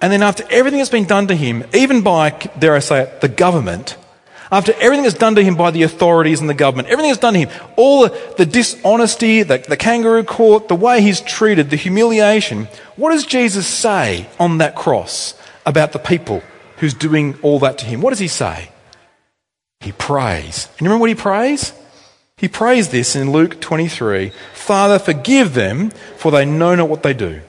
And 0.00 0.12
then 0.12 0.22
after 0.22 0.44
everything 0.50 0.78
that's 0.78 0.90
been 0.90 1.06
done 1.06 1.28
to 1.28 1.34
him, 1.34 1.64
even 1.72 2.02
by, 2.02 2.30
dare 2.30 2.74
I 2.74 2.80
say 2.80 3.02
it, 3.02 3.20
the 3.20 3.28
government, 3.28 3.96
after 4.50 4.72
everything 4.74 5.04
that's 5.04 5.16
done 5.16 5.34
to 5.36 5.42
him 5.42 5.56
by 5.56 5.70
the 5.70 5.82
authorities 5.82 6.40
and 6.40 6.48
the 6.48 6.54
government, 6.54 6.88
everything 6.88 7.10
that's 7.10 7.20
done 7.20 7.34
to 7.34 7.40
him, 7.40 7.48
all 7.76 8.02
the, 8.02 8.34
the 8.36 8.46
dishonesty, 8.46 9.42
the, 9.42 9.58
the 9.58 9.76
kangaroo 9.76 10.24
court, 10.24 10.68
the 10.68 10.74
way 10.74 11.00
he's 11.00 11.20
treated, 11.20 11.70
the 11.70 11.76
humiliation, 11.76 12.68
what 12.96 13.12
does 13.12 13.24
Jesus 13.24 13.66
say 13.66 14.28
on 14.38 14.58
that 14.58 14.74
cross 14.74 15.34
about 15.64 15.92
the 15.92 15.98
people 15.98 16.42
who's 16.78 16.94
doing 16.94 17.38
all 17.42 17.58
that 17.60 17.78
to 17.78 17.86
him? 17.86 18.00
What 18.00 18.10
does 18.10 18.18
he 18.18 18.28
say? 18.28 18.70
He 19.84 19.92
prays. 19.92 20.68
And 20.72 20.80
you 20.80 20.86
remember 20.86 21.02
what 21.02 21.10
he 21.10 21.14
prays? 21.14 21.72
He 22.36 22.48
prays 22.48 22.88
this 22.88 23.14
in 23.14 23.30
Luke 23.30 23.60
23 23.60 24.32
Father, 24.54 24.98
forgive 24.98 25.54
them, 25.54 25.90
for 26.16 26.32
they 26.32 26.44
know 26.44 26.74
not 26.74 26.88
what 26.88 27.02
they 27.02 27.14
do. 27.14 27.40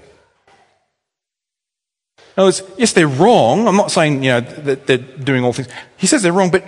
In 2.18 2.42
other 2.42 2.48
words, 2.48 2.64
yes, 2.78 2.92
they're 2.94 3.08
wrong. 3.08 3.68
I'm 3.68 3.78
not 3.78 3.92
saying, 3.92 4.24
you 4.24 4.32
know, 4.32 4.42
that 4.42 4.86
they're 4.88 4.98
doing 4.98 5.44
all 5.44 5.54
things. 5.54 5.70
He 5.96 6.06
says 6.06 6.22
they're 6.22 6.34
wrong, 6.34 6.52
but 6.52 6.66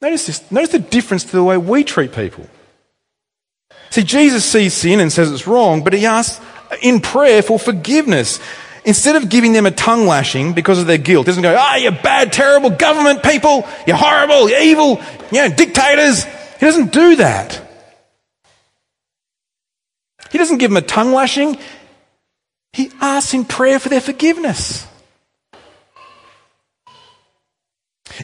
Notice 0.00 0.26
this. 0.26 0.50
Notice 0.50 0.70
the 0.70 0.78
difference 0.78 1.24
to 1.24 1.32
the 1.32 1.44
way 1.44 1.58
we 1.58 1.84
treat 1.84 2.12
people. 2.12 2.46
See, 3.90 4.02
Jesus 4.02 4.44
sees 4.44 4.72
sin 4.72 5.00
and 5.00 5.12
says 5.12 5.30
it's 5.30 5.46
wrong, 5.46 5.84
but 5.84 5.92
he 5.92 6.06
asks 6.06 6.42
in 6.80 7.00
prayer 7.00 7.42
for 7.42 7.58
forgiveness. 7.58 8.40
Instead 8.84 9.16
of 9.16 9.28
giving 9.28 9.52
them 9.52 9.66
a 9.66 9.70
tongue 9.70 10.06
lashing 10.06 10.54
because 10.54 10.78
of 10.78 10.86
their 10.86 10.98
guilt, 10.98 11.26
he 11.26 11.30
doesn't 11.30 11.42
go, 11.42 11.54
ah, 11.58 11.72
oh, 11.72 11.76
you 11.76 11.90
bad, 11.90 12.32
terrible 12.32 12.70
government 12.70 13.22
people, 13.22 13.68
you're 13.86 13.96
horrible, 13.96 14.48
you're 14.48 14.62
evil, 14.62 15.00
you 15.30 15.42
know, 15.42 15.54
dictators. 15.54 16.24
He 16.24 16.66
doesn't 16.66 16.92
do 16.92 17.16
that. 17.16 17.60
He 20.30 20.38
doesn't 20.38 20.58
give 20.58 20.70
them 20.70 20.76
a 20.76 20.82
tongue 20.82 21.12
lashing. 21.12 21.58
He 22.72 22.90
asks 23.00 23.34
in 23.34 23.44
prayer 23.44 23.78
for 23.78 23.88
their 23.88 24.00
forgiveness. 24.00 24.86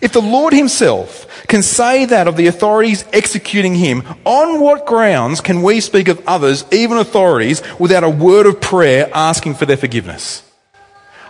If 0.02 0.12
the 0.12 0.22
Lord 0.22 0.52
Himself 0.52 1.46
can 1.46 1.62
say 1.62 2.04
that 2.06 2.28
of 2.28 2.36
the 2.36 2.46
authorities 2.46 3.04
executing 3.12 3.74
Him, 3.74 4.02
on 4.24 4.60
what 4.60 4.86
grounds 4.86 5.40
can 5.40 5.62
we 5.62 5.80
speak 5.80 6.08
of 6.08 6.26
others, 6.26 6.64
even 6.70 6.98
authorities, 6.98 7.62
without 7.78 8.04
a 8.04 8.10
word 8.10 8.46
of 8.46 8.60
prayer 8.60 9.10
asking 9.14 9.54
for 9.54 9.66
their 9.66 9.76
forgiveness? 9.76 10.42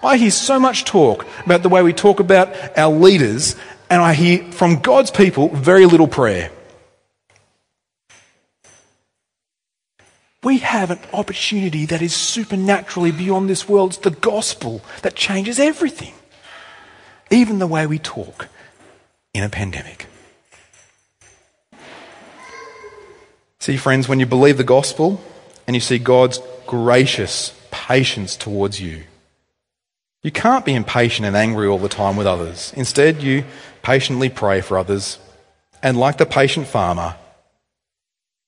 I 0.06 0.16
hear 0.18 0.30
so 0.30 0.60
much 0.60 0.84
talk 0.84 1.26
about 1.44 1.62
the 1.62 1.68
way 1.68 1.82
we 1.82 1.92
talk 1.92 2.20
about 2.20 2.54
our 2.78 2.92
leaders, 2.92 3.56
and 3.90 4.00
I 4.00 4.14
hear 4.14 4.44
from 4.52 4.78
God's 4.78 5.10
people 5.10 5.48
very 5.48 5.84
little 5.84 6.06
prayer. 6.06 6.50
We 10.44 10.58
have 10.58 10.92
an 10.92 11.00
opportunity 11.12 11.86
that 11.86 12.02
is 12.02 12.14
supernaturally 12.14 13.10
beyond 13.10 13.50
this 13.50 13.68
world. 13.68 13.90
It's 13.90 13.98
the 13.98 14.12
gospel 14.12 14.80
that 15.02 15.16
changes 15.16 15.58
everything, 15.58 16.14
even 17.32 17.58
the 17.58 17.66
way 17.66 17.84
we 17.88 17.98
talk 17.98 18.48
in 19.34 19.42
a 19.42 19.48
pandemic. 19.48 20.06
See, 23.58 23.76
friends, 23.76 24.08
when 24.08 24.20
you 24.20 24.26
believe 24.26 24.56
the 24.56 24.62
gospel 24.62 25.20
and 25.66 25.74
you 25.74 25.80
see 25.80 25.98
God's 25.98 26.40
gracious 26.68 27.52
patience 27.72 28.36
towards 28.36 28.80
you, 28.80 29.02
you 30.22 30.30
can't 30.30 30.64
be 30.64 30.74
impatient 30.74 31.26
and 31.26 31.36
angry 31.36 31.68
all 31.68 31.78
the 31.78 31.88
time 31.88 32.16
with 32.16 32.26
others. 32.26 32.72
Instead, 32.76 33.22
you 33.22 33.44
patiently 33.82 34.28
pray 34.28 34.60
for 34.60 34.78
others, 34.78 35.18
and 35.82 35.96
like 35.96 36.18
the 36.18 36.26
patient 36.26 36.66
farmer, 36.66 37.16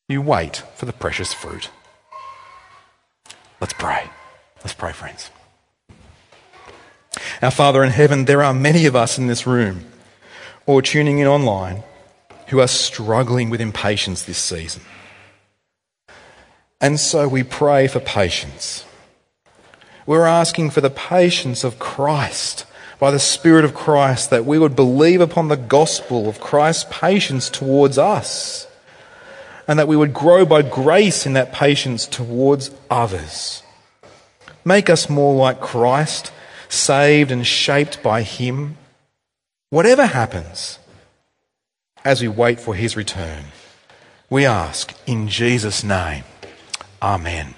you 0.08 0.20
wait 0.22 0.62
for 0.74 0.86
the 0.86 0.92
precious 0.92 1.32
fruit. 1.32 1.70
Let's 3.60 3.74
pray. 3.74 4.08
Let's 4.58 4.74
pray, 4.74 4.92
friends. 4.92 5.30
Our 7.42 7.50
Father 7.50 7.84
in 7.84 7.90
heaven, 7.90 8.24
there 8.24 8.42
are 8.42 8.54
many 8.54 8.86
of 8.86 8.96
us 8.96 9.18
in 9.18 9.26
this 9.26 9.46
room 9.46 9.84
or 10.66 10.82
tuning 10.82 11.18
in 11.18 11.26
online 11.26 11.82
who 12.48 12.60
are 12.60 12.68
struggling 12.68 13.50
with 13.50 13.60
impatience 13.60 14.22
this 14.22 14.38
season. 14.38 14.82
And 16.80 16.98
so 16.98 17.28
we 17.28 17.42
pray 17.42 17.88
for 17.88 18.00
patience. 18.00 18.84
We're 20.08 20.24
asking 20.24 20.70
for 20.70 20.80
the 20.80 20.88
patience 20.88 21.64
of 21.64 21.78
Christ 21.78 22.64
by 22.98 23.10
the 23.10 23.18
Spirit 23.18 23.66
of 23.66 23.74
Christ 23.74 24.30
that 24.30 24.46
we 24.46 24.58
would 24.58 24.74
believe 24.74 25.20
upon 25.20 25.48
the 25.48 25.56
gospel 25.58 26.30
of 26.30 26.40
Christ's 26.40 26.86
patience 26.90 27.50
towards 27.50 27.98
us 27.98 28.66
and 29.66 29.78
that 29.78 29.86
we 29.86 29.98
would 29.98 30.14
grow 30.14 30.46
by 30.46 30.62
grace 30.62 31.26
in 31.26 31.34
that 31.34 31.52
patience 31.52 32.06
towards 32.06 32.70
others. 32.90 33.62
Make 34.64 34.88
us 34.88 35.10
more 35.10 35.34
like 35.34 35.60
Christ, 35.60 36.32
saved 36.70 37.30
and 37.30 37.46
shaped 37.46 38.02
by 38.02 38.22
Him. 38.22 38.78
Whatever 39.68 40.06
happens 40.06 40.78
as 42.02 42.22
we 42.22 42.28
wait 42.28 42.60
for 42.60 42.74
His 42.74 42.96
return, 42.96 43.44
we 44.30 44.46
ask 44.46 44.98
in 45.06 45.28
Jesus' 45.28 45.84
name. 45.84 46.24
Amen. 47.02 47.57